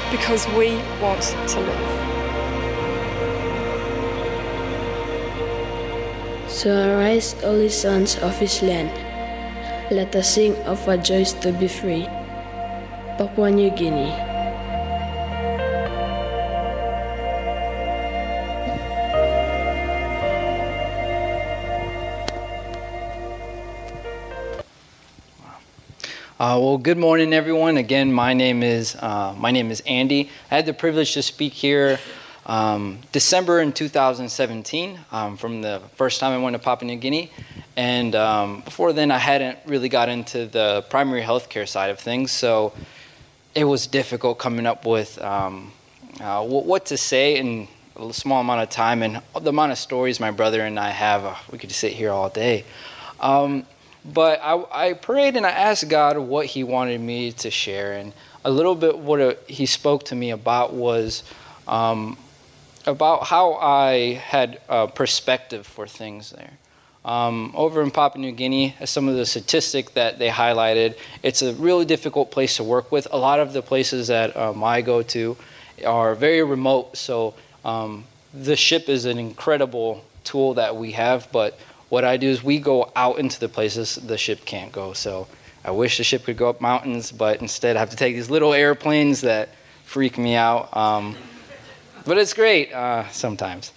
because 0.09 0.47
we 0.57 0.73
want 0.99 1.21
to 1.53 1.59
live. 1.59 2.03
So 6.49 6.97
arise, 6.97 7.35
only 7.43 7.69
sons 7.69 8.17
of 8.17 8.35
his 8.39 8.63
land. 8.63 8.89
Let 9.91 10.15
us 10.15 10.33
sing 10.33 10.55
of 10.65 10.87
our 10.89 10.97
joys 10.97 11.33
to 11.45 11.51
be 11.51 11.67
free. 11.67 12.05
Papua 13.19 13.51
New 13.51 13.69
Guinea. 13.69 14.32
Uh, 26.43 26.59
well, 26.59 26.77
good 26.77 26.97
morning, 26.97 27.31
everyone. 27.31 27.77
Again, 27.77 28.11
my 28.11 28.33
name 28.33 28.63
is 28.63 28.97
uh, 28.97 29.33
my 29.37 29.49
name 29.49 29.71
is 29.71 29.79
Andy. 29.87 30.29
I 30.51 30.55
had 30.55 30.65
the 30.65 30.73
privilege 30.73 31.13
to 31.13 31.21
speak 31.21 31.53
here 31.53 31.99
um, 32.45 32.99
December 33.13 33.61
in 33.61 33.71
2017 33.71 34.99
um, 35.13 35.37
from 35.37 35.61
the 35.61 35.81
first 35.95 36.19
time 36.19 36.33
I 36.33 36.43
went 36.43 36.53
to 36.55 36.59
Papua 36.59 36.91
New 36.91 36.97
Guinea, 36.97 37.31
and 37.77 38.13
um, 38.13 38.59
before 38.59 38.91
then 38.91 39.09
I 39.09 39.19
hadn't 39.19 39.57
really 39.65 39.87
got 39.87 40.09
into 40.09 40.45
the 40.45 40.83
primary 40.89 41.21
healthcare 41.21 41.65
side 41.65 41.91
of 41.91 41.99
things, 41.99 42.33
so 42.33 42.73
it 43.55 43.63
was 43.63 43.87
difficult 43.87 44.37
coming 44.37 44.65
up 44.65 44.85
with 44.85 45.21
um, 45.21 45.71
uh, 46.19 46.45
what 46.45 46.87
to 46.87 46.97
say 46.97 47.37
in 47.37 47.69
a 47.95 48.11
small 48.11 48.41
amount 48.41 48.61
of 48.61 48.69
time 48.69 49.01
and 49.01 49.21
the 49.39 49.51
amount 49.51 49.71
of 49.71 49.77
stories 49.77 50.19
my 50.19 50.31
brother 50.31 50.59
and 50.59 50.77
I 50.77 50.89
have. 50.89 51.23
Uh, 51.23 51.35
we 51.53 51.57
could 51.57 51.71
sit 51.71 51.93
here 51.93 52.11
all 52.11 52.27
day. 52.27 52.65
Um, 53.21 53.65
but 54.05 54.39
I, 54.41 54.89
I 54.89 54.93
prayed 54.93 55.35
and 55.35 55.45
I 55.45 55.51
asked 55.51 55.87
God 55.89 56.17
what 56.17 56.47
He 56.47 56.63
wanted 56.63 56.99
me 57.01 57.31
to 57.33 57.49
share. 57.49 57.93
And 57.93 58.13
a 58.43 58.51
little 58.51 58.75
bit 58.75 58.97
what 58.97 59.19
a, 59.19 59.37
He 59.47 59.65
spoke 59.65 60.05
to 60.05 60.15
me 60.15 60.31
about 60.31 60.73
was 60.73 61.23
um, 61.67 62.17
about 62.85 63.25
how 63.25 63.53
I 63.53 64.13
had 64.15 64.59
a 64.67 64.87
perspective 64.87 65.65
for 65.65 65.87
things 65.87 66.31
there. 66.31 66.51
Um, 67.05 67.51
over 67.53 67.81
in 67.81 67.91
Papua 67.91 68.21
New 68.21 68.31
Guinea, 68.31 68.75
some 68.85 69.09
of 69.09 69.15
the 69.15 69.25
statistics 69.25 69.91
that 69.93 70.19
they 70.19 70.29
highlighted, 70.29 70.97
it's 71.21 71.41
a 71.41 71.53
really 71.53 71.83
difficult 71.83 72.31
place 72.31 72.57
to 72.57 72.63
work 72.63 72.93
with. 72.93 73.07
A 73.11 73.17
lot 73.17 73.41
of 73.41 73.51
the 73.51 73.61
places 73.61 74.07
that 74.07 74.35
um, 74.37 74.63
I 74.63 74.81
go 74.81 75.01
to 75.03 75.35
are 75.85 76.15
very 76.15 76.43
remote, 76.43 76.95
so 76.95 77.33
um, 77.65 78.05
the 78.33 78.55
ship 78.55 78.87
is 78.87 79.03
an 79.03 79.17
incredible 79.17 80.03
tool 80.23 80.53
that 80.53 80.77
we 80.77 80.93
have, 80.93 81.27
but 81.33 81.59
what 81.93 82.03
I 82.03 82.17
do 82.17 82.27
is 82.27 82.43
we 82.43 82.57
go 82.57 82.91
out 82.95 83.19
into 83.19 83.39
the 83.39 83.47
places 83.47 83.97
the 83.97 84.17
ship 84.17 84.45
can't 84.45 84.71
go. 84.71 84.93
So 84.93 85.27
I 85.63 85.69
wish 85.69 85.99
the 85.99 86.03
ship 86.03 86.23
could 86.23 86.37
go 86.37 86.49
up 86.49 86.59
mountains, 86.59 87.11
but 87.11 87.39
instead 87.39 87.75
I 87.75 87.81
have 87.81 87.91
to 87.91 87.95
take 87.95 88.15
these 88.15 88.31
little 88.31 88.51
airplanes 88.51 89.21
that 89.21 89.49
freak 89.83 90.17
me 90.17 90.33
out. 90.33 90.75
Um, 90.75 91.15
but 92.03 92.17
it's 92.17 92.33
great 92.33 92.73
uh, 92.73 93.07
sometimes. 93.09 93.73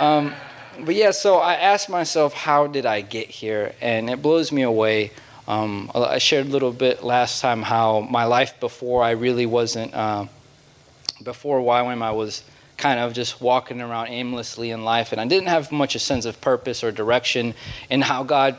Um, 0.00 0.34
but 0.80 0.96
yeah, 0.96 1.12
so 1.12 1.36
I 1.36 1.54
asked 1.54 1.88
myself, 1.88 2.34
how 2.34 2.66
did 2.66 2.86
I 2.86 3.02
get 3.02 3.28
here? 3.28 3.72
And 3.80 4.10
it 4.10 4.20
blows 4.20 4.50
me 4.50 4.62
away. 4.62 5.12
Um, 5.46 5.92
I 5.94 6.18
shared 6.18 6.48
a 6.48 6.50
little 6.50 6.72
bit 6.72 7.04
last 7.04 7.40
time 7.40 7.62
how 7.62 8.00
my 8.00 8.24
life 8.24 8.58
before 8.58 9.04
I 9.04 9.12
really 9.12 9.46
wasn't, 9.46 9.94
uh, 9.94 10.26
before 11.22 11.60
YWAM, 11.60 12.02
I 12.02 12.10
was 12.10 12.42
kind 12.80 12.98
of 12.98 13.12
just 13.12 13.40
walking 13.40 13.80
around 13.80 14.08
aimlessly 14.08 14.70
in 14.70 14.84
life, 14.84 15.12
and 15.12 15.20
I 15.20 15.26
didn't 15.26 15.48
have 15.48 15.70
much 15.70 15.94
a 15.94 15.98
sense 15.98 16.24
of 16.24 16.40
purpose 16.40 16.82
or 16.82 16.90
direction 16.90 17.54
in 17.90 18.00
how 18.00 18.24
God 18.24 18.56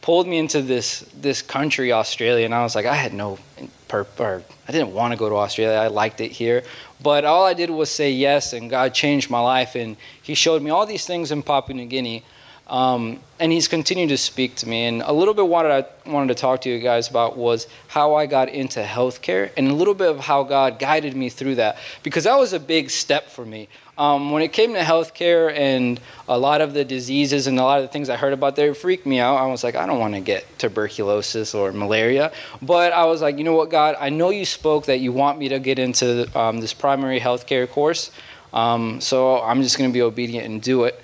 pulled 0.00 0.26
me 0.26 0.38
into 0.38 0.62
this 0.62 1.00
this 1.14 1.42
country, 1.42 1.92
Australia, 1.92 2.44
and 2.46 2.54
I 2.54 2.62
was 2.62 2.74
like, 2.74 2.86
I 2.86 2.94
had 2.94 3.12
no 3.12 3.38
purpose, 3.86 4.20
or 4.20 4.42
I 4.66 4.72
didn't 4.72 4.92
want 4.94 5.12
to 5.12 5.18
go 5.18 5.28
to 5.28 5.36
Australia. 5.36 5.78
I 5.78 5.88
liked 5.88 6.20
it 6.20 6.32
here, 6.32 6.64
but 7.02 7.24
all 7.24 7.44
I 7.44 7.54
did 7.54 7.70
was 7.70 7.90
say 7.90 8.10
yes, 8.10 8.52
and 8.54 8.70
God 8.70 8.94
changed 8.94 9.28
my 9.30 9.40
life, 9.40 9.74
and 9.74 9.96
He 10.22 10.34
showed 10.34 10.62
me 10.62 10.70
all 10.70 10.86
these 10.86 11.04
things 11.04 11.30
in 11.30 11.42
Papua 11.42 11.76
New 11.76 11.86
Guinea 11.86 12.24
um, 12.68 13.20
and 13.40 13.50
he's 13.50 13.66
continued 13.66 14.10
to 14.10 14.18
speak 14.18 14.56
to 14.56 14.68
me. 14.68 14.84
And 14.84 15.02
a 15.02 15.12
little 15.12 15.32
bit 15.32 15.46
what 15.46 15.66
I 15.66 15.86
wanted 16.06 16.28
to 16.28 16.34
talk 16.34 16.60
to 16.62 16.70
you 16.70 16.80
guys 16.80 17.08
about 17.08 17.36
was 17.36 17.66
how 17.88 18.14
I 18.14 18.26
got 18.26 18.48
into 18.48 18.82
healthcare 18.82 19.50
and 19.56 19.68
a 19.68 19.74
little 19.74 19.94
bit 19.94 20.10
of 20.10 20.20
how 20.20 20.42
God 20.42 20.78
guided 20.78 21.16
me 21.16 21.30
through 21.30 21.54
that 21.56 21.78
because 22.02 22.24
that 22.24 22.36
was 22.36 22.52
a 22.52 22.60
big 22.60 22.90
step 22.90 23.30
for 23.30 23.44
me. 23.44 23.68
Um, 23.96 24.30
when 24.30 24.42
it 24.42 24.52
came 24.52 24.74
to 24.74 24.80
healthcare 24.80 25.52
and 25.52 26.00
a 26.28 26.38
lot 26.38 26.60
of 26.60 26.72
the 26.72 26.84
diseases 26.84 27.46
and 27.46 27.58
a 27.58 27.62
lot 27.62 27.80
of 27.80 27.84
the 27.84 27.88
things 27.88 28.08
I 28.08 28.16
heard 28.16 28.32
about 28.32 28.54
there 28.54 28.72
freaked 28.74 29.06
me 29.06 29.18
out. 29.18 29.36
I 29.36 29.46
was 29.46 29.64
like, 29.64 29.74
I 29.74 29.86
don't 29.86 29.98
want 29.98 30.14
to 30.14 30.20
get 30.20 30.46
tuberculosis 30.58 31.54
or 31.54 31.72
malaria. 31.72 32.30
But 32.62 32.92
I 32.92 33.06
was 33.06 33.22
like, 33.22 33.38
you 33.38 33.44
know 33.44 33.54
what, 33.54 33.70
God, 33.70 33.96
I 33.98 34.10
know 34.10 34.30
you 34.30 34.44
spoke 34.44 34.86
that 34.86 35.00
you 35.00 35.10
want 35.12 35.38
me 35.38 35.48
to 35.48 35.58
get 35.58 35.78
into 35.80 36.28
um, 36.38 36.60
this 36.60 36.74
primary 36.74 37.18
healthcare 37.18 37.68
course. 37.68 38.12
Um, 38.52 39.00
so 39.00 39.42
I'm 39.42 39.62
just 39.62 39.78
going 39.78 39.90
to 39.90 39.94
be 39.94 40.02
obedient 40.02 40.46
and 40.46 40.62
do 40.62 40.84
it. 40.84 41.00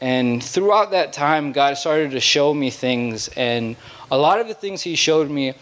And 0.00 0.42
throughout 0.42 0.92
that 0.92 1.12
time, 1.12 1.52
God 1.52 1.76
started 1.76 2.12
to 2.12 2.20
show 2.20 2.54
me 2.54 2.70
things. 2.70 3.28
And 3.36 3.76
a 4.10 4.16
lot 4.16 4.40
of 4.40 4.48
the 4.48 4.54
things 4.54 4.82
He 4.82 4.94
showed 4.94 5.30
me 5.30 5.54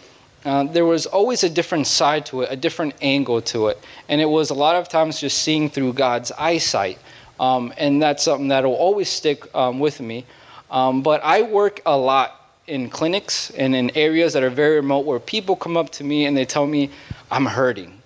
uh, 0.45 0.63
there 0.63 0.85
was 0.85 1.05
always 1.05 1.43
a 1.43 1.49
different 1.49 1.85
side 1.85 2.25
to 2.27 2.41
it, 2.41 2.51
a 2.51 2.55
different 2.55 2.93
angle 3.01 3.41
to 3.41 3.67
it. 3.67 3.77
And 4.07 4.21
it 4.21 4.29
was 4.29 4.49
a 4.49 4.53
lot 4.53 4.75
of 4.75 4.87
times 4.87 5.19
just 5.19 5.39
seeing 5.39 5.69
through 5.69 5.93
God's 5.93 6.31
eyesight. 6.31 6.97
Um, 7.39 7.73
and 7.77 8.01
that's 8.01 8.23
something 8.23 8.49
that 8.49 8.63
will 8.63 8.73
always 8.73 9.09
stick 9.09 9.53
um, 9.53 9.79
with 9.79 9.99
me. 9.99 10.25
Um, 10.71 11.01
but 11.01 11.21
I 11.23 11.41
work 11.41 11.81
a 11.85 11.97
lot 11.97 12.35
in 12.67 12.89
clinics 12.89 13.49
and 13.51 13.75
in 13.75 13.91
areas 13.95 14.33
that 14.33 14.43
are 14.43 14.49
very 14.49 14.75
remote 14.77 15.05
where 15.05 15.19
people 15.19 15.55
come 15.55 15.75
up 15.75 15.89
to 15.89 16.03
me 16.03 16.25
and 16.25 16.37
they 16.37 16.45
tell 16.45 16.67
me, 16.67 16.89
I'm 17.31 17.45
hurting. 17.45 18.01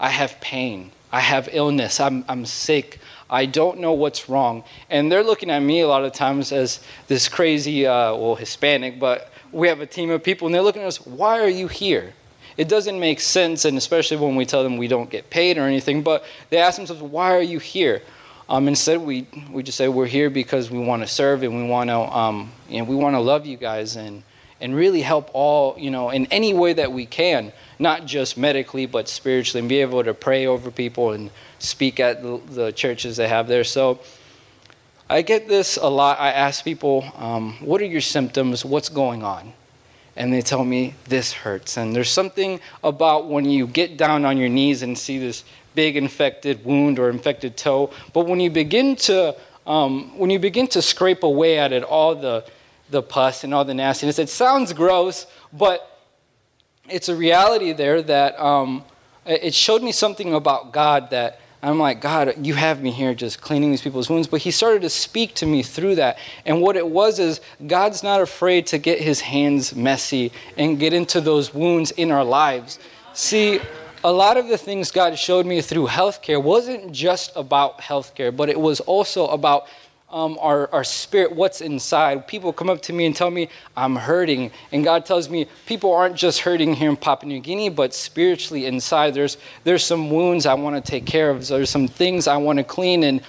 I 0.00 0.08
have 0.08 0.40
pain. 0.40 0.90
I 1.12 1.20
have 1.20 1.48
illness. 1.52 2.00
I'm, 2.00 2.24
I'm 2.28 2.46
sick. 2.46 2.98
I 3.30 3.46
don't 3.46 3.80
know 3.80 3.92
what's 3.92 4.28
wrong. 4.28 4.64
And 4.88 5.12
they're 5.12 5.24
looking 5.24 5.50
at 5.50 5.60
me 5.60 5.80
a 5.80 5.88
lot 5.88 6.04
of 6.04 6.12
times 6.12 6.52
as 6.52 6.80
this 7.08 7.28
crazy, 7.28 7.86
uh, 7.86 8.14
well, 8.14 8.34
Hispanic, 8.36 8.98
but 8.98 9.30
we 9.52 9.68
have 9.68 9.80
a 9.80 9.86
team 9.86 10.10
of 10.10 10.22
people 10.22 10.46
and 10.46 10.54
they're 10.54 10.62
looking 10.62 10.82
at 10.82 10.88
us, 10.88 11.04
why 11.06 11.40
are 11.40 11.48
you 11.48 11.68
here? 11.68 12.14
It 12.56 12.68
doesn't 12.68 12.98
make 12.98 13.20
sense, 13.20 13.64
and 13.64 13.78
especially 13.78 14.16
when 14.16 14.34
we 14.34 14.44
tell 14.44 14.64
them 14.64 14.78
we 14.78 14.88
don't 14.88 15.08
get 15.08 15.30
paid 15.30 15.58
or 15.58 15.62
anything, 15.62 16.02
but 16.02 16.24
they 16.50 16.58
ask 16.58 16.76
themselves, 16.76 17.00
why 17.00 17.32
are 17.36 17.42
you 17.42 17.60
here? 17.60 18.02
Um, 18.48 18.66
instead, 18.66 19.00
we, 19.00 19.28
we 19.52 19.62
just 19.62 19.78
say 19.78 19.88
we're 19.88 20.06
here 20.06 20.28
because 20.28 20.70
we 20.70 20.78
want 20.78 21.02
to 21.02 21.06
serve 21.06 21.42
and 21.44 21.54
we 21.54 21.68
want 21.68 21.88
to 21.90 21.98
um, 21.98 22.50
you 22.68 22.78
know, 22.78 22.84
we 22.84 22.96
want 22.96 23.14
to 23.14 23.20
love 23.20 23.46
you 23.46 23.56
guys 23.56 23.94
and, 23.94 24.24
and 24.60 24.74
really 24.74 25.02
help 25.02 25.30
all 25.34 25.76
you 25.78 25.90
know 25.90 26.10
in 26.10 26.26
any 26.26 26.54
way 26.54 26.72
that 26.72 26.90
we 26.90 27.06
can, 27.06 27.52
not 27.78 28.06
just 28.06 28.36
medically 28.36 28.86
but 28.86 29.08
spiritually, 29.08 29.60
and 29.60 29.68
be 29.68 29.80
able 29.80 30.02
to 30.04 30.14
pray 30.14 30.46
over 30.46 30.70
people 30.70 31.12
and 31.12 31.30
speak 31.58 32.00
at 32.00 32.22
the, 32.22 32.72
churches 32.72 33.16
they 33.16 33.28
have 33.28 33.48
there. 33.48 33.64
So 33.64 34.00
I 35.08 35.22
get 35.22 35.48
this 35.48 35.76
a 35.76 35.88
lot. 35.88 36.20
I 36.20 36.30
ask 36.30 36.64
people, 36.64 37.04
um, 37.16 37.54
what 37.60 37.80
are 37.80 37.86
your 37.86 38.00
symptoms? 38.00 38.64
What's 38.64 38.88
going 38.88 39.22
on? 39.22 39.52
And 40.16 40.32
they 40.32 40.42
tell 40.42 40.64
me, 40.64 40.94
this 41.04 41.32
hurts. 41.32 41.76
And 41.76 41.94
there's 41.94 42.10
something 42.10 42.60
about 42.82 43.28
when 43.28 43.44
you 43.44 43.66
get 43.66 43.96
down 43.96 44.24
on 44.24 44.36
your 44.36 44.48
knees 44.48 44.82
and 44.82 44.98
see 44.98 45.18
this 45.18 45.44
big 45.74 45.96
infected 45.96 46.64
wound 46.64 46.98
or 46.98 47.08
infected 47.08 47.56
toe. 47.56 47.90
But 48.12 48.26
when 48.26 48.40
you 48.40 48.50
begin 48.50 48.96
to, 48.96 49.36
um, 49.66 50.18
when 50.18 50.28
you 50.28 50.40
begin 50.40 50.66
to 50.68 50.82
scrape 50.82 51.22
away 51.22 51.58
at 51.58 51.72
it, 51.72 51.84
all 51.84 52.16
the, 52.16 52.44
the 52.90 53.00
pus 53.00 53.44
and 53.44 53.54
all 53.54 53.64
the 53.64 53.74
nastiness, 53.74 54.18
it 54.18 54.28
sounds 54.28 54.72
gross, 54.72 55.26
but 55.52 55.97
it's 56.90 57.08
a 57.08 57.16
reality 57.16 57.72
there 57.72 58.02
that 58.02 58.38
um, 58.40 58.84
it 59.26 59.54
showed 59.54 59.82
me 59.82 59.92
something 59.92 60.34
about 60.34 60.72
God 60.72 61.10
that 61.10 61.40
I'm 61.62 61.78
like, 61.78 62.00
God, 62.00 62.46
you 62.46 62.54
have 62.54 62.80
me 62.80 62.92
here 62.92 63.14
just 63.14 63.40
cleaning 63.40 63.70
these 63.70 63.82
people's 63.82 64.08
wounds. 64.08 64.28
But 64.28 64.42
he 64.42 64.52
started 64.52 64.82
to 64.82 64.90
speak 64.90 65.34
to 65.36 65.46
me 65.46 65.62
through 65.62 65.96
that. 65.96 66.18
And 66.46 66.60
what 66.62 66.76
it 66.76 66.86
was 66.86 67.18
is, 67.18 67.40
God's 67.66 68.02
not 68.02 68.20
afraid 68.20 68.66
to 68.68 68.78
get 68.78 69.00
his 69.00 69.20
hands 69.20 69.74
messy 69.74 70.30
and 70.56 70.78
get 70.78 70.92
into 70.92 71.20
those 71.20 71.52
wounds 71.52 71.90
in 71.92 72.12
our 72.12 72.24
lives. 72.24 72.78
See, 73.12 73.60
a 74.04 74.12
lot 74.12 74.36
of 74.36 74.46
the 74.46 74.56
things 74.56 74.92
God 74.92 75.18
showed 75.18 75.46
me 75.46 75.60
through 75.60 75.88
healthcare 75.88 76.40
wasn't 76.40 76.92
just 76.92 77.32
about 77.34 77.80
healthcare, 77.80 78.34
but 78.34 78.48
it 78.48 78.60
was 78.60 78.78
also 78.80 79.26
about 79.26 79.66
um, 80.10 80.38
our, 80.40 80.72
our 80.72 80.84
spirit, 80.84 81.32
what's 81.32 81.60
inside. 81.60 82.26
People 82.26 82.52
come 82.52 82.70
up 82.70 82.80
to 82.82 82.92
me 82.92 83.04
and 83.04 83.14
tell 83.14 83.30
me 83.30 83.48
I'm 83.76 83.94
hurting. 83.94 84.50
And 84.72 84.82
God 84.82 85.04
tells 85.04 85.28
me 85.28 85.46
people 85.66 85.92
aren't 85.92 86.16
just 86.16 86.40
hurting 86.40 86.74
here 86.74 86.88
in 86.88 86.96
Papua 86.96 87.28
New 87.28 87.40
Guinea, 87.40 87.68
but 87.68 87.92
spiritually 87.92 88.66
inside. 88.66 89.12
There's, 89.14 89.36
there's 89.64 89.84
some 89.84 90.10
wounds 90.10 90.46
I 90.46 90.54
want 90.54 90.82
to 90.82 90.90
take 90.90 91.04
care 91.04 91.30
of, 91.30 91.46
there's 91.46 91.70
some 91.70 91.88
things 91.88 92.26
I 92.26 92.38
want 92.38 92.58
to 92.58 92.64
clean. 92.64 93.04
And, 93.04 93.20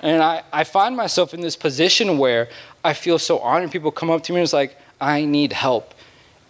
and 0.00 0.22
I, 0.22 0.42
I 0.52 0.64
find 0.64 0.96
myself 0.96 1.34
in 1.34 1.40
this 1.40 1.56
position 1.56 2.18
where 2.18 2.48
I 2.84 2.92
feel 2.92 3.18
so 3.18 3.38
honored. 3.40 3.72
People 3.72 3.90
come 3.90 4.10
up 4.10 4.22
to 4.24 4.32
me 4.32 4.38
and 4.38 4.44
it's 4.44 4.52
like, 4.52 4.76
I 5.00 5.24
need 5.24 5.52
help. 5.52 5.94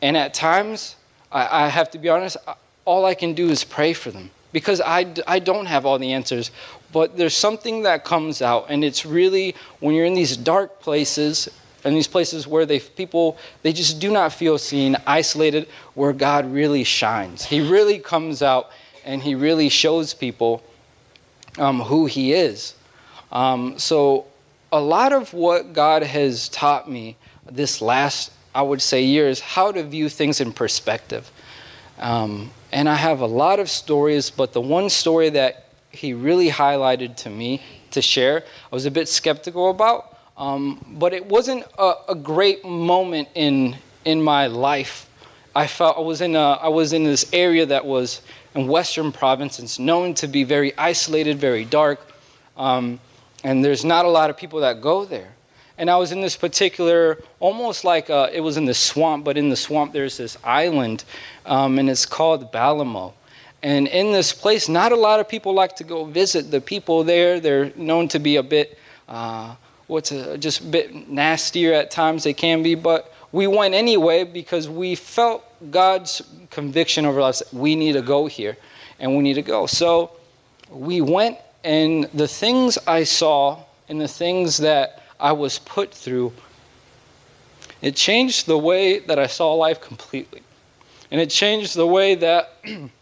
And 0.02 0.16
at 0.16 0.34
times, 0.34 0.96
I, 1.32 1.64
I 1.64 1.68
have 1.68 1.90
to 1.92 1.98
be 1.98 2.10
honest, 2.10 2.36
all 2.84 3.06
I 3.06 3.14
can 3.14 3.32
do 3.32 3.48
is 3.48 3.64
pray 3.64 3.94
for 3.94 4.10
them 4.10 4.30
because 4.52 4.80
I, 4.80 5.14
I 5.26 5.38
don't 5.38 5.66
have 5.66 5.84
all 5.84 5.98
the 5.98 6.12
answers. 6.12 6.50
But 6.92 7.16
there's 7.16 7.36
something 7.36 7.82
that 7.82 8.04
comes 8.04 8.40
out, 8.40 8.66
and 8.68 8.82
it's 8.82 9.04
really 9.04 9.54
when 9.80 9.94
you're 9.94 10.06
in 10.06 10.14
these 10.14 10.36
dark 10.36 10.80
places 10.80 11.48
and 11.84 11.94
these 11.94 12.08
places 12.08 12.46
where 12.46 12.66
they 12.66 12.80
people 12.80 13.36
they 13.62 13.72
just 13.72 14.00
do 14.00 14.10
not 14.10 14.32
feel 14.32 14.58
seen, 14.58 14.96
isolated, 15.06 15.68
where 15.94 16.12
God 16.12 16.52
really 16.52 16.84
shines. 16.84 17.44
He 17.44 17.60
really 17.60 17.98
comes 17.98 18.42
out 18.42 18.70
and 19.04 19.22
He 19.22 19.34
really 19.34 19.68
shows 19.68 20.14
people 20.14 20.62
um, 21.58 21.80
who 21.80 22.06
He 22.06 22.32
is. 22.32 22.74
Um, 23.30 23.78
so 23.78 24.26
a 24.72 24.80
lot 24.80 25.12
of 25.12 25.32
what 25.32 25.72
God 25.72 26.02
has 26.02 26.48
taught 26.48 26.90
me 26.90 27.16
this 27.50 27.80
last, 27.80 28.32
I 28.54 28.62
would 28.62 28.82
say, 28.82 29.02
year 29.02 29.28
is 29.28 29.40
how 29.40 29.72
to 29.72 29.82
view 29.82 30.08
things 30.08 30.40
in 30.40 30.52
perspective. 30.52 31.30
Um, 31.98 32.50
and 32.70 32.88
I 32.88 32.94
have 32.94 33.20
a 33.20 33.26
lot 33.26 33.60
of 33.60 33.70
stories, 33.70 34.30
but 34.30 34.52
the 34.52 34.60
one 34.60 34.90
story 34.90 35.30
that 35.30 35.67
he 35.90 36.14
really 36.14 36.50
highlighted 36.50 37.16
to 37.16 37.30
me 37.30 37.62
to 37.92 38.02
share. 38.02 38.44
I 38.70 38.74
was 38.74 38.86
a 38.86 38.90
bit 38.90 39.08
skeptical 39.08 39.70
about, 39.70 40.16
um, 40.36 40.84
but 40.98 41.12
it 41.12 41.26
wasn't 41.26 41.64
a, 41.78 41.94
a, 42.10 42.14
great 42.14 42.64
moment 42.64 43.28
in 43.34 43.76
in 44.04 44.22
my 44.22 44.46
life. 44.46 45.08
I 45.54 45.66
felt 45.66 45.96
I 45.96 46.00
was 46.00 46.20
in 46.20 46.36
a, 46.36 46.52
I 46.52 46.68
was 46.68 46.92
in 46.92 47.04
this 47.04 47.28
area 47.32 47.66
that 47.66 47.84
was 47.84 48.22
in 48.54 48.68
Western 48.68 49.10
Province. 49.10 49.58
It's 49.58 49.78
known 49.78 50.14
to 50.14 50.28
be 50.28 50.44
very 50.44 50.76
isolated, 50.78 51.38
very 51.38 51.64
dark, 51.64 52.00
um, 52.56 53.00
and 53.42 53.64
there's 53.64 53.84
not 53.84 54.04
a 54.04 54.08
lot 54.08 54.30
of 54.30 54.36
people 54.36 54.60
that 54.60 54.80
go 54.80 55.04
there. 55.04 55.32
And 55.76 55.88
I 55.88 55.96
was 55.96 56.10
in 56.10 56.20
this 56.20 56.36
particular, 56.36 57.18
almost 57.38 57.84
like 57.84 58.08
a, 58.08 58.16
uh, 58.16 58.30
it 58.32 58.40
was 58.40 58.56
in 58.56 58.64
the 58.64 58.74
swamp, 58.74 59.24
but 59.24 59.36
in 59.38 59.48
the 59.48 59.56
swamp 59.56 59.92
there's 59.92 60.16
this 60.16 60.36
island, 60.44 61.04
um, 61.46 61.78
and 61.78 61.88
it's 61.88 62.06
called 62.06 62.52
Balimo. 62.52 63.12
And 63.62 63.88
in 63.88 64.12
this 64.12 64.32
place, 64.32 64.68
not 64.68 64.92
a 64.92 64.96
lot 64.96 65.18
of 65.20 65.28
people 65.28 65.52
like 65.52 65.76
to 65.76 65.84
go 65.84 66.04
visit. 66.04 66.50
The 66.50 66.60
people 66.60 67.02
there, 67.02 67.40
they're 67.40 67.72
known 67.74 68.08
to 68.08 68.18
be 68.18 68.36
a 68.36 68.42
bit, 68.42 68.78
uh, 69.08 69.56
what's 69.88 70.12
a, 70.12 70.38
just 70.38 70.60
a 70.60 70.64
bit 70.64 71.08
nastier 71.08 71.72
at 71.72 71.90
times, 71.90 72.24
they 72.24 72.34
can 72.34 72.62
be. 72.62 72.74
But 72.76 73.12
we 73.32 73.46
went 73.46 73.74
anyway 73.74 74.24
because 74.24 74.68
we 74.68 74.94
felt 74.94 75.44
God's 75.70 76.22
conviction 76.50 77.04
over 77.04 77.20
us. 77.20 77.42
We 77.52 77.74
need 77.74 77.92
to 77.92 78.02
go 78.02 78.26
here 78.26 78.56
and 79.00 79.16
we 79.16 79.22
need 79.22 79.34
to 79.34 79.42
go. 79.42 79.66
So 79.66 80.12
we 80.70 81.00
went, 81.00 81.38
and 81.64 82.04
the 82.14 82.28
things 82.28 82.78
I 82.86 83.04
saw 83.04 83.64
and 83.88 84.00
the 84.00 84.08
things 84.08 84.58
that 84.58 85.02
I 85.18 85.32
was 85.32 85.58
put 85.58 85.92
through, 85.92 86.32
it 87.82 87.96
changed 87.96 88.46
the 88.46 88.58
way 88.58 88.98
that 89.00 89.18
I 89.18 89.26
saw 89.26 89.54
life 89.54 89.80
completely. 89.80 90.42
And 91.10 91.20
it 91.20 91.30
changed 91.30 91.74
the 91.74 91.86
way 91.86 92.14
that 92.16 92.52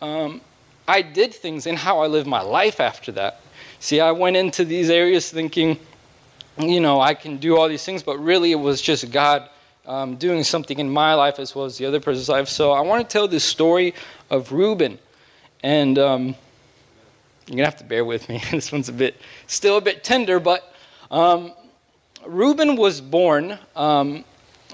um, 0.00 0.40
I 0.86 1.02
did 1.02 1.32
things 1.32 1.66
in 1.66 1.76
how 1.76 2.00
I 2.00 2.06
lived 2.06 2.26
my 2.26 2.42
life 2.42 2.80
after 2.80 3.12
that. 3.12 3.40
See, 3.78 4.00
I 4.00 4.12
went 4.12 4.36
into 4.36 4.64
these 4.64 4.90
areas 4.90 5.30
thinking, 5.30 5.78
you 6.58 6.80
know, 6.80 7.00
I 7.00 7.14
can 7.14 7.38
do 7.38 7.56
all 7.56 7.68
these 7.68 7.84
things, 7.84 8.02
but 8.02 8.18
really 8.18 8.52
it 8.52 8.56
was 8.56 8.82
just 8.82 9.10
God 9.10 9.48
um, 9.86 10.16
doing 10.16 10.44
something 10.44 10.78
in 10.78 10.90
my 10.90 11.14
life 11.14 11.38
as 11.38 11.54
well 11.54 11.64
as 11.64 11.78
the 11.78 11.86
other 11.86 12.00
person's 12.00 12.28
life. 12.28 12.48
So 12.48 12.72
I 12.72 12.80
want 12.80 13.08
to 13.08 13.12
tell 13.12 13.28
this 13.28 13.44
story 13.44 13.94
of 14.28 14.52
Reuben. 14.52 14.98
And 15.62 15.98
um, 15.98 16.26
you're 17.46 17.56
going 17.56 17.58
to 17.58 17.64
have 17.64 17.78
to 17.78 17.84
bear 17.84 18.04
with 18.04 18.28
me. 18.28 18.42
this 18.50 18.70
one's 18.70 18.88
a 18.88 18.92
bit, 18.92 19.16
still 19.46 19.76
a 19.76 19.80
bit 19.80 20.04
tender, 20.04 20.40
but 20.40 20.74
um, 21.10 21.52
Reuben 22.26 22.76
was 22.76 23.00
born. 23.00 23.58
Um, 23.74 24.24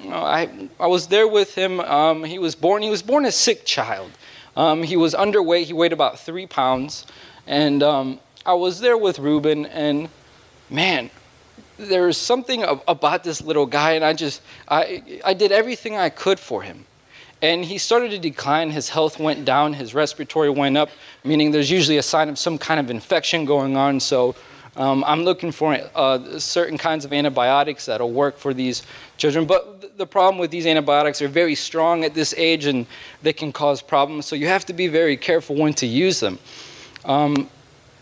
I, 0.05 0.68
I 0.79 0.87
was 0.87 1.07
there 1.07 1.27
with 1.27 1.55
him. 1.55 1.81
Um, 1.81 2.24
he 2.24 2.39
was 2.39 2.55
born, 2.55 2.83
he 2.83 2.91
was 2.91 3.03
born 3.03 3.24
a 3.24 3.33
sick 3.33 3.64
child. 3.64 4.11
Um, 4.57 4.83
he 4.83 4.97
was 4.97 5.15
underweight. 5.15 5.65
He 5.65 5.73
weighed 5.73 5.93
about 5.93 6.19
three 6.19 6.47
pounds. 6.47 7.07
And 7.47 7.83
um, 7.83 8.21
I 8.45 8.55
was 8.55 8.81
there 8.81 8.97
with 8.97 9.19
Reuben, 9.19 9.67
and 9.67 10.09
man, 10.71 11.11
there's 11.79 12.17
something 12.17 12.65
about 12.89 13.23
this 13.23 13.43
little 13.43 13.67
guy, 13.67 13.93
and 13.93 14.05
I 14.05 14.15
just, 14.15 14.41
I, 14.67 15.21
I 15.25 15.35
did 15.35 15.53
everything 15.53 15.97
I 15.97 16.09
could 16.09 16.41
for 16.41 16.63
him. 16.63 16.87
And 17.43 17.65
he 17.65 17.77
started 17.77 18.11
to 18.13 18.19
decline. 18.19 18.71
His 18.71 18.89
health 18.89 19.19
went 19.19 19.45
down. 19.45 19.75
His 19.75 19.95
respiratory 19.95 20.49
went 20.49 20.77
up, 20.77 20.89
meaning 21.23 21.51
there's 21.51 21.71
usually 21.71 21.99
a 21.99 22.03
sign 22.03 22.31
of 22.31 22.39
some 22.39 22.57
kind 22.57 22.81
of 22.81 22.91
infection 22.91 23.45
going 23.45 23.77
on. 23.77 24.01
So 24.01 24.35
um, 24.77 25.05
I'm 25.07 25.23
looking 25.23 25.53
for 25.53 25.79
uh, 25.95 26.39
certain 26.39 26.79
kinds 26.79 27.05
of 27.05 27.13
antibiotics 27.13 27.87
that'll 27.87 28.11
work 28.11 28.39
for 28.39 28.55
these 28.55 28.83
children. 29.19 29.45
But 29.45 29.76
the 29.97 30.07
problem 30.07 30.38
with 30.38 30.51
these 30.51 30.66
antibiotics 30.66 31.22
are 31.22 31.28
very 31.28 31.55
strong 31.55 32.05
at 32.05 32.12
this 32.12 32.34
age 32.36 32.66
and 32.66 32.86
they 33.22 33.32
can 33.32 33.51
cause 33.51 33.80
problems. 33.80 34.26
So 34.26 34.36
you 34.36 34.47
have 34.47 34.66
to 34.66 34.74
be 34.74 34.88
very 34.88 35.16
careful 35.16 35.57
when 35.57 35.72
to 35.74 35.86
use 35.86 36.20
them. 36.20 36.38
Um, 37.07 37.49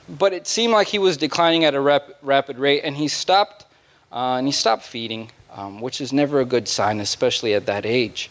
but 0.09 0.33
it 0.33 0.49
seemed 0.49 0.73
like 0.73 0.89
he 0.89 0.99
was 0.99 1.17
declining 1.17 1.65
at 1.65 1.75
a 1.75 1.81
rap- 1.81 2.17
rapid 2.21 2.59
rate, 2.59 2.83
and 2.83 2.97
he 2.97 3.09
stopped. 3.09 3.65
Uh, 4.13 4.37
and 4.39 4.47
he 4.47 4.53
stopped 4.53 4.83
feeding, 4.83 5.31
um, 5.55 5.81
which 5.81 6.01
is 6.01 6.13
never 6.13 6.41
a 6.41 6.45
good 6.45 6.69
sign, 6.69 7.01
especially 7.01 7.55
at 7.55 7.67
that 7.67 7.87
age. 7.87 8.31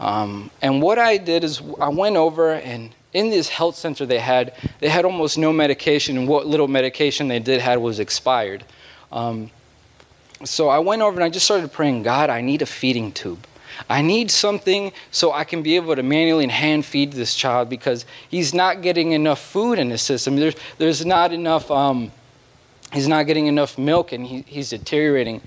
Um, 0.00 0.50
and 0.60 0.82
what 0.82 0.98
I 0.98 1.18
did 1.18 1.44
is 1.44 1.62
I 1.80 1.88
went 1.88 2.16
over 2.16 2.54
and 2.54 2.94
in 3.12 3.30
this 3.30 3.48
health 3.48 3.76
center 3.76 4.04
they 4.04 4.18
had, 4.18 4.54
they 4.80 4.88
had 4.88 5.04
almost 5.04 5.38
no 5.38 5.52
medication, 5.52 6.18
and 6.18 6.26
what 6.26 6.46
little 6.46 6.68
medication 6.68 7.28
they 7.28 7.38
did 7.38 7.60
had 7.60 7.78
was 7.78 8.00
expired. 8.00 8.64
Um, 9.12 9.50
so 10.44 10.68
I 10.68 10.78
went 10.78 11.02
over 11.02 11.16
and 11.16 11.24
I 11.24 11.28
just 11.28 11.44
started 11.44 11.72
praying, 11.72 12.02
God, 12.02 12.30
I 12.30 12.40
need 12.40 12.62
a 12.62 12.66
feeding 12.66 13.12
tube. 13.12 13.46
I 13.88 14.02
need 14.02 14.30
something 14.30 14.92
so 15.10 15.32
I 15.32 15.44
can 15.44 15.62
be 15.62 15.76
able 15.76 15.96
to 15.96 16.02
manually 16.02 16.44
and 16.44 16.52
hand 16.52 16.84
feed 16.84 17.12
this 17.12 17.34
child 17.34 17.68
because 17.68 18.06
he's 18.28 18.54
not 18.54 18.82
getting 18.82 19.12
enough 19.12 19.40
food 19.40 19.78
in 19.78 19.90
his 19.90 20.02
system. 20.02 20.36
There's, 20.36 20.54
there's 20.78 21.04
not 21.04 21.32
enough, 21.32 21.70
um, 21.70 22.12
he's 22.92 23.08
not 23.08 23.26
getting 23.26 23.46
enough 23.46 23.76
milk 23.76 24.12
and 24.12 24.26
he, 24.26 24.42
he's 24.42 24.70
deteriorating. 24.70 25.40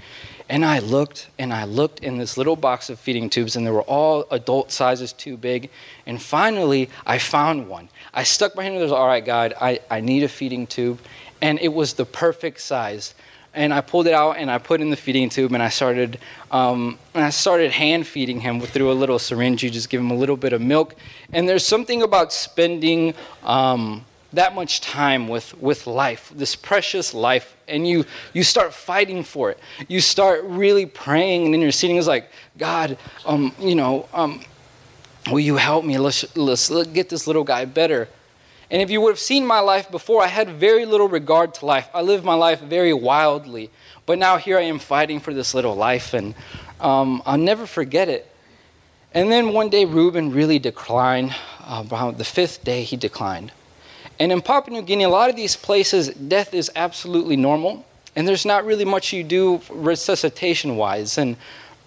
And 0.50 0.64
I 0.64 0.80
looked 0.80 1.30
and 1.38 1.54
I 1.54 1.66
looked 1.66 2.00
in 2.00 2.18
this 2.18 2.38
little 2.38 2.56
box 2.56 2.90
of 2.90 3.00
feeding 3.00 3.30
tubes, 3.30 3.58
and 3.58 3.68
they 3.68 3.72
were 3.72 3.82
all 3.82 4.26
adult 4.32 4.72
sizes 4.72 5.12
too 5.12 5.36
big. 5.36 5.70
And 6.06 6.22
finally, 6.22 6.90
I 7.06 7.18
found 7.18 7.68
one. 7.68 7.90
I 8.14 8.24
stuck 8.24 8.56
my 8.56 8.64
hand 8.64 8.76
in 8.76 8.88
there, 8.88 8.98
all 8.98 9.08
right, 9.08 9.26
God, 9.26 9.54
I, 9.60 9.82
I 9.92 10.00
need 10.00 10.24
a 10.24 10.30
feeding 10.30 10.66
tube. 10.66 11.00
And 11.42 11.60
it 11.60 11.74
was 11.74 11.96
the 11.96 12.06
perfect 12.06 12.62
size. 12.62 13.14
And 13.58 13.74
I 13.74 13.82
pulled 13.82 14.06
it 14.06 14.14
out 14.14 14.38
and 14.38 14.52
I 14.52 14.60
put 14.60 14.82
in 14.82 14.92
the 14.92 14.96
feeding 14.96 15.30
tube, 15.30 15.52
and 15.52 15.64
I 15.64 15.70
started, 15.70 16.20
um, 16.52 17.00
and 17.16 17.24
I 17.24 17.32
started 17.32 17.72
hand 17.72 18.06
feeding 18.06 18.40
him 18.40 18.62
through 18.62 18.92
a 18.92 18.94
little 18.94 19.18
syringe. 19.18 19.64
You 19.64 19.72
just 19.72 19.90
give 19.90 20.00
him 20.00 20.12
a 20.12 20.16
little 20.16 20.38
bit 20.38 20.54
of 20.54 20.62
milk. 20.62 20.94
And 21.34 21.50
there's 21.50 21.66
something 21.66 22.04
about 22.04 22.32
spending 22.32 23.16
um, 23.44 24.06
that 24.34 24.54
much 24.54 24.82
time 24.82 25.28
with, 25.28 25.60
with 25.60 25.88
life, 25.88 26.32
this 26.36 26.56
precious 26.56 27.16
life, 27.16 27.56
and 27.68 27.88
you, 27.88 28.06
you 28.32 28.44
start 28.44 28.76
fighting 28.76 29.24
for 29.24 29.50
it. 29.50 29.60
You 29.88 30.02
start 30.02 30.44
really 30.44 30.86
praying 30.86 31.46
and 31.46 31.56
interceding. 31.56 31.98
It's 31.98 32.06
like, 32.06 32.30
God, 32.60 32.96
um, 33.26 33.56
you 33.60 33.74
know, 33.74 34.08
um, 34.14 34.44
will 35.32 35.40
you 35.40 35.56
help 35.56 35.84
me? 35.84 35.98
Let's, 35.98 36.38
let's, 36.38 36.70
let's 36.70 36.90
get 36.90 37.10
this 37.10 37.26
little 37.26 37.44
guy 37.44 37.66
better. 37.66 38.08
And 38.70 38.82
if 38.82 38.90
you 38.90 39.00
would 39.02 39.12
have 39.12 39.20
seen 39.20 39.46
my 39.46 39.60
life 39.60 39.90
before, 39.90 40.22
I 40.22 40.28
had 40.28 40.50
very 40.50 40.86
little 40.86 41.08
regard 41.08 41.54
to 41.56 41.66
life. 41.66 41.90
I 41.94 42.02
lived 42.02 42.26
my 42.26 42.34
life 42.34 42.60
very 42.60 42.94
wildly. 42.94 43.70
But 44.06 44.20
now 44.20 44.38
here 44.38 44.58
I 44.58 44.64
am 44.64 44.80
fighting 44.80 45.20
for 45.20 45.34
this 45.34 45.54
little 45.54 45.76
life, 45.76 46.14
and 46.14 46.36
um, 46.80 47.22
I'll 47.26 47.38
never 47.38 47.66
forget 47.66 48.10
it. 48.10 48.30
And 49.14 49.32
then 49.32 49.54
one 49.54 49.70
day, 49.70 49.86
Reuben 49.86 50.32
really 50.32 50.60
declined. 50.60 51.34
Uh, 51.62 51.84
about 51.86 52.18
the 52.18 52.24
fifth 52.24 52.64
day, 52.64 52.84
he 52.84 52.96
declined. 52.96 53.52
And 54.20 54.32
in 54.32 54.42
Papua 54.42 54.78
New 54.78 54.86
Guinea, 54.86 55.04
a 55.04 55.10
lot 55.10 55.30
of 55.30 55.36
these 55.36 55.58
places, 55.58 56.10
death 56.10 56.54
is 56.54 56.72
absolutely 56.76 57.36
normal, 57.36 57.86
and 58.16 58.26
there's 58.26 58.46
not 58.46 58.66
really 58.66 58.86
much 58.86 59.12
you 59.12 59.24
do 59.24 59.62
resuscitation 59.70 60.78
wise. 60.78 61.18
And, 61.18 61.36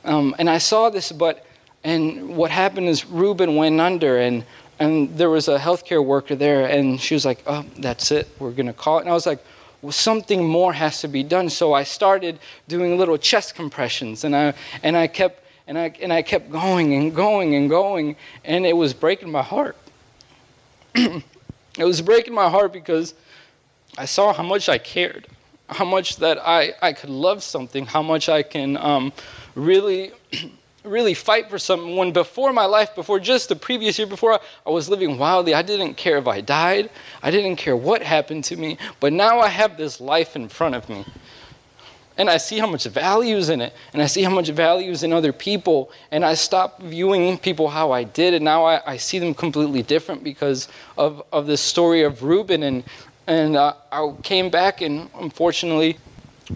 um, 0.05 0.35
and 0.39 0.51
I 0.51 0.59
saw 0.59 0.91
this, 0.91 1.13
but, 1.13 1.47
and 1.83 2.37
what 2.37 2.51
happened 2.51 2.89
is 2.89 3.07
Reuben 3.07 3.57
went 3.57 3.81
under, 3.81 4.19
and, 4.19 4.45
and 4.81 5.17
there 5.17 5.31
was 5.31 5.47
a 5.47 5.59
healthcare 5.59 6.05
worker 6.05 6.35
there, 6.35 6.67
and 6.67 7.01
she 7.01 7.15
was 7.15 7.25
like, 7.25 7.43
oh, 7.47 7.65
that's 7.79 8.11
it, 8.11 8.29
we're 8.39 8.51
gonna 8.51 8.73
call 8.73 8.99
it. 8.99 9.03
And 9.03 9.11
I 9.11 9.13
was 9.13 9.27
like, 9.27 9.45
well, 9.83 9.93
something 9.93 10.45
more 10.45 10.73
has 10.73 11.01
to 11.03 11.09
be 11.09 11.23
done. 11.23 11.49
So 11.49 11.73
I 11.73 11.85
started 11.85 12.39
doing 12.67 12.99
little 12.99 13.17
chest 13.17 13.55
compressions, 13.55 14.25
and 14.25 14.35
I, 14.35 14.55
and 14.83 14.97
I 14.97 15.07
kept, 15.07 15.45
and 15.67 15.79
I, 15.79 15.93
and 16.03 16.13
I 16.13 16.23
kept 16.23 16.51
going 16.51 16.95
and 16.95 17.15
going 17.15 17.55
and 17.55 17.71
going, 17.71 18.17
and 18.45 18.67
it 18.67 18.77
was 18.77 18.93
breaking 18.93 19.31
my 19.31 19.43
heart. 19.43 19.77
It 21.79 21.85
was 21.85 22.03
breaking 22.03 22.35
my 22.35 22.49
heart 22.49 22.73
because 22.73 23.15
I 23.97 24.05
saw 24.05 24.33
how 24.33 24.43
much 24.43 24.69
I 24.69 24.79
cared, 24.79 25.27
how 25.69 25.85
much 25.85 26.17
that 26.17 26.39
I, 26.39 26.75
I 26.83 26.93
could 26.93 27.11
love 27.11 27.43
something, 27.43 27.87
how 27.87 28.03
much 28.03 28.29
I 28.29 28.43
can 28.43 28.77
um, 28.77 29.13
really, 29.55 30.13
really 30.85 31.15
fight 31.15 31.51
for 31.51 31.59
someone. 31.59 32.13
Before 32.13 32.53
my 32.53 32.65
life, 32.65 32.95
before 32.95 33.21
just 33.21 33.49
the 33.49 33.57
previous 33.57 33.99
year, 33.99 34.07
before 34.07 34.41
I 34.67 34.71
was 34.71 34.89
living 34.89 35.19
wildly, 35.19 35.55
I 35.55 35.63
didn't 35.63 35.95
care 35.95 36.19
if 36.19 36.27
I 36.27 36.41
died, 36.41 36.91
I 37.23 37.31
didn't 37.31 37.57
care 37.57 37.77
what 37.77 38.03
happened 38.03 38.45
to 38.45 38.57
me, 38.57 38.79
but 38.99 39.13
now 39.13 39.41
I 39.41 39.49
have 39.49 39.77
this 39.77 40.01
life 40.01 40.37
in 40.37 40.49
front 40.49 40.75
of 40.75 40.89
me. 40.89 41.05
And 42.17 42.29
I 42.29 42.37
see 42.37 42.59
how 42.59 42.67
much 42.67 42.85
value 42.85 43.37
is 43.37 43.49
in 43.49 43.63
it, 43.63 43.73
and 43.93 44.03
I 44.03 44.07
see 44.07 44.23
how 44.23 44.31
much 44.31 44.49
value 44.51 44.91
is 44.91 45.03
in 45.03 45.13
other 45.13 45.33
people, 45.33 45.91
and 46.11 46.25
I 46.25 46.35
stop 46.35 46.83
viewing 46.83 47.39
people 47.39 47.69
how 47.69 47.93
I 47.93 48.05
did, 48.05 48.35
and 48.35 48.45
now 48.45 48.65
I, 48.65 48.81
I 48.87 48.97
see 48.99 49.19
them 49.19 49.33
completely 49.33 49.83
different 49.83 50.23
because 50.23 50.69
of, 50.99 51.23
of 51.33 51.47
the 51.47 51.57
story 51.57 52.03
of 52.03 52.23
Reuben, 52.23 52.63
and, 52.63 52.85
and 53.27 53.57
uh, 53.57 53.75
I 53.91 54.13
came 54.23 54.51
back, 54.51 54.83
and 54.83 55.09
unfortunately, 55.19 55.99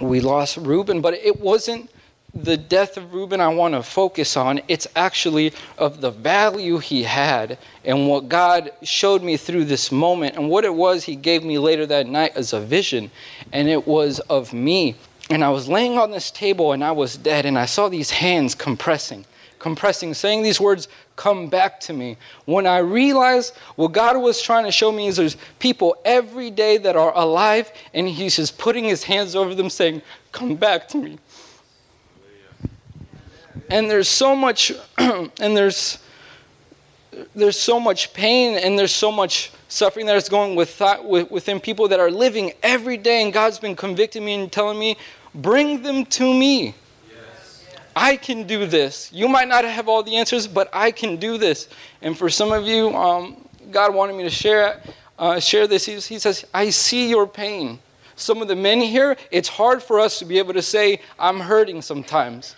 we 0.01 0.21
lost 0.21 0.57
Reuben, 0.59 1.01
but 1.01 1.15
it 1.15 1.41
wasn't 1.41 1.89
the 2.35 2.57
death 2.57 2.97
of 2.97 3.15
Reuben 3.15 3.41
I 3.41 3.49
want 3.49 3.75
to 3.75 3.83
focus 3.83 4.37
on. 4.37 4.61
It's 4.67 4.89
actually 4.97 5.53
of 5.79 6.01
the 6.01 6.11
value 6.11 6.79
he 6.79 7.05
had 7.05 7.59
and 7.85 8.09
what 8.09 8.29
God 8.29 8.73
showed 8.83 9.23
me 9.23 9.37
through 9.37 9.67
this 9.67 9.93
moment 9.93 10.37
and 10.37 10.51
what 10.51 10.65
it 10.65 10.75
was 10.75 11.05
he 11.05 11.17
gave 11.17 11.45
me 11.45 11.59
later 11.59 11.87
that 11.87 12.07
night 12.07 12.33
as 12.37 12.53
a 12.53 12.61
vision. 12.61 13.11
And 13.53 13.69
it 13.69 13.87
was 13.87 14.19
of 14.21 14.53
me 14.53 14.97
and 15.31 15.43
I 15.43 15.51
was 15.51 15.69
laying 15.69 15.99
on 15.99 16.11
this 16.11 16.31
table 16.31 16.73
and 16.73 16.85
I 16.85 16.93
was 16.93 17.17
dead, 17.17 17.47
and 17.47 17.59
I 17.59 17.65
saw 17.65 17.89
these 17.89 18.11
hands 18.11 18.55
compressing, 18.55 19.25
compressing, 19.59 20.15
saying 20.15 20.43
these 20.43 20.61
words, 20.61 20.89
Come 21.17 21.49
back 21.49 21.79
to 21.81 21.93
me. 21.93 22.17
When 22.45 22.67
I 22.67 22.79
realized 22.79 23.55
what 23.77 23.93
God 23.93 24.21
was 24.21 24.43
trying 24.43 24.65
to 24.65 24.73
show 24.73 24.91
me 24.91 25.07
is 25.07 25.17
there's 25.17 25.37
people 25.61 25.97
every 26.05 26.51
day 26.51 26.77
that 26.79 26.97
are 26.97 27.13
alive, 27.17 27.73
and 27.95 28.09
He's 28.09 28.37
just 28.37 28.59
putting 28.59 28.85
His 28.85 29.05
hands 29.05 29.37
over 29.37 29.55
them, 29.55 29.71
saying, 29.71 30.03
Come 30.33 30.57
back 30.57 30.89
to 30.89 30.99
me. 30.99 31.19
And 33.71 33.91
there's 33.91 34.09
so 34.09 34.37
much, 34.37 34.73
and 34.99 35.57
there's 35.57 35.99
there's 37.35 37.59
so 37.59 37.79
much 37.79 38.13
pain 38.13 38.59
and 38.59 38.79
there's 38.79 38.95
so 38.95 39.13
much 39.13 39.53
suffering 39.69 40.07
that 40.07 40.17
is 40.17 40.29
going 40.29 40.55
with 40.55 40.71
thought, 40.71 41.07
within 41.07 41.61
people 41.61 41.89
that 41.89 42.01
are 42.01 42.11
living 42.11 42.53
every 42.63 42.97
day, 42.97 43.23
and 43.23 43.33
God's 43.33 43.59
been 43.59 43.77
convicting 43.77 44.25
me 44.25 44.35
and 44.35 44.53
telling 44.53 44.79
me, 44.79 44.97
bring 45.35 45.83
them 45.83 46.05
to 46.07 46.33
me. 46.33 46.75
I 47.97 48.17
can 48.17 48.45
do 48.45 48.67
this. 48.67 49.13
You 49.13 49.29
might 49.29 49.47
not 49.47 49.65
have 49.65 49.89
all 49.89 50.03
the 50.03 50.17
answers, 50.17 50.49
but 50.49 50.69
I 50.73 50.91
can 50.91 51.17
do 51.17 51.39
this. 51.39 51.69
And 52.03 52.19
for 52.19 52.29
some 52.29 52.51
of 52.51 52.65
you, 52.67 52.95
um, 52.95 53.49
God 53.71 53.95
wanted 53.95 54.17
me 54.17 54.25
to 54.25 54.31
share, 54.31 54.81
uh, 55.17 55.39
share 55.39 55.69
this. 55.69 55.87
He, 55.87 55.95
he 55.95 56.19
says, 56.19 56.45
I 56.53 56.71
see 56.71 57.09
your 57.09 57.27
pain. 57.27 57.79
Some 58.17 58.43
of 58.43 58.49
the 58.49 58.57
men 58.57 58.81
here, 58.81 59.17
it's 59.31 59.49
hard 59.49 59.81
for 59.83 60.01
us 60.01 60.19
to 60.19 60.25
be 60.25 60.39
able 60.39 60.55
to 60.55 60.63
say, 60.63 61.01
I'm 61.19 61.41
hurting 61.41 61.83
sometimes 61.83 62.57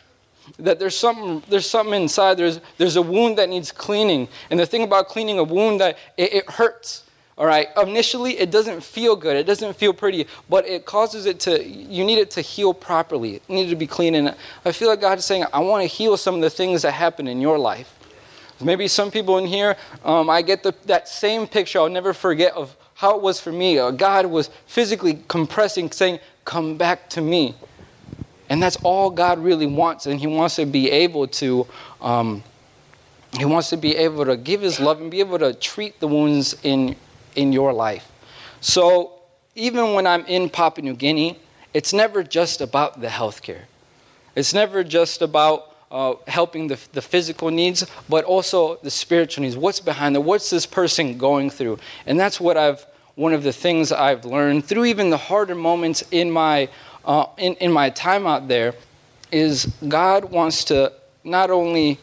that 0.59 0.79
there's 0.79 0.97
something 0.97 1.43
there's 1.49 1.69
something 1.69 2.03
inside 2.03 2.37
there's 2.37 2.61
there's 2.79 2.97
a 2.97 3.03
wound 3.03 3.39
that 3.39 3.49
needs 3.49 3.73
cleaning 3.73 4.29
and 4.51 4.59
the 4.61 4.67
thing 4.67 4.83
about 4.83 5.09
cleaning 5.09 5.39
a 5.39 5.45
wound 5.45 5.81
that 5.81 5.99
it, 6.17 6.33
it 6.33 6.51
hurts 6.51 7.05
all 7.39 7.45
right, 7.45 7.69
initially 7.83 8.39
it 8.39 8.51
doesn't 8.51 8.83
feel 8.83 9.15
good, 9.15 9.37
it 9.37 9.45
doesn't 9.45 9.77
feel 9.77 9.93
pretty, 9.93 10.27
but 10.49 10.67
it 10.67 10.87
causes 10.87 11.27
it 11.27 11.39
to, 11.41 11.63
you 11.63 12.03
need 12.03 12.19
it 12.19 12.31
to 12.31 12.41
heal 12.41 12.73
properly. 12.73 13.35
It 13.35 13.43
needs 13.47 13.69
to 13.69 13.77
be 13.77 13.87
clean. 13.87 14.15
And 14.15 14.35
I 14.65 14.73
feel 14.73 14.89
like 14.89 15.03
God 15.03 15.19
is 15.19 15.27
saying, 15.27 15.45
I 15.53 15.59
want 15.61 15.83
to 15.83 15.87
heal 15.87 16.17
some 16.17 16.37
of 16.37 16.41
the 16.41 16.49
things 16.49 16.81
that 16.81 16.93
happen 16.93 17.29
in 17.29 17.43
your 17.43 17.59
life. 17.59 17.93
Maybe 18.59 18.89
some 18.89 19.11
people 19.11 19.37
in 19.37 19.45
here, 19.45 19.77
um, 20.03 20.31
I 20.31 20.41
get 20.41 20.63
the, 20.63 20.75
that 20.87 21.09
same 21.09 21.47
picture 21.47 21.79
I'll 21.79 21.91
never 21.91 22.15
forget 22.15 22.55
of 22.55 22.75
how 22.95 23.17
it 23.17 23.23
was 23.23 23.39
for 23.39 23.53
me. 23.53 23.79
Uh, 23.79 23.91
God 23.91 24.25
was 24.27 24.49
physically 24.67 25.23
compressing, 25.29 25.91
saying, 25.91 26.21
Come 26.47 26.79
back 26.79 27.11
to 27.11 27.21
me. 27.21 27.55
And 28.49 28.63
that's 28.63 28.77
all 28.83 29.11
God 29.11 29.39
really 29.39 29.67
wants. 29.67 30.07
And 30.07 30.21
He 30.21 30.27
wants 30.27 30.57
to 30.57 30.67
be 30.67 30.91
able 30.91 31.27
to. 31.29 31.67
Um, 32.01 32.43
he 33.37 33.45
wants 33.45 33.69
to 33.69 33.77
be 33.77 33.95
able 33.97 34.25
to 34.25 34.37
give 34.37 34.63
his 34.63 34.81
love 34.81 34.99
and 34.99 35.11
be 35.11 35.21
able 35.21 35.39
to 35.39 35.53
treat 35.53 36.01
the 36.01 36.09
wounds 36.09 36.57
in 36.63 36.97
in 37.35 37.53
your 37.53 37.73
life. 37.73 38.11
So 38.61 39.13
even 39.55 39.95
when 39.95 40.07
I'm 40.07 40.25
in 40.27 40.49
Papua 40.49 40.85
New 40.85 40.95
Guinea, 40.95 41.39
it's 41.75 41.93
never 41.93 42.23
just 42.23 42.61
about 42.61 43.01
the 43.01 43.09
healthcare. 43.09 43.63
It's 44.35 44.53
never 44.53 44.83
just 44.83 45.23
about 45.23 45.75
uh, 45.91 46.15
helping 46.27 46.67
the, 46.69 46.79
the 46.93 47.03
physical 47.03 47.51
needs, 47.51 47.87
but 48.09 48.25
also 48.25 48.77
the 48.77 48.91
spiritual 48.91 49.43
needs. 49.43 49.57
What's 49.57 49.81
behind 49.81 50.17
it? 50.17 50.23
What's 50.23 50.51
this 50.51 50.67
person 50.67 51.17
going 51.17 51.51
through? 51.51 51.79
And 52.07 52.19
that's 52.19 52.41
what 52.41 52.57
I've, 52.57 52.85
one 53.15 53.33
of 53.33 53.43
the 53.43 53.53
things 53.53 53.93
I've 53.93 54.25
learned 54.25 54.65
through 54.65 54.87
even 54.87 55.11
the 55.11 55.17
harder 55.17 55.55
moments 55.55 56.03
in 56.11 56.31
my, 56.31 56.69
uh, 57.07 57.27
in, 57.39 57.55
in 57.55 57.73
my 57.73 57.89
time 57.91 58.27
out 58.27 58.49
there 58.49 58.75
is 59.33 59.67
God 59.89 60.27
wants 60.27 60.65
to 60.65 60.93
not 61.25 61.51
only 61.51 61.99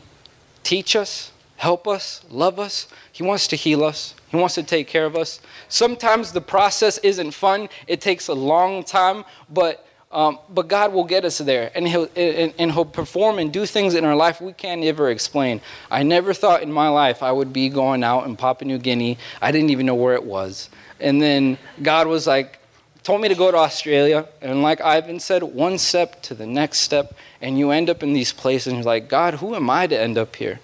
teach 0.64 0.96
us, 0.96 1.32
help 1.58 1.88
us, 1.88 2.24
love 2.30 2.60
us, 2.60 2.88
He 3.12 3.24
wants 3.24 3.48
to 3.50 3.56
heal 3.56 3.84
us, 3.84 4.16
he 4.34 4.40
wants 4.40 4.56
to 4.56 4.64
take 4.64 4.88
care 4.88 5.06
of 5.06 5.16
us. 5.16 5.40
Sometimes 5.70 6.32
the 6.32 6.42
process 6.42 6.98
isn't 6.98 7.32
fun, 7.36 7.70
it 7.86 8.02
takes 8.02 8.30
a 8.30 8.34
long 8.34 8.84
time, 8.84 9.26
but, 9.48 9.86
um, 10.12 10.40
but 10.50 10.68
God 10.68 10.92
will 10.92 11.04
get 11.04 11.24
us 11.24 11.38
there 11.38 11.72
and 11.76 11.88
he'll, 11.88 12.10
and, 12.16 12.52
and 12.58 12.72
he'll 12.72 12.84
perform 12.84 13.38
and 13.38 13.54
do 13.54 13.68
things 13.68 13.94
in 13.94 14.06
our 14.06 14.16
life 14.16 14.42
we 14.42 14.52
can't 14.52 14.84
ever 14.86 15.12
explain. 15.12 15.62
I 15.92 16.02
never 16.02 16.34
thought 16.34 16.64
in 16.64 16.72
my 16.72 16.90
life 16.90 17.22
I 17.22 17.32
would 17.32 17.54
be 17.54 17.70
going 17.70 18.04
out 18.04 18.26
in 18.26 18.36
Papua 18.36 18.68
New 18.68 18.80
Guinea. 18.80 19.20
I 19.40 19.52
didn't 19.52 19.70
even 19.70 19.86
know 19.86 19.94
where 19.94 20.16
it 20.16 20.24
was. 20.24 20.72
And 21.00 21.22
then 21.22 21.60
God 21.84 22.08
was 22.08 22.26
like, 22.26 22.58
told 23.04 23.22
me 23.22 23.28
to 23.28 23.36
go 23.36 23.52
to 23.52 23.58
Australia. 23.58 24.28
And 24.42 24.62
like 24.62 24.82
Ivan 24.82 25.20
said, 25.20 25.44
one 25.44 25.78
step 25.78 26.22
to 26.24 26.34
the 26.34 26.46
next 26.46 26.80
step, 26.80 27.14
and 27.42 27.58
you 27.58 27.72
end 27.72 27.90
up 27.90 28.02
in 28.02 28.14
these 28.14 28.34
places, 28.34 28.68
and 28.68 28.78
you're 28.78 28.86
like, 28.86 29.10
God, 29.10 29.36
who 29.36 29.56
am 29.56 29.70
I 29.70 29.88
to 29.88 30.00
end 30.00 30.18
up 30.18 30.36
here? 30.36 30.60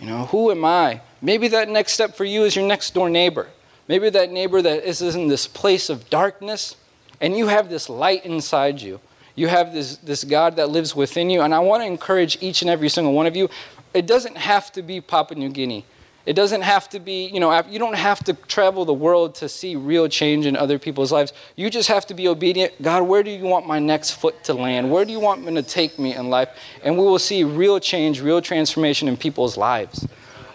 You 0.00 0.06
know, 0.06 0.26
who 0.26 0.50
am 0.50 0.64
I? 0.64 1.00
Maybe 1.20 1.48
that 1.48 1.68
next 1.68 1.92
step 1.92 2.14
for 2.14 2.24
you 2.24 2.44
is 2.44 2.54
your 2.54 2.66
next 2.66 2.94
door 2.94 3.10
neighbor. 3.10 3.48
Maybe 3.88 4.10
that 4.10 4.30
neighbor 4.30 4.62
that 4.62 4.84
is 4.84 5.02
in 5.02 5.28
this 5.28 5.46
place 5.46 5.90
of 5.90 6.08
darkness 6.08 6.76
and 7.20 7.36
you 7.36 7.48
have 7.48 7.68
this 7.68 7.88
light 7.88 8.24
inside 8.24 8.80
you. 8.80 9.00
You 9.34 9.48
have 9.48 9.72
this, 9.72 9.96
this 9.98 10.24
God 10.24 10.56
that 10.56 10.70
lives 10.70 10.94
within 10.94 11.30
you. 11.30 11.42
And 11.42 11.54
I 11.54 11.58
want 11.60 11.82
to 11.82 11.86
encourage 11.86 12.38
each 12.40 12.62
and 12.62 12.70
every 12.70 12.88
single 12.88 13.12
one 13.12 13.26
of 13.26 13.36
you. 13.36 13.48
It 13.94 14.06
doesn't 14.06 14.36
have 14.36 14.72
to 14.72 14.82
be 14.82 15.00
Papua 15.00 15.38
New 15.38 15.48
Guinea. 15.48 15.84
It 16.28 16.36
doesn't 16.36 16.60
have 16.60 16.90
to 16.90 17.00
be, 17.00 17.24
you 17.28 17.40
know, 17.40 17.58
you 17.70 17.78
don't 17.78 17.96
have 17.96 18.22
to 18.24 18.34
travel 18.34 18.84
the 18.84 18.92
world 18.92 19.34
to 19.36 19.48
see 19.48 19.76
real 19.76 20.08
change 20.08 20.44
in 20.44 20.56
other 20.56 20.78
people's 20.78 21.10
lives. 21.10 21.32
You 21.56 21.70
just 21.70 21.88
have 21.88 22.04
to 22.04 22.12
be 22.12 22.28
obedient. 22.28 22.82
God, 22.82 23.04
where 23.04 23.22
do 23.22 23.30
you 23.30 23.44
want 23.44 23.66
my 23.66 23.78
next 23.78 24.10
foot 24.10 24.44
to 24.44 24.52
land? 24.52 24.90
Where 24.90 25.06
do 25.06 25.10
you 25.10 25.20
want 25.20 25.42
me 25.42 25.54
to 25.54 25.62
take 25.62 25.98
me 25.98 26.14
in 26.14 26.28
life? 26.28 26.50
And 26.84 26.98
we 26.98 27.04
will 27.04 27.18
see 27.18 27.44
real 27.44 27.80
change, 27.80 28.20
real 28.20 28.42
transformation 28.42 29.08
in 29.08 29.16
people's 29.16 29.56
lives. 29.56 30.06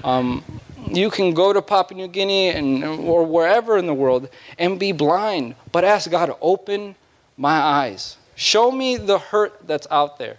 Um, 0.04 0.44
you 0.92 1.10
can 1.10 1.34
go 1.34 1.52
to 1.52 1.60
Papua 1.60 1.98
New 1.98 2.08
Guinea 2.08 2.50
and, 2.50 2.84
or 2.84 3.26
wherever 3.26 3.76
in 3.76 3.88
the 3.88 3.96
world 3.96 4.30
and 4.60 4.80
be 4.80 4.92
blind, 4.92 5.56
but 5.72 5.84
ask 5.84 6.12
God 6.12 6.28
to 6.28 6.38
open 6.40 6.96
my 7.36 7.60
eyes. 7.60 8.18
Show 8.36 8.70
me 8.70 8.98
the 8.98 9.18
hurt 9.18 9.66
that's 9.66 9.88
out 9.90 10.20
there. 10.20 10.38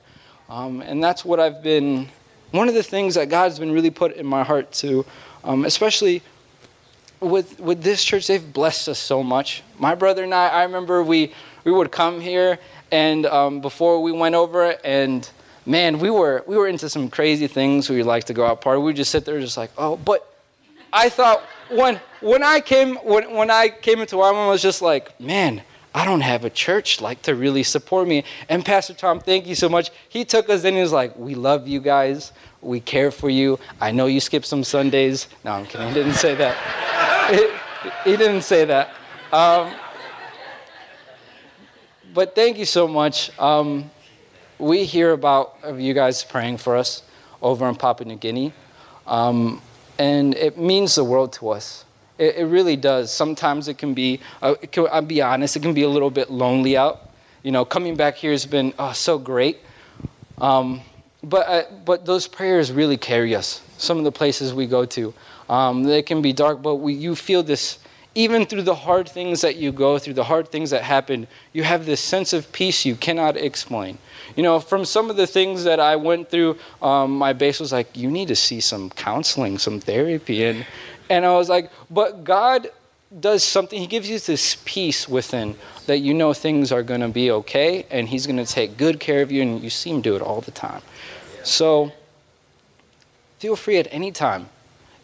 Um, 0.48 0.80
and 0.80 1.02
that's 1.02 1.24
what 1.24 1.40
I've 1.40 1.60
been, 1.60 2.10
one 2.54 2.68
of 2.68 2.74
the 2.74 2.82
things 2.82 3.16
that 3.16 3.28
God's 3.28 3.58
been 3.58 3.72
really 3.72 3.90
put 3.90 4.14
in 4.16 4.26
my 4.26 4.44
heart 4.44 4.70
to 4.72 5.04
um, 5.42 5.64
especially 5.64 6.22
with 7.20 7.60
with 7.60 7.82
this 7.82 8.04
church. 8.04 8.26
They've 8.26 8.52
blessed 8.52 8.88
us 8.88 8.98
so 8.98 9.22
much. 9.22 9.62
My 9.78 9.94
brother 9.94 10.24
and 10.24 10.34
I, 10.34 10.48
I 10.48 10.62
remember 10.62 11.02
we 11.02 11.32
we 11.64 11.72
would 11.72 11.90
come 11.90 12.20
here, 12.20 12.58
and 12.90 13.26
um, 13.26 13.60
before 13.60 14.02
we 14.02 14.12
went 14.12 14.34
over, 14.34 14.76
and 14.84 15.28
man, 15.66 15.98
we 15.98 16.10
were 16.10 16.44
we 16.46 16.56
were 16.56 16.68
into 16.68 16.88
some 16.88 17.08
crazy 17.08 17.46
things. 17.46 17.90
We 17.90 18.02
like 18.02 18.24
to 18.24 18.34
go 18.34 18.46
out 18.46 18.60
party. 18.60 18.80
We 18.80 18.92
just 18.92 19.10
sit 19.10 19.24
there, 19.24 19.40
just 19.40 19.56
like, 19.56 19.70
oh, 19.76 19.96
but 19.96 20.34
I 20.92 21.08
thought 21.08 21.42
when 21.70 22.00
when 22.20 22.42
I 22.42 22.60
came 22.60 22.96
when 22.96 23.34
when 23.34 23.50
I 23.50 23.68
came 23.68 24.00
into 24.00 24.16
YWAM, 24.16 24.46
I 24.46 24.48
was 24.48 24.62
just 24.62 24.82
like, 24.82 25.18
man. 25.20 25.62
I 25.94 26.04
don't 26.04 26.22
have 26.22 26.44
a 26.44 26.50
church 26.50 27.00
like 27.00 27.22
to 27.22 27.36
really 27.36 27.62
support 27.62 28.08
me. 28.08 28.24
And 28.48 28.64
Pastor 28.64 28.94
Tom, 28.94 29.20
thank 29.20 29.46
you 29.46 29.54
so 29.54 29.68
much. 29.68 29.92
He 30.08 30.24
took 30.24 30.50
us 30.50 30.64
in. 30.64 30.74
He 30.74 30.80
was 30.80 30.90
like, 30.92 31.16
"We 31.16 31.36
love 31.36 31.68
you 31.68 31.80
guys. 31.80 32.32
We 32.60 32.80
care 32.80 33.12
for 33.12 33.30
you. 33.30 33.60
I 33.80 33.92
know 33.92 34.06
you 34.06 34.20
skip 34.20 34.44
some 34.44 34.64
Sundays. 34.64 35.28
No, 35.44 35.52
I'm 35.52 35.66
kidding. 35.66 35.88
He 35.88 35.94
didn't 35.94 36.14
say 36.14 36.34
that. 36.34 37.60
he 38.04 38.16
didn't 38.16 38.42
say 38.42 38.64
that. 38.64 38.90
Um, 39.32 39.72
but 42.12 42.34
thank 42.34 42.58
you 42.58 42.64
so 42.64 42.88
much. 42.88 43.36
Um, 43.38 43.90
we 44.58 44.84
hear 44.84 45.12
about 45.12 45.56
you 45.76 45.94
guys 45.94 46.24
praying 46.24 46.58
for 46.58 46.76
us 46.76 47.02
over 47.40 47.68
in 47.68 47.76
Papua 47.76 48.08
New 48.08 48.16
Guinea, 48.16 48.52
um, 49.06 49.60
and 49.98 50.34
it 50.34 50.58
means 50.58 50.94
the 50.96 51.04
world 51.04 51.32
to 51.34 51.50
us. 51.50 51.84
It, 52.18 52.36
it 52.36 52.44
really 52.46 52.76
does. 52.76 53.12
Sometimes 53.12 53.68
it 53.68 53.78
can 53.78 53.94
be. 53.94 54.20
Uh, 54.40 54.54
it 54.62 54.72
can, 54.72 54.86
I'll 54.90 55.02
be 55.02 55.20
honest. 55.20 55.56
It 55.56 55.62
can 55.62 55.74
be 55.74 55.82
a 55.82 55.88
little 55.88 56.10
bit 56.10 56.30
lonely 56.30 56.76
out. 56.76 57.10
You 57.42 57.52
know, 57.52 57.64
coming 57.64 57.96
back 57.96 58.16
here 58.16 58.30
has 58.30 58.46
been 58.46 58.72
oh, 58.78 58.92
so 58.92 59.18
great. 59.18 59.58
Um, 60.38 60.80
but, 61.22 61.48
uh, 61.48 61.62
but 61.84 62.06
those 62.06 62.26
prayers 62.26 62.72
really 62.72 62.96
carry 62.96 63.34
us. 63.34 63.62
Some 63.78 63.98
of 63.98 64.04
the 64.04 64.12
places 64.12 64.54
we 64.54 64.66
go 64.66 64.84
to, 64.86 65.14
um, 65.48 65.84
they 65.84 66.02
can 66.02 66.22
be 66.22 66.32
dark, 66.32 66.62
but 66.62 66.76
we, 66.76 66.94
you 66.94 67.14
feel 67.14 67.42
this, 67.42 67.78
even 68.14 68.46
through 68.46 68.62
the 68.62 68.74
hard 68.74 69.08
things 69.08 69.40
that 69.40 69.56
you 69.56 69.72
go 69.72 69.98
through, 69.98 70.14
the 70.14 70.24
hard 70.24 70.48
things 70.48 70.70
that 70.70 70.82
happen, 70.82 71.26
you 71.52 71.64
have 71.64 71.86
this 71.86 72.00
sense 72.00 72.32
of 72.32 72.50
peace 72.52 72.84
you 72.84 72.94
cannot 72.94 73.36
explain. 73.36 73.98
You 74.36 74.42
know, 74.42 74.58
from 74.60 74.84
some 74.84 75.10
of 75.10 75.16
the 75.16 75.26
things 75.26 75.64
that 75.64 75.80
I 75.80 75.96
went 75.96 76.30
through, 76.30 76.58
um, 76.82 77.16
my 77.16 77.32
base 77.32 77.60
was 77.60 77.72
like, 77.72 77.96
you 77.96 78.10
need 78.10 78.28
to 78.28 78.36
see 78.36 78.60
some 78.60 78.90
counseling, 78.90 79.58
some 79.58 79.80
therapy. 79.80 80.44
And, 80.44 80.66
and 81.16 81.26
I 81.26 81.36
was 81.36 81.48
like, 81.48 81.70
but 81.90 82.24
God 82.24 82.68
does 83.20 83.44
something, 83.44 83.78
He 83.78 83.86
gives 83.86 84.08
you 84.08 84.18
this 84.18 84.56
peace 84.64 85.08
within 85.08 85.56
that 85.86 85.98
you 85.98 86.14
know 86.14 86.32
things 86.32 86.72
are 86.72 86.82
going 86.82 87.00
to 87.00 87.08
be 87.08 87.30
okay 87.30 87.86
and 87.90 88.08
He's 88.08 88.26
going 88.26 88.44
to 88.44 88.46
take 88.46 88.76
good 88.76 89.00
care 89.00 89.22
of 89.22 89.30
you, 89.30 89.42
and 89.42 89.62
you 89.62 89.70
see 89.70 89.90
Him 89.90 90.00
do 90.00 90.16
it 90.16 90.22
all 90.22 90.40
the 90.40 90.50
time. 90.50 90.82
So 91.42 91.92
feel 93.38 93.56
free 93.56 93.78
at 93.78 93.88
any 93.90 94.10
time. 94.10 94.48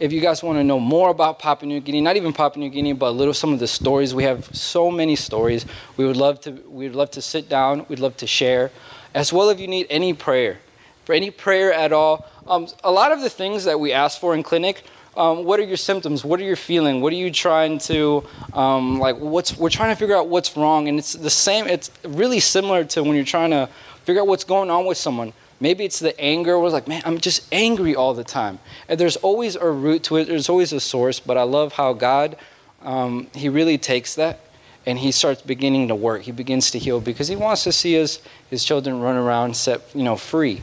If 0.00 0.14
you 0.14 0.22
guys 0.22 0.42
want 0.42 0.56
to 0.58 0.64
know 0.64 0.80
more 0.80 1.11
about 1.11 1.38
Papua 1.38 1.68
New 1.68 1.80
Guinea, 1.80 2.00
not 2.00 2.16
even 2.16 2.32
Papua 2.32 2.64
New 2.64 2.70
Guinea, 2.70 2.94
but 2.94 3.11
a 3.11 3.11
little 3.11 3.34
some 3.34 3.52
of 3.52 3.58
the 3.58 3.68
stories, 3.68 4.14
we 4.14 4.24
have 4.24 4.48
so 4.56 4.90
many 4.90 5.14
stories. 5.14 5.66
We 5.98 6.06
would 6.06 6.16
love 6.16 6.40
to 6.42 6.52
we'd 6.52 6.94
love 6.94 7.11
to 7.12 7.22
sit 7.22 7.50
down, 7.50 7.84
we'd 7.88 7.98
love 7.98 8.16
to 8.16 8.26
share. 8.26 8.70
As 9.14 9.30
well 9.30 9.50
if 9.50 9.61
you 9.61 9.68
need 9.68 9.86
any 9.90 10.14
prayer. 10.14 10.58
For 11.04 11.14
any 11.14 11.30
prayer 11.30 11.72
at 11.72 11.92
all. 11.92 12.26
Um, 12.46 12.68
a 12.82 12.90
lot 12.90 13.12
of 13.12 13.20
the 13.20 13.28
things 13.28 13.64
that 13.64 13.78
we 13.78 13.92
ask 13.92 14.18
for 14.18 14.34
in 14.34 14.42
clinic 14.42 14.84
um, 15.16 15.44
what 15.44 15.58
are 15.58 15.64
your 15.64 15.76
symptoms? 15.76 16.24
What 16.24 16.40
are 16.40 16.44
you 16.44 16.56
feeling? 16.56 17.00
What 17.00 17.12
are 17.12 17.16
you 17.16 17.30
trying 17.30 17.78
to 17.80 18.24
um, 18.52 18.98
like? 18.98 19.16
What's 19.16 19.56
we're 19.56 19.70
trying 19.70 19.90
to 19.90 19.96
figure 19.96 20.16
out 20.16 20.28
what's 20.28 20.56
wrong, 20.56 20.88
and 20.88 20.98
it's 20.98 21.14
the 21.14 21.30
same. 21.30 21.66
It's 21.66 21.90
really 22.04 22.40
similar 22.40 22.84
to 22.84 23.02
when 23.02 23.16
you're 23.16 23.24
trying 23.24 23.50
to 23.50 23.68
figure 24.04 24.22
out 24.22 24.28
what's 24.28 24.44
going 24.44 24.70
on 24.70 24.86
with 24.86 24.98
someone. 24.98 25.32
Maybe 25.61 25.84
it's 25.84 25.98
the 25.98 26.18
anger 26.18 26.58
was 26.58 26.72
like, 26.72 26.88
man, 26.88 27.02
I'm 27.04 27.18
just 27.18 27.46
angry 27.52 27.94
all 27.94 28.14
the 28.14 28.24
time. 28.24 28.58
And 28.88 28.98
there's 28.98 29.16
always 29.16 29.56
a 29.56 29.70
root 29.70 30.04
to 30.04 30.16
it, 30.16 30.26
there's 30.26 30.48
always 30.48 30.72
a 30.72 30.80
source, 30.80 31.20
but 31.20 31.36
I 31.36 31.42
love 31.42 31.74
how 31.74 31.92
God, 31.92 32.36
um, 32.82 33.28
He 33.34 33.50
really 33.50 33.76
takes 33.76 34.14
that 34.14 34.40
and 34.86 34.98
He 34.98 35.12
starts 35.12 35.42
beginning 35.42 35.88
to 35.88 35.94
work. 35.94 36.22
He 36.22 36.32
begins 36.32 36.70
to 36.70 36.78
heal 36.78 36.98
because 36.98 37.28
He 37.28 37.36
wants 37.36 37.64
to 37.64 37.72
see 37.72 38.00
us, 38.00 38.20
His 38.48 38.64
children, 38.64 39.00
run 39.00 39.16
around 39.16 39.54
set, 39.54 39.82
you 39.94 40.02
know, 40.02 40.16
free. 40.16 40.62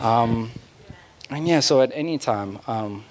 Um, 0.00 0.50
and 1.30 1.46
yeah, 1.46 1.60
so 1.60 1.80
at 1.80 1.92
any 1.94 2.18
time, 2.18 2.58
um, 2.66 3.04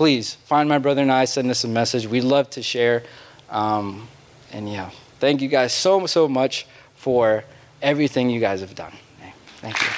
please 0.00 0.36
find 0.46 0.66
my 0.66 0.78
brother 0.78 1.02
and 1.02 1.12
I, 1.12 1.26
send 1.26 1.50
us 1.50 1.62
a 1.62 1.68
message. 1.68 2.06
We'd 2.06 2.24
love 2.24 2.48
to 2.52 2.62
share. 2.62 3.02
Um, 3.50 4.08
and 4.50 4.66
yeah, 4.66 4.88
thank 5.18 5.42
you 5.42 5.48
guys 5.48 5.74
so, 5.74 6.06
so 6.06 6.26
much 6.26 6.66
for 6.94 7.44
everything 7.82 8.30
you 8.30 8.40
guys 8.40 8.62
have 8.62 8.74
done. 8.74 8.94
Thank 9.58 9.78
you. 9.78 9.88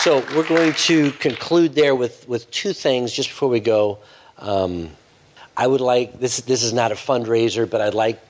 So 0.00 0.36
we're 0.36 0.48
going 0.48 0.72
to 0.72 1.12
conclude 1.12 1.76
there 1.76 1.94
with, 1.94 2.28
with 2.28 2.50
two 2.50 2.72
things 2.72 3.12
just 3.12 3.28
before 3.28 3.50
we 3.50 3.60
go. 3.60 3.98
Um, 4.38 4.90
I 5.56 5.68
would 5.68 5.80
like 5.80 6.18
this. 6.18 6.40
This 6.40 6.64
is 6.64 6.72
not 6.72 6.90
a 6.90 6.96
fundraiser, 6.96 7.70
but 7.70 7.80
I'd 7.80 7.94
like 7.94 8.20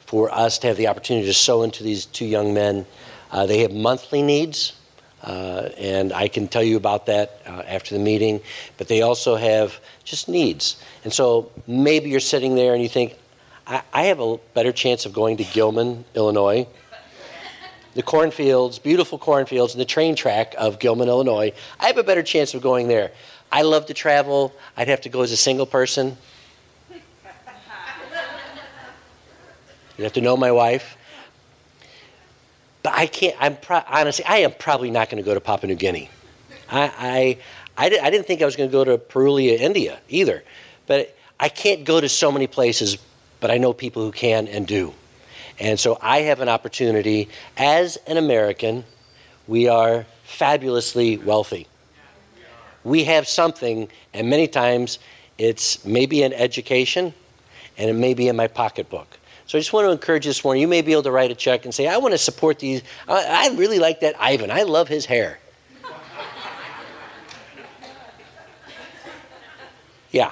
for 0.00 0.30
us 0.30 0.58
to 0.58 0.66
have 0.66 0.76
the 0.76 0.88
opportunity 0.88 1.26
to 1.26 1.32
sow 1.32 1.62
into 1.62 1.82
these 1.82 2.04
two 2.04 2.26
young 2.26 2.52
men. 2.52 2.84
Uh, 3.32 3.46
they 3.46 3.62
have 3.62 3.72
monthly 3.72 4.22
needs, 4.22 4.74
uh, 5.24 5.70
and 5.78 6.12
I 6.12 6.28
can 6.28 6.46
tell 6.46 6.62
you 6.62 6.76
about 6.76 7.06
that 7.06 7.40
uh, 7.46 7.62
after 7.66 7.96
the 7.96 8.00
meeting. 8.00 8.40
But 8.76 8.86
they 8.88 9.00
also 9.02 9.36
have 9.36 9.80
just 10.04 10.28
needs, 10.28 10.76
and 11.02 11.12
so 11.12 11.50
maybe 11.66 12.10
you're 12.10 12.20
sitting 12.20 12.54
there 12.54 12.74
and 12.74 12.82
you 12.82 12.88
think, 12.88 13.16
I, 13.66 13.82
I 13.92 14.02
have 14.04 14.20
a 14.20 14.36
better 14.52 14.70
chance 14.70 15.06
of 15.06 15.12
going 15.14 15.38
to 15.38 15.44
Gilman, 15.44 16.04
Illinois, 16.14 16.68
the 17.94 18.02
cornfields, 18.02 18.78
beautiful 18.78 19.18
cornfields, 19.18 19.74
and 19.74 19.80
the 19.80 19.86
train 19.86 20.14
track 20.14 20.54
of 20.58 20.78
Gilman, 20.78 21.08
Illinois, 21.08 21.52
I 21.80 21.86
have 21.86 21.98
a 21.98 22.04
better 22.04 22.22
chance 22.22 22.54
of 22.54 22.62
going 22.62 22.88
there. 22.88 23.12
I 23.50 23.62
love 23.62 23.86
to 23.86 23.94
travel. 23.94 24.54
I'd 24.76 24.88
have 24.88 25.02
to 25.02 25.08
go 25.08 25.22
as 25.22 25.32
a 25.32 25.36
single 25.36 25.66
person. 25.66 26.16
You 29.98 30.04
have 30.04 30.14
to 30.14 30.22
know 30.22 30.36
my 30.38 30.52
wife. 30.52 30.96
But 32.82 32.94
I 32.94 33.06
can't, 33.06 33.36
I'm 33.38 33.56
pro- 33.56 33.82
honestly, 33.86 34.24
I 34.24 34.38
am 34.38 34.52
probably 34.52 34.90
not 34.90 35.08
going 35.08 35.22
to 35.22 35.26
go 35.26 35.34
to 35.34 35.40
Papua 35.40 35.68
New 35.68 35.76
Guinea. 35.76 36.10
I, 36.70 36.92
I, 36.98 37.38
I, 37.84 37.88
did, 37.88 38.00
I 38.00 38.10
didn't 38.10 38.26
think 38.26 38.42
I 38.42 38.44
was 38.44 38.56
going 38.56 38.68
to 38.68 38.72
go 38.72 38.84
to 38.84 38.98
Purulia, 38.98 39.58
India 39.58 40.00
either. 40.08 40.42
But 40.86 41.16
I 41.38 41.48
can't 41.48 41.84
go 41.84 42.00
to 42.00 42.08
so 42.08 42.32
many 42.32 42.46
places, 42.46 42.98
but 43.40 43.50
I 43.50 43.58
know 43.58 43.72
people 43.72 44.02
who 44.04 44.12
can 44.12 44.48
and 44.48 44.66
do. 44.66 44.94
And 45.58 45.78
so 45.78 45.98
I 46.00 46.22
have 46.22 46.40
an 46.40 46.48
opportunity 46.48 47.28
as 47.56 47.96
an 48.06 48.16
American. 48.16 48.84
We 49.46 49.68
are 49.68 50.06
fabulously 50.24 51.18
wealthy. 51.18 51.68
We 52.84 53.04
have 53.04 53.28
something, 53.28 53.88
and 54.12 54.28
many 54.28 54.48
times 54.48 54.98
it's 55.38 55.84
maybe 55.84 56.22
an 56.22 56.32
education 56.32 57.14
and 57.78 57.90
it 57.90 57.94
may 57.94 58.14
be 58.14 58.28
in 58.28 58.36
my 58.36 58.48
pocketbook. 58.48 59.18
So 59.52 59.58
I 59.58 59.60
just 59.60 59.74
want 59.74 59.84
to 59.84 59.90
encourage 59.90 60.24
this 60.24 60.42
morning. 60.42 60.62
You 60.62 60.66
may 60.66 60.80
be 60.80 60.92
able 60.92 61.02
to 61.02 61.10
write 61.10 61.30
a 61.30 61.34
check 61.34 61.66
and 61.66 61.74
say, 61.74 61.86
I 61.86 61.98
want 61.98 62.12
to 62.12 62.18
support 62.18 62.58
these. 62.58 62.82
I, 63.06 63.50
I 63.50 63.54
really 63.54 63.78
like 63.78 64.00
that 64.00 64.14
Ivan. 64.18 64.50
I 64.50 64.62
love 64.62 64.88
his 64.88 65.04
hair. 65.04 65.40
yeah. 70.10 70.30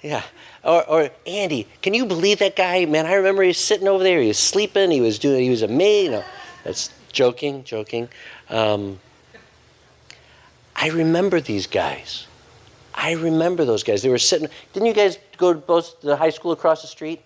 Yeah. 0.00 0.22
Or, 0.62 0.88
or, 0.88 1.10
Andy, 1.26 1.66
can 1.82 1.92
you 1.92 2.06
believe 2.06 2.38
that 2.38 2.54
guy? 2.54 2.84
Man, 2.84 3.04
I 3.04 3.14
remember 3.14 3.42
he 3.42 3.48
was 3.48 3.58
sitting 3.58 3.88
over 3.88 4.04
there. 4.04 4.20
He 4.20 4.28
was 4.28 4.38
sleeping. 4.38 4.92
He 4.92 5.00
was 5.00 5.18
doing. 5.18 5.42
He 5.42 5.50
was 5.50 5.62
amazing. 5.62 6.12
Know, 6.12 6.24
that's 6.62 6.90
joking, 7.10 7.64
joking. 7.64 8.08
Um, 8.48 9.00
I 10.76 10.90
remember 10.90 11.40
these 11.40 11.66
guys. 11.66 12.28
I 12.94 13.14
remember 13.14 13.64
those 13.64 13.82
guys. 13.82 14.02
They 14.02 14.08
were 14.08 14.18
sitting. 14.18 14.46
Didn't 14.72 14.86
you 14.86 14.94
guys 14.94 15.18
go 15.36 15.52
to 15.52 15.58
both 15.58 16.00
the 16.00 16.14
high 16.14 16.30
school 16.30 16.52
across 16.52 16.82
the 16.82 16.86
street? 16.86 17.22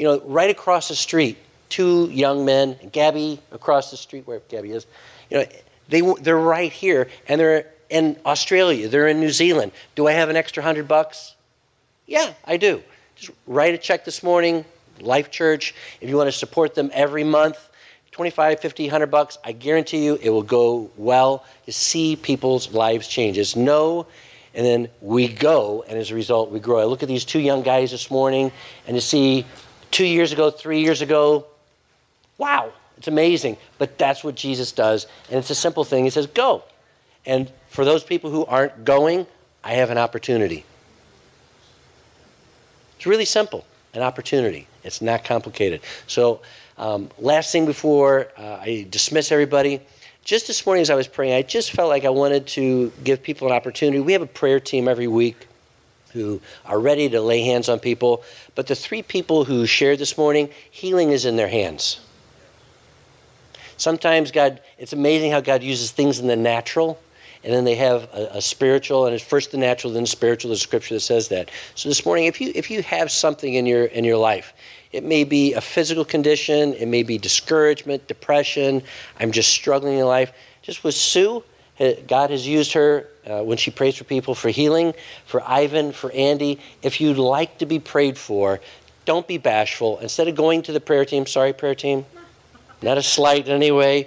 You 0.00 0.06
know, 0.06 0.20
right 0.24 0.48
across 0.48 0.88
the 0.88 0.94
street, 0.94 1.36
two 1.68 2.08
young 2.10 2.46
men. 2.46 2.78
Gabby 2.90 3.38
across 3.52 3.90
the 3.90 3.98
street, 3.98 4.26
where 4.26 4.40
Gabby 4.48 4.70
is. 4.70 4.86
You 5.28 5.36
know, 5.36 5.46
they 5.90 6.00
they're 6.22 6.38
right 6.38 6.72
here, 6.72 7.08
and 7.28 7.38
they're 7.38 7.66
in 7.90 8.16
Australia. 8.24 8.88
They're 8.88 9.08
in 9.08 9.20
New 9.20 9.28
Zealand. 9.28 9.72
Do 9.96 10.06
I 10.06 10.12
have 10.12 10.30
an 10.30 10.36
extra 10.36 10.62
hundred 10.62 10.88
bucks? 10.88 11.34
Yeah, 12.06 12.32
I 12.46 12.56
do. 12.56 12.82
just 13.14 13.30
write 13.46 13.74
a 13.74 13.76
check 13.76 14.06
this 14.06 14.22
morning, 14.22 14.64
Life 15.00 15.30
Church. 15.30 15.74
If 16.00 16.08
you 16.08 16.16
want 16.16 16.28
to 16.28 16.32
support 16.32 16.74
them 16.74 16.90
every 16.94 17.22
month, 17.22 17.68
25, 18.12 18.58
50, 18.58 18.84
100 18.84 19.10
bucks, 19.10 19.36
I 19.44 19.52
guarantee 19.52 20.02
you 20.02 20.18
it 20.22 20.30
will 20.30 20.42
go 20.42 20.90
well 20.96 21.44
to 21.66 21.72
see 21.72 22.16
people's 22.16 22.72
lives 22.72 23.06
change. 23.06 23.36
It's 23.36 23.54
no, 23.54 24.06
and 24.54 24.64
then 24.64 24.88
we 25.02 25.28
go, 25.28 25.84
and 25.86 25.98
as 25.98 26.10
a 26.10 26.14
result, 26.14 26.50
we 26.50 26.58
grow. 26.58 26.78
I 26.78 26.84
look 26.84 27.02
at 27.02 27.08
these 27.10 27.26
two 27.26 27.38
young 27.38 27.60
guys 27.60 27.90
this 27.90 28.10
morning, 28.10 28.50
and 28.86 28.96
to 28.96 29.02
see 29.02 29.44
two 29.90 30.06
years 30.06 30.32
ago, 30.32 30.50
three 30.50 30.82
years 30.82 31.02
ago, 31.02 31.46
wow, 32.38 32.72
it's 32.96 33.08
amazing. 33.08 33.56
But 33.78 33.98
that's 33.98 34.22
what 34.22 34.34
Jesus 34.34 34.72
does, 34.72 35.06
and 35.28 35.38
it's 35.38 35.50
a 35.50 35.54
simple 35.54 35.84
thing. 35.84 36.04
He 36.04 36.10
says, 36.10 36.26
go. 36.26 36.64
And 37.26 37.50
for 37.68 37.84
those 37.84 38.02
people 38.02 38.30
who 38.30 38.44
aren't 38.46 38.84
going, 38.84 39.26
I 39.62 39.72
have 39.74 39.90
an 39.90 39.98
opportunity. 39.98 40.64
It's 42.96 43.06
really 43.06 43.24
simple 43.24 43.64
an 43.92 44.02
opportunity. 44.02 44.68
It's 44.84 45.02
not 45.02 45.24
complicated. 45.24 45.80
So, 46.06 46.42
um, 46.78 47.10
last 47.18 47.52
thing 47.52 47.66
before 47.66 48.28
uh, 48.38 48.58
I 48.60 48.86
dismiss 48.88 49.32
everybody, 49.32 49.80
just 50.24 50.46
this 50.46 50.64
morning 50.64 50.82
as 50.82 50.90
I 50.90 50.94
was 50.94 51.08
praying, 51.08 51.34
I 51.34 51.42
just 51.42 51.72
felt 51.72 51.88
like 51.88 52.04
I 52.04 52.10
wanted 52.10 52.46
to 52.48 52.92
give 53.02 53.22
people 53.22 53.48
an 53.48 53.52
opportunity. 53.52 54.00
We 54.00 54.12
have 54.12 54.22
a 54.22 54.26
prayer 54.26 54.60
team 54.60 54.86
every 54.86 55.08
week 55.08 55.48
who 56.12 56.40
are 56.64 56.80
ready 56.80 57.08
to 57.08 57.20
lay 57.20 57.42
hands 57.42 57.68
on 57.68 57.78
people, 57.78 58.22
but 58.54 58.66
the 58.66 58.74
three 58.74 59.02
people 59.02 59.44
who 59.44 59.66
shared 59.66 59.98
this 59.98 60.18
morning, 60.18 60.50
healing 60.70 61.10
is 61.10 61.24
in 61.24 61.36
their 61.36 61.48
hands. 61.48 62.00
Sometimes 63.76 64.30
God, 64.30 64.60
it's 64.78 64.92
amazing 64.92 65.32
how 65.32 65.40
God 65.40 65.62
uses 65.62 65.90
things 65.90 66.18
in 66.18 66.26
the 66.26 66.36
natural 66.36 67.00
and 67.42 67.52
then 67.52 67.64
they 67.64 67.74
have 67.74 68.02
a, 68.12 68.30
a, 68.34 68.42
spiritual 68.42 69.06
and 69.06 69.14
it's 69.14 69.24
first 69.24 69.50
the 69.50 69.56
natural 69.56 69.92
then 69.92 70.02
the 70.02 70.08
spiritual 70.08 70.50
there's 70.50 70.62
scripture 70.62 70.94
that 70.94 71.00
says 71.00 71.28
that 71.28 71.50
so 71.74 71.88
this 71.88 72.04
morning 72.04 72.26
if 72.26 72.40
you 72.40 72.52
if 72.54 72.70
you 72.70 72.82
have 72.82 73.10
something 73.10 73.54
in 73.54 73.66
your 73.66 73.84
in 73.86 74.04
your 74.04 74.16
life 74.16 74.52
it 74.92 75.04
may 75.04 75.24
be 75.24 75.54
a 75.54 75.60
physical 75.60 76.04
condition 76.04 76.74
it 76.74 76.86
may 76.86 77.02
be 77.02 77.18
discouragement 77.18 78.06
depression 78.06 78.82
i'm 79.18 79.32
just 79.32 79.50
struggling 79.50 79.98
in 79.98 80.06
life 80.06 80.32
just 80.62 80.84
with 80.84 80.94
sue 80.94 81.42
god 82.06 82.30
has 82.30 82.46
used 82.46 82.72
her 82.72 83.06
uh, 83.26 83.42
when 83.42 83.58
she 83.58 83.70
prays 83.70 83.96
for 83.96 84.04
people 84.04 84.34
for 84.34 84.48
healing 84.48 84.94
for 85.26 85.42
ivan 85.48 85.92
for 85.92 86.12
andy 86.12 86.58
if 86.82 87.00
you'd 87.00 87.18
like 87.18 87.58
to 87.58 87.66
be 87.66 87.78
prayed 87.78 88.16
for 88.16 88.60
don't 89.04 89.26
be 89.26 89.38
bashful 89.38 89.98
instead 89.98 90.28
of 90.28 90.34
going 90.34 90.62
to 90.62 90.72
the 90.72 90.80
prayer 90.80 91.04
team 91.04 91.26
sorry 91.26 91.52
prayer 91.52 91.74
team 91.74 92.04
not 92.82 92.96
a 92.96 93.02
slight 93.02 93.46
in 93.46 93.52
any 93.52 93.70
way 93.70 94.06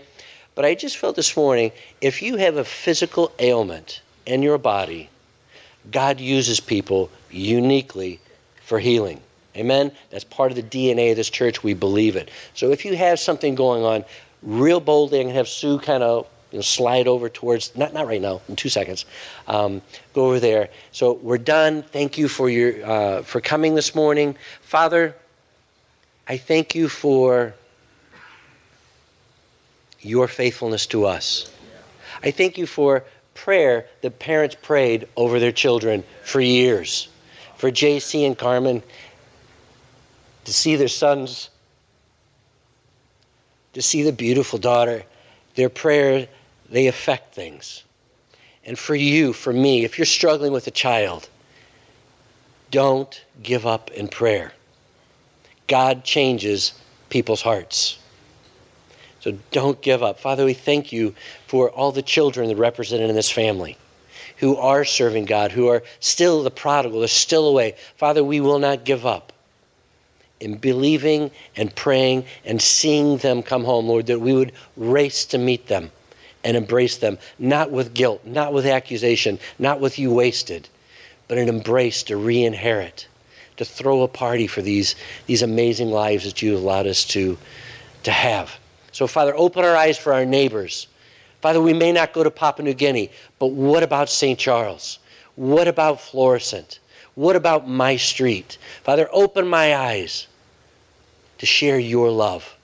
but 0.55 0.65
I 0.65 0.76
just 0.76 0.97
felt 0.97 1.15
this 1.15 1.36
morning 1.36 1.71
if 2.01 2.21
you 2.21 2.38
have 2.38 2.57
a 2.57 2.63
physical 2.63 3.32
ailment 3.39 4.01
in 4.26 4.43
your 4.43 4.57
body, 4.57 5.09
God 5.91 6.19
uses 6.19 6.59
people 6.59 7.09
uniquely 7.32 8.19
for 8.63 8.80
healing. 8.80 9.21
Amen? 9.55 9.91
That's 10.09 10.24
part 10.24 10.51
of 10.51 10.55
the 10.55 10.63
DNA 10.63 11.11
of 11.11 11.17
this 11.17 11.30
church. 11.30 11.63
We 11.63 11.74
believe 11.74 12.15
it. 12.15 12.30
So 12.53 12.71
if 12.71 12.86
you 12.86 12.95
have 12.95 13.19
something 13.19 13.55
going 13.55 13.84
on, 13.84 14.05
real 14.41 14.80
boldly, 14.80 15.19
I'm 15.19 15.26
going 15.26 15.34
to 15.34 15.38
have 15.38 15.47
Sue 15.47 15.80
kind 15.80 16.03
of 16.03 16.28
you 16.54 16.60
know, 16.60 16.62
slide 16.62 17.08
over 17.08 17.30
towards, 17.30 17.76
not, 17.76 17.93
not 17.93 18.06
right 18.06 18.22
now, 18.22 18.39
in 18.47 18.56
two 18.56 18.70
seconds. 18.70 19.06
Um, 19.47 19.82
go 20.14 20.28
over 20.28 20.39
there. 20.39 20.70
So 20.91 21.14
we're 21.14 21.39
done. 21.39 21.82
Thank 21.82 22.20
you 22.20 22.28
for, 22.28 22.47
your, 22.47 22.86
uh, 22.86 23.22
for 23.24 23.41
coming 23.41 23.74
this 23.74 23.95
morning. 23.95 24.38
Father, 24.62 25.16
I 26.28 26.38
thank 26.38 26.76
you 26.76 26.89
for 26.89 27.56
your 29.99 30.28
faithfulness 30.28 30.86
to 30.88 31.08
us. 31.08 31.51
I 32.22 32.30
thank 32.30 32.60
you 32.60 32.68
for 32.68 33.04
prayer 33.34 33.88
that 34.01 34.20
parents 34.20 34.56
prayed 34.62 35.08
over 35.18 35.39
their 35.39 35.51
children 35.51 36.04
for 36.24 36.39
years. 36.39 37.10
For 37.58 37.72
JC 37.72 38.28
and 38.28 38.38
Carmen 38.38 38.84
to 40.45 40.54
see 40.54 40.76
their 40.76 40.88
sons, 40.88 41.49
to 43.74 43.82
see 43.82 44.04
the 44.04 44.12
beautiful 44.12 44.60
daughter, 44.60 45.04
their 45.56 45.70
prayer, 45.70 46.28
they 46.74 46.88
affect 46.88 47.36
things. 47.36 47.84
And 48.65 48.80
for 48.80 48.95
you, 48.95 49.32
for 49.32 49.53
me, 49.53 49.84
if 49.84 49.99
you're 49.99 50.05
struggling 50.05 50.51
with 50.51 50.65
a 50.65 50.71
child, 50.71 51.30
don't 52.71 53.24
give 53.43 53.67
up 53.67 53.91
in 53.91 54.07
prayer. 54.07 54.53
God 55.67 56.03
changes 56.03 56.74
people's 57.09 57.43
hearts. 57.43 57.99
So 59.19 59.38
don't 59.51 59.84
give 59.84 60.01
up. 60.01 60.19
Father, 60.19 60.45
we 60.45 60.55
thank 60.55 60.91
you 60.91 61.13
for 61.45 61.69
all 61.69 61.91
the 61.91 62.01
children 62.01 62.47
that 62.47 62.55
are 62.55 62.61
represented 62.61 63.07
in 63.07 63.15
this 63.15 63.30
family 63.30 63.78
who 64.38 64.57
are 64.57 64.84
serving 64.84 65.26
God, 65.26 65.51
who 65.51 65.67
are 65.67 65.84
still 65.99 66.41
the 66.41 66.49
prodigal, 66.49 66.99
they're 66.99 67.07
still 67.07 67.47
away. 67.47 67.76
Father, 67.97 68.24
we 68.24 68.39
will 68.39 68.57
not 68.57 68.84
give 68.84 69.05
up 69.05 69.32
in 70.39 70.57
believing 70.57 71.30
and 71.55 71.76
praying 71.76 72.26
and 72.43 72.59
seeing 72.59 73.17
them 73.17 73.43
come 73.43 73.63
home, 73.63 73.86
Lord, 73.86 74.07
that 74.07 74.19
we 74.19 74.34
would 74.34 74.53
race 74.76 75.24
to 75.26 75.38
meet 75.38 75.67
them 75.67 75.91
and 76.43 76.57
embrace 76.57 76.97
them, 76.97 77.17
not 77.39 77.71
with 77.71 77.93
guilt, 77.93 78.25
not 78.25 78.53
with 78.53 78.65
accusation, 78.65 79.39
not 79.57 79.79
with 79.79 79.97
you 79.97 80.11
wasted, 80.11 80.67
but 81.27 81.37
an 81.37 81.47
embrace 81.47 82.03
to 82.03 82.17
re 82.17 82.43
inherit, 82.43 83.07
to 83.57 83.65
throw 83.65 84.01
a 84.01 84.07
party 84.07 84.47
for 84.47 84.61
these, 84.61 84.95
these 85.25 85.41
amazing 85.41 85.89
lives 85.89 86.25
that 86.25 86.41
you 86.41 86.57
allowed 86.57 86.87
us 86.87 87.05
to, 87.05 87.37
to 88.03 88.11
have. 88.11 88.59
So, 88.91 89.07
Father, 89.07 89.33
open 89.35 89.65
our 89.65 89.75
eyes 89.75 89.97
for 89.97 90.13
our 90.13 90.25
neighbors. 90.25 90.87
Father, 91.41 91.61
we 91.61 91.73
may 91.73 91.91
not 91.91 92.13
go 92.13 92.23
to 92.23 92.31
Papua 92.31 92.65
New 92.65 92.73
Guinea, 92.73 93.11
but 93.39 93.47
what 93.47 93.83
about 93.83 94.09
St. 94.09 94.37
Charles? 94.37 94.99
What 95.35 95.67
about 95.67 95.99
Florissant? 95.99 96.79
What 97.15 97.35
about 97.35 97.67
my 97.67 97.95
street? 97.95 98.57
Father, 98.83 99.07
open 99.11 99.47
my 99.47 99.75
eyes 99.75 100.27
to 101.37 101.45
share 101.45 101.79
your 101.79 102.11
love. 102.11 102.55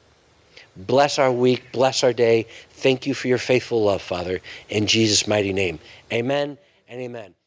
Bless 0.76 1.20
our 1.20 1.32
week, 1.32 1.72
bless 1.72 2.04
our 2.04 2.14
day. 2.14 2.48
Thank 2.80 3.06
you 3.06 3.14
for 3.14 3.28
your 3.28 3.38
faithful 3.38 3.84
love, 3.84 4.02
Father, 4.02 4.40
in 4.70 4.88
Jesus' 4.88 5.28
mighty 5.28 5.52
name. 5.52 5.80
Amen 6.12 6.58
and 6.88 7.02
amen. 7.02 7.39